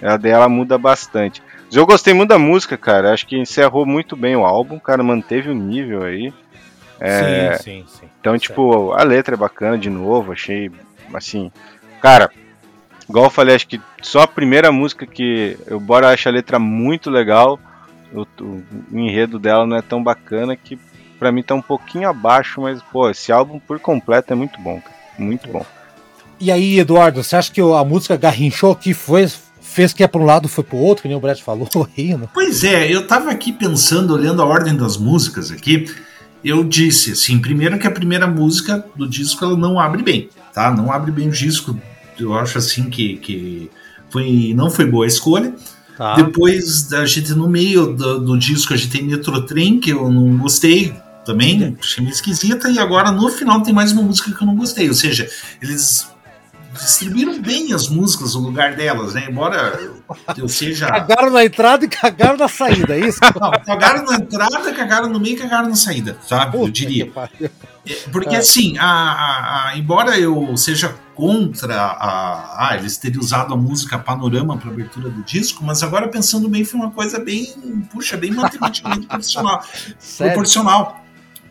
[0.04, 1.42] A dela muda bastante.
[1.66, 3.14] Mas Eu gostei muito da música, cara.
[3.14, 6.34] Acho que encerrou muito bem o álbum, cara, manteve o nível aí.
[7.00, 8.10] É, Sim, sim, sim.
[8.20, 8.42] Então, Certo.
[8.44, 10.72] tipo, a letra é bacana de novo, achei
[11.14, 11.52] assim.
[12.02, 12.30] Cara,
[13.10, 16.60] igual eu falei, acho que só a primeira música que eu bora acho a letra
[16.60, 17.60] muito legal.
[18.14, 20.78] O, o- o enredo dela não é tão bacana que
[21.18, 24.80] pra mim tá um pouquinho abaixo, mas pô, esse álbum por completo é muito bom,
[24.80, 24.96] cara.
[25.18, 25.66] Muito bom.
[26.40, 29.28] E aí, Eduardo, você acha que a música garrinchou que foi,
[29.74, 32.30] fez que ia pra um lado foi pro outro, que nem o Brad falou, rindo?
[32.34, 35.86] Pois é, eu tava aqui pensando, olhando a ordem das músicas aqui,
[36.44, 40.72] eu disse, assim, primeiro que a primeira música do disco ela não abre bem, tá?
[40.72, 41.78] Não abre bem o disco,
[42.20, 43.72] eu acho assim que, que
[44.10, 45.56] foi, não foi boa a escolha.
[45.98, 46.16] Tá.
[46.16, 50.38] Depois a gente no meio do, do disco a gente tem Metrotrem, que eu não
[50.38, 50.94] gostei
[51.26, 54.56] também, achei meio esquisita, e agora no final tem mais uma música que eu não
[54.56, 55.30] gostei, ou seja,
[55.62, 56.08] eles
[56.74, 59.26] distribuíram bem as músicas no lugar delas, né?
[59.30, 59.80] Embora
[60.38, 60.88] eu seja.
[60.88, 63.20] Cagaram na entrada e cagaram na saída, é isso?
[63.40, 66.58] Não, cagaram na entrada, cagaram no meio e cagaram na saída, sabe?
[66.58, 67.10] Eu diria.
[67.12, 67.50] pariu.
[68.12, 68.40] Porque É.
[68.40, 74.00] assim, a, a- a- embora eu seja contra a, ah, eles terem usado a música
[74.00, 77.54] Panorama para abertura do disco, mas agora pensando bem, foi uma coisa bem,
[77.92, 79.62] puxa, bem matematicamente profissional,
[80.18, 81.04] proporcional.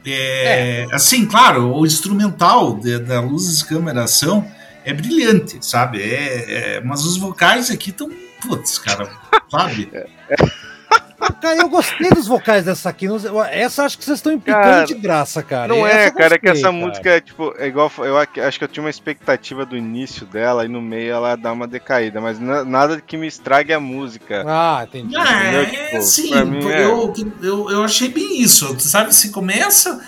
[0.04, 4.44] É, Assim, claro, o instrumental de- da Luzes, Câmera, Ação
[4.84, 6.00] é brilhante, sabe?
[6.02, 8.10] É, é- mas os vocais aqui estão,
[8.40, 9.10] putz, cara,
[9.50, 9.90] sabe?
[9.94, 10.02] Ah,
[11.40, 13.06] Cara, eu gostei dos vocais dessa aqui.
[13.52, 15.68] Essa acho que vocês estão implicando Cara, de graça, cara.
[15.68, 16.72] Não Essa é, eu cara, é que gostei, essa cara.
[16.72, 20.26] música é tipo, é igual eu ac- acho que eu tinha uma expectativa do início
[20.26, 23.78] dela e no meio ela dá uma decaída, mas na- nada que me estrague a
[23.78, 24.42] música.
[24.46, 25.14] Ah, entendi.
[25.16, 25.60] É, Entendeu?
[25.62, 28.74] é Tipo, sim, mim é- eu, eu, eu achei bem isso.
[28.74, 30.00] Tu sabe, se começa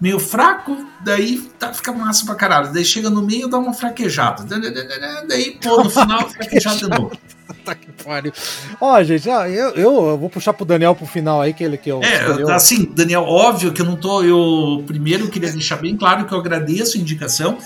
[0.00, 2.72] meio fraco, daí tá, fica massa pra caralho.
[2.72, 4.44] Daí chega no meio dá uma fraquejada.
[5.28, 7.12] Daí, pô, no final fraquejada de novo.
[7.46, 8.32] Puta que pariu.
[8.80, 12.00] Ó, gente, eu, eu vou puxar pro Daniel pro final aí, que ele que eu
[12.00, 12.48] escolheu.
[12.48, 14.22] É, assim, Daniel, óbvio que eu não tô.
[14.22, 17.58] Eu primeiro queria deixar bem claro que eu agradeço a indicação.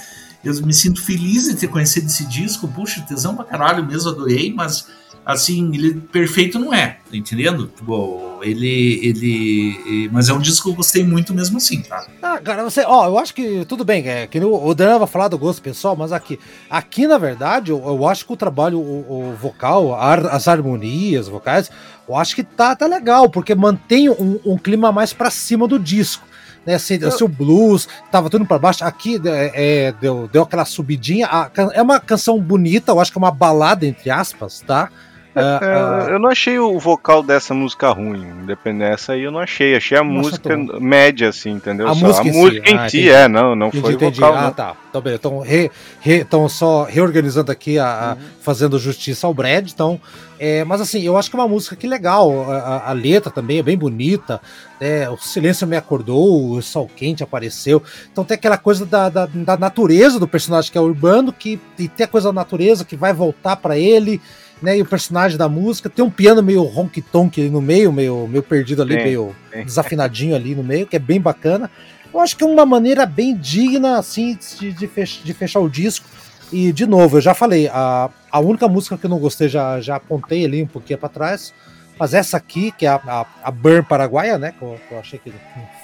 [0.43, 2.69] Eu me sinto feliz de ter conhecido esse disco.
[2.69, 4.87] Puxa, tesão pra caralho mesmo, adorei, mas
[5.25, 7.67] assim, ele perfeito não é, tá entendendo?
[7.69, 9.01] Tipo, ele.
[9.03, 10.09] ele.
[10.13, 12.07] Mas é um disco que eu gostei muito mesmo assim, tá?
[12.23, 15.09] Ah, cara, você, ó, eu acho que tudo bem, é, que o o Daniel vai
[15.09, 16.39] falar do gosto pessoal, mas aqui,
[16.69, 21.29] aqui na verdade, eu, eu acho que o trabalho, o, o vocal, a as harmonias
[21.29, 21.71] vocais,
[22.09, 25.79] eu acho que tá, tá legal, porque mantém um, um clima mais pra cima do
[25.79, 26.27] disco.
[26.65, 29.53] Né, se, se o blues tava tudo pra baixo, aqui é,
[29.89, 31.27] é, deu, deu aquela subidinha.
[31.27, 34.91] a é uma canção bonita, eu acho que é uma balada, entre aspas, tá?
[35.37, 39.33] Ah, ah, É, eu não achei o vocal dessa música ruim, independente dessa aí eu
[39.33, 41.89] não achei, achei a achou música média assim, entendeu?
[41.89, 43.11] A Só música em a si, música em ah, si, entendi.
[43.11, 44.21] é, não, não Entendi, foi o entendi.
[44.21, 44.35] vocal.
[44.37, 44.53] Ah, não.
[44.53, 44.77] tá.
[44.91, 45.21] Então, beleza.
[45.21, 45.71] Então, re,
[46.01, 48.21] re- tão só reorganizando aqui, a, a- Uhum.
[48.41, 49.69] fazendo justiça ao Brad.
[49.69, 50.01] Então,
[50.39, 52.49] é, mas assim, eu acho que é uma música que legal.
[52.51, 54.41] A, a- a letra também é bem bonita.
[54.81, 57.83] né, o silêncio me acordou, o sol quente apareceu.
[58.13, 61.89] Então tem aquela coisa da, da, da natureza do personagem que é urbano, que e
[61.89, 64.21] tem a coisa da natureza que vai voltar pra ele.
[64.65, 68.27] Né, e o personagem da música tem um piano meio honky-tonk ali no meio, meio,
[68.27, 69.63] meio perdido ali, Tem, meio tem.
[69.63, 71.71] desafinadinho ali no meio, que é bem bacana.
[72.13, 75.69] Eu acho que é uma maneira bem digna, assim, de, de, fech- de fechar o
[75.69, 76.07] disco.
[76.51, 79.83] E, de novo, eu já falei, a, a única música que eu não gostei, já,
[79.83, 81.53] já apontei ali um pouquinho pra trás.
[81.99, 84.55] Mas essa aqui, que é a, a, a Burn Paraguaia, né?
[84.59, 85.31] Que eu, que eu achei que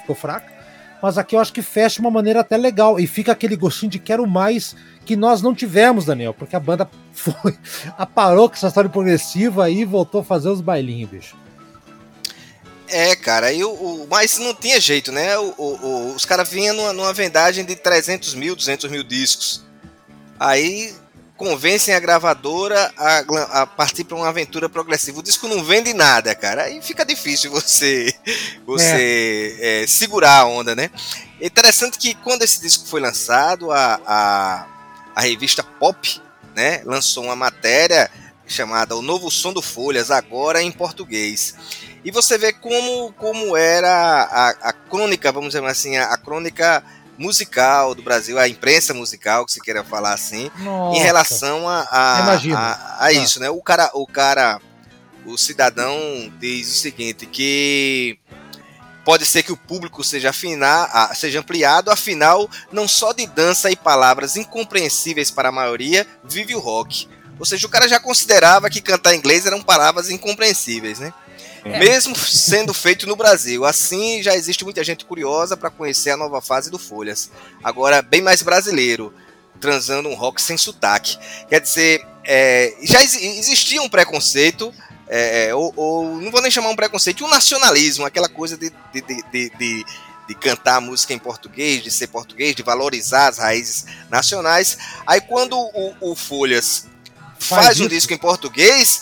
[0.01, 0.51] ficou fraca.
[1.01, 2.99] Mas aqui eu acho que fecha de uma maneira até legal.
[2.99, 4.75] E fica aquele gostinho de quero mais
[5.05, 6.33] que nós não tivemos, Daniel.
[6.33, 7.57] Porque a banda foi.
[7.97, 11.35] Aparou com essa história progressiva e voltou a fazer os bailinhos, bicho.
[12.87, 15.37] É, cara, e o, mas não tinha jeito, né?
[15.37, 19.63] O- o- os caras vinham numa, numa vendagem de 300 mil, 200 mil discos.
[20.37, 20.93] Aí
[21.41, 25.17] convencem a gravadora a, a partir para uma aventura progressiva.
[25.17, 26.65] O disco não vende nada, cara.
[26.65, 28.13] Aí fica difícil você,
[28.63, 30.91] você é, segurar a onda, né?
[31.39, 34.67] É interessante que quando esse disco foi lançado, a, a,
[35.15, 36.21] a revista Pop
[36.55, 38.11] né, lançou uma matéria
[38.45, 41.55] chamada O Novo Som do Folhas, agora em português.
[42.05, 46.83] E você vê como, como era a, a crônica, vamos dizer assim, a, a crônica
[47.17, 50.97] musical do Brasil, a imprensa musical, que se queira falar assim, Nossa.
[50.97, 53.49] em relação a, a, a, a isso, né?
[53.49, 54.59] O cara, o cara,
[55.25, 55.97] o cidadão
[56.39, 58.17] diz o seguinte, que
[59.03, 63.71] pode ser que o público seja afinar, ah, seja ampliado, afinal, não só de dança
[63.71, 67.07] e palavras incompreensíveis para a maioria vive o rock.
[67.39, 71.11] Ou seja, o cara já considerava que cantar inglês eram palavras incompreensíveis, né?
[71.63, 71.79] É.
[71.79, 73.63] Mesmo sendo feito no Brasil.
[73.65, 77.29] Assim, já existe muita gente curiosa para conhecer a nova fase do Folhas.
[77.63, 79.13] Agora, bem mais brasileiro,
[79.59, 81.17] transando um rock sem sotaque.
[81.47, 84.73] Quer dizer, é, já exi- existia um preconceito,
[85.07, 89.01] é, ou, ou não vou nem chamar um preconceito, um nacionalismo, aquela coisa de, de,
[89.01, 89.85] de, de, de-
[90.39, 94.77] cantar música em português, de ser português, de valorizar as raízes nacionais.
[95.05, 96.85] Aí quando o, o Folhas
[97.37, 99.01] Faz faz, um disco em português,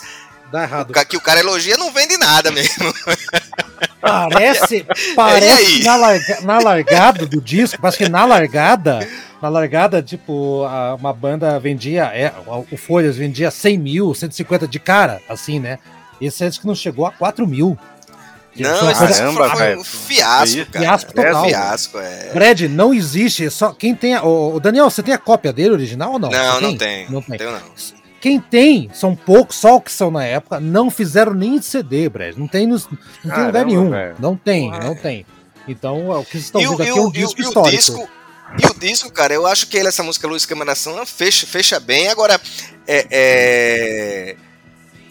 [0.51, 0.93] Dá o errado.
[0.93, 2.93] ca- que o cara elogia, não vende nada mesmo.
[4.01, 4.85] Parece,
[5.15, 9.05] parece na, larga- na largada do disco, parece que na largada,
[9.41, 14.67] na largada, tipo, a- uma banda vendia, é, o o Folhas vendia 100 mil, 150
[14.67, 15.79] de cara, assim, né?
[16.21, 17.77] Esse acho que não chegou a 4 mil.
[18.55, 20.85] Não, disco Caramba, foi um fiasco, cara.
[20.85, 21.45] fiasco é total.
[21.45, 22.31] fiasco, é.
[22.33, 24.17] Brad, não existe, só quem tem.
[24.17, 26.29] O, o Daniel, você tem a cópia dele original ou não?
[26.29, 27.09] Não, Você não tem.
[27.09, 27.37] Não tem.
[27.37, 27.59] Tenho não.
[28.19, 32.09] Quem tem, são poucos, só o que são na época, não fizeram nem de CD,
[32.09, 32.35] Brad.
[32.35, 33.89] Não tem, nos, não tem Caramba, lugar nenhum.
[33.89, 34.15] velho.
[34.19, 34.95] Não tem, Porra, não é.
[34.95, 35.25] tem.
[35.67, 37.47] Então, o que vocês estão vendo e aqui é o- um e disco e o
[37.47, 37.75] histórico.
[37.77, 38.09] disco,
[38.61, 42.07] e o disco, cara, eu acho que ele, essa música Luiz Cameração fecha, fecha bem.
[42.09, 42.41] Agora,
[42.87, 44.35] é, é,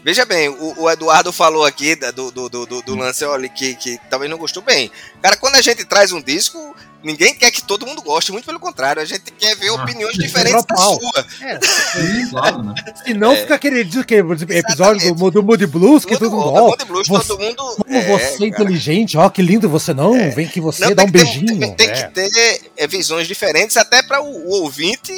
[0.05, 3.99] veja bem, o, o Eduardo falou aqui do, do, do- do lance, olha, que, que
[4.11, 4.91] talvez não gostou bem.
[5.23, 8.59] Cara, quando a gente traz um disco, ninguém quer que todo mundo goste, muito pelo
[8.61, 10.99] contrário, a gente quer ver Ah, opiniões quer diferentes da pau.
[11.01, 11.27] sua.
[11.43, 12.75] É, Sim, claro, né?
[13.05, 13.37] se não É.
[13.37, 16.53] fica aquele disco, que, episódio do, do Moody Blues que Todo todo mundo.
[16.71, 17.57] Bond Blues, você- todo mundo.
[17.57, 20.13] como é, você é inteligente, ó, que lindo você não.
[20.33, 21.59] Vem que você Não, dá um ter beijinho.
[21.61, 22.03] Tem, tem é.
[22.03, 25.13] que ter é, visões diferentes, até para o, o ouvinte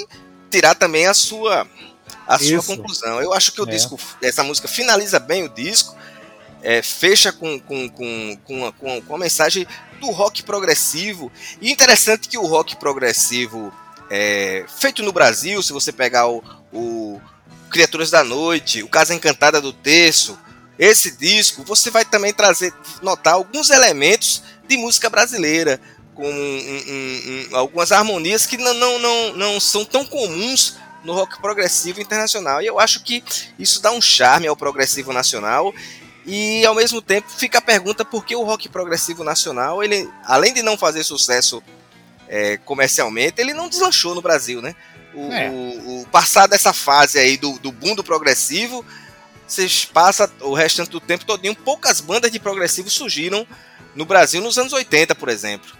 [0.50, 1.66] tirar também a sua,
[2.26, 3.20] a sua conclusão.
[3.20, 3.70] Eu acho que o É.
[3.72, 5.94] disco, essa música finaliza bem o disco,
[6.62, 9.66] é, fecha com, com, com, com, a, com, com a mensagem
[10.00, 11.30] do rock progressivo.
[11.60, 13.72] E interessante que o rock progressivo,
[14.10, 16.42] é, feito no Brasil, se você pegar o,
[16.72, 17.20] o
[17.70, 20.38] Criaturas da Noite, o Casa Encantada do Terço,
[20.78, 22.72] esse disco, você vai também trazer,
[23.02, 25.78] notar alguns elementos de música brasileira,
[26.14, 26.32] com um-
[26.88, 32.00] um- um- algumas harmonias que não, não, não, não são tão comuns no rock progressivo
[32.00, 32.60] internacional.
[32.60, 33.22] E eu acho que
[33.58, 35.72] isso dá um charme ao progressivo nacional.
[36.26, 40.52] E ao mesmo tempo fica a pergunta por que o rock progressivo nacional, ele, além
[40.52, 41.62] de não fazer sucesso
[42.28, 44.74] é, comercialmente, ele não deslanchou no Brasil, né?
[45.12, 45.50] O, É.
[45.50, 48.84] o- o- passar dessa fase aí do, do boom do progressivo,
[49.48, 53.44] vocês passam o restante do tempo todinho, poucas bandas de progressivo surgiram
[53.96, 55.72] no Brasil nos anos 80, por exemplo.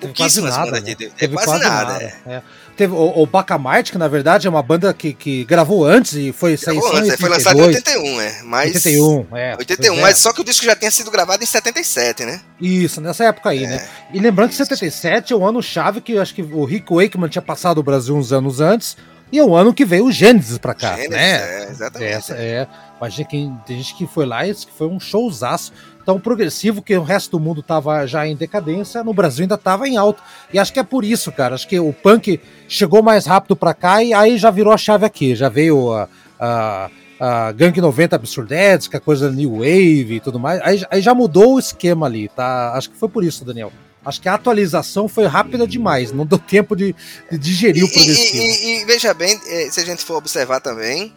[0.00, 0.66] Pouquíssimas nada.
[0.72, 0.94] bandas né?
[0.96, 2.04] de- é quase quase nada, nada.
[2.26, 2.42] é.
[2.76, 6.32] Teve o, o Bacamarte, que na verdade é uma banda que, que gravou antes e
[6.32, 8.42] foi em antes, foi lançado em 82, 81, é.
[8.42, 9.56] Mas, 81, é.
[9.56, 10.02] 81, pois é.
[10.02, 12.40] mas só que o disco já tinha sido gravado em 77, né?
[12.60, 13.88] Isso, nessa época aí, É, né?
[14.12, 17.28] E lembrando que 77 é o ano chave que eu acho que o Rick Wakeman
[17.28, 18.96] tinha passado o Brasil uns anos antes,
[19.30, 21.64] e é o ano que veio o Gênesis pra cá, Gênesis, né?
[21.64, 22.12] é, exatamente.
[22.12, 22.68] Essa é.
[22.98, 25.72] Imagina que tem gente que foi lá e que foi um showzaço.
[26.04, 29.88] Então, progressivo, que o resto do mundo tava já em decadência, no Brasil ainda tava
[29.88, 30.22] em alta.
[30.52, 31.54] E acho que é por isso, cara.
[31.54, 35.06] Acho que o punk chegou mais rápido pra cá e aí já virou a chave
[35.06, 35.34] aqui.
[35.34, 36.06] Já veio a,
[36.38, 40.60] a, a Gang 90 Absurdettes, que é coisa New Wave e tudo mais.
[40.62, 42.74] Aí, aí já mudou o esquema ali, tá?
[42.76, 43.72] Acho que foi por isso, Daniel.
[44.04, 46.94] Acho que a atualização foi rápida demais, não deu tempo de,
[47.32, 48.42] de digerir o E, progressivo.
[48.44, 51.10] e- e- e veja bem, eh, se a gente for observar também,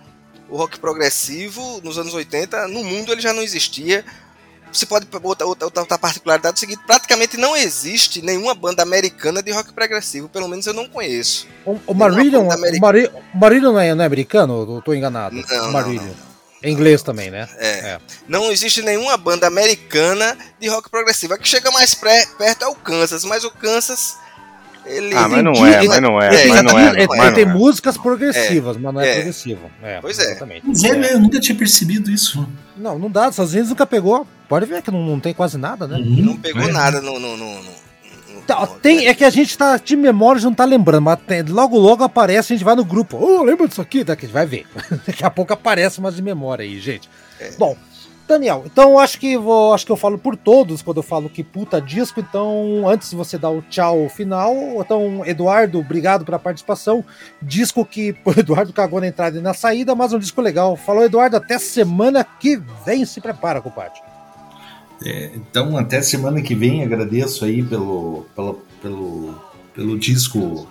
[0.50, 4.06] o rock progressivo nos anos 80, no mundo ele já não existia.
[4.72, 9.52] Você pode outra, outra, outra particularidade do seguinte: praticamente não existe nenhuma banda americana de
[9.52, 11.48] rock progressivo, pelo menos eu não conheço.
[11.66, 14.76] O, o Marillion, banda o Mari- o Marillion não é, não é americano?
[14.78, 15.36] Eu tô enganado.
[15.36, 16.04] Não, o não, Marillion.
[16.04, 16.28] não.
[16.64, 17.48] É inglês também, né?
[17.58, 17.70] É.
[17.70, 18.00] É.
[18.28, 21.36] Não existe nenhuma banda americana de rock progressivo.
[21.36, 24.16] A que chega mais pré- perto é o Kansas, mas o Kansas.
[24.88, 26.90] Ele, Ah, mas não é, mas não é, É, mas não é.
[26.90, 27.56] Ele, mas tem não é.
[27.56, 29.16] músicas progressivas, mas não é, É.
[29.16, 29.70] progressivo.
[29.84, 30.24] É, Pois é.
[30.24, 30.62] exatamente.
[30.66, 31.14] Mas é, né?
[31.14, 32.48] Eu nunca tinha percebido isso.
[32.76, 33.30] Não, não dá.
[33.30, 34.26] Estados Unidos nunca pegou.
[34.48, 35.98] Pode ver que não, não tem quase nada, né?
[35.98, 36.26] Uhum.
[36.26, 36.72] não pegou É.
[36.72, 37.20] nada no.
[37.20, 37.88] no, no, no-
[38.48, 41.78] Tá, tem, é que a gente tá de memória, não tá lembrando, mas tem- logo
[41.78, 43.18] logo aparece, a gente vai no grupo.
[43.18, 44.06] Ô, lembra disso aqui?
[44.06, 44.66] Daqui, vai ver.
[45.06, 47.10] Daqui a pouco aparece umas de memória aí, gente.
[47.42, 47.52] É.
[47.58, 47.76] Bom,
[48.28, 51.30] Daniel, então eu acho que vou, acho que eu falo por todos quando eu falo
[51.30, 52.20] que puta disco.
[52.20, 57.06] Então, antes de você dar o tchau final, então, Eduardo, obrigado pela participação.
[57.42, 60.76] Disco que o Eduardo cagou na entrada e na saída, mas um disco legal.
[60.76, 63.06] Falou, Eduardo, até semana que vem.
[63.06, 64.00] Se prepara, compadre.
[65.06, 69.36] É, então, até semana que vem, agradeço aí pelo, pelo, pelo,
[69.74, 70.68] pelo disco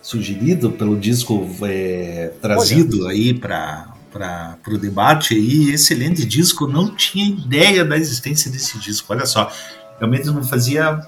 [0.00, 7.26] sugerido, pelo disco é, trazido aí para para o debate aí, excelente disco, não tinha
[7.26, 9.50] ideia da existência desse disco, olha só,
[9.98, 11.00] realmente não fazia,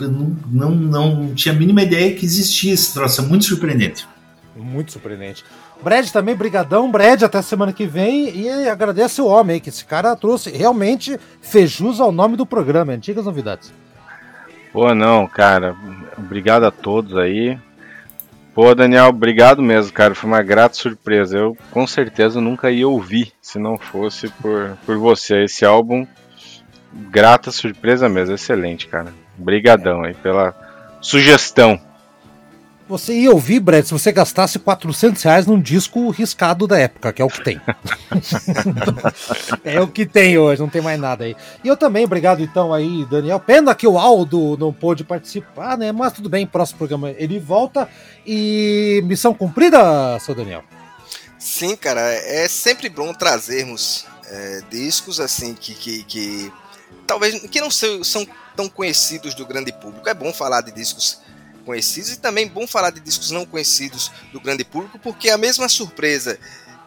[0.00, 4.08] não, não, não tinha a mínima ideia que existia esse troço, é muito surpreendente.
[4.56, 5.44] Muito surpreendente.
[5.82, 9.84] Brad também, brigadão, Brad, até semana que vem, e agradece o homem aí, que esse
[9.84, 13.70] cara trouxe realmente fez ao nome do programa, antigas novidades.
[14.72, 15.76] Pô, não, cara,
[16.16, 17.58] obrigado a todos aí,
[18.54, 20.14] Pô, Daniel, obrigado mesmo, cara.
[20.14, 21.36] Foi uma grata surpresa.
[21.36, 25.44] Eu com certeza nunca ia ouvir se não fosse por, por você.
[25.44, 26.06] Esse álbum,
[27.10, 28.36] grata surpresa mesmo.
[28.36, 29.12] Excelente, cara.
[29.36, 30.54] Obrigadão aí pela
[31.00, 31.80] sugestão.
[32.86, 37.22] Você ia ouvir, Brett, se você gastasse 400 reais num disco riscado da época, que
[37.22, 37.58] é o que tem.
[39.64, 41.34] é o que tem hoje, não tem mais nada aí.
[41.62, 43.40] E eu também, obrigado então aí, Daniel.
[43.40, 45.92] Pena que o Aldo não pôde participar, né?
[45.92, 47.88] Mas tudo bem, próximo programa ele volta.
[48.26, 50.62] E missão cumprida, seu Daniel?
[51.38, 56.52] Sim, cara, é sempre bom trazermos é, discos assim que, que, que
[57.06, 60.06] talvez que não são, são tão conhecidos do grande público.
[60.06, 61.23] É bom falar de discos
[61.64, 65.68] conhecidos e também bom falar de discos não conhecidos do grande público, porque a mesma
[65.68, 66.38] surpresa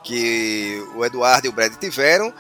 [0.04, 2.34] que o Eduardo e o Brad tiveram,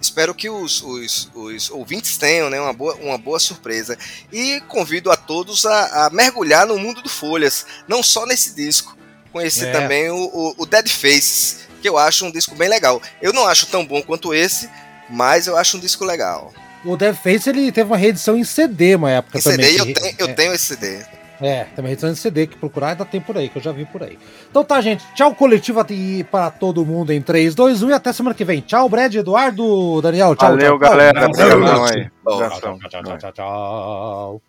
[0.00, 3.96] espero que os, os, os ouvintes tenham né, uma, boa, uma boa surpresa.
[4.32, 8.96] E convido a todos a, a mergulhar no mundo do Folhas, não só nesse disco,
[9.32, 9.72] conhecer é.
[9.72, 13.00] também o, o, o Dead Faces, que eu acho um disco bem legal.
[13.22, 14.68] Eu não acho tão bom quanto esse,
[15.08, 16.52] mas eu acho um disco legal.
[16.84, 19.78] O Dead Face ele teve uma reedição em CD uma época em também.
[19.78, 20.32] CD, eu, tenho, eu é.
[20.32, 21.17] tenho esse CD.
[21.40, 23.84] É, também edição de CD que procurar ainda tem por aí, que eu já vi
[23.84, 24.18] por aí.
[24.50, 25.04] Então tá, gente.
[25.14, 28.60] Tchau, coletivo e para todo mundo em 3, 2, 1 e até semana que vem.
[28.60, 30.34] Tchau, Brad, Eduardo, Daniel.
[30.34, 31.30] Tchau, Valeu, tchau, galera.
[31.30, 32.10] Tchau, aí.
[32.24, 34.42] Tchau, tchau, tchau, tchau, tchau.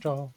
[0.00, 0.30] Tchau.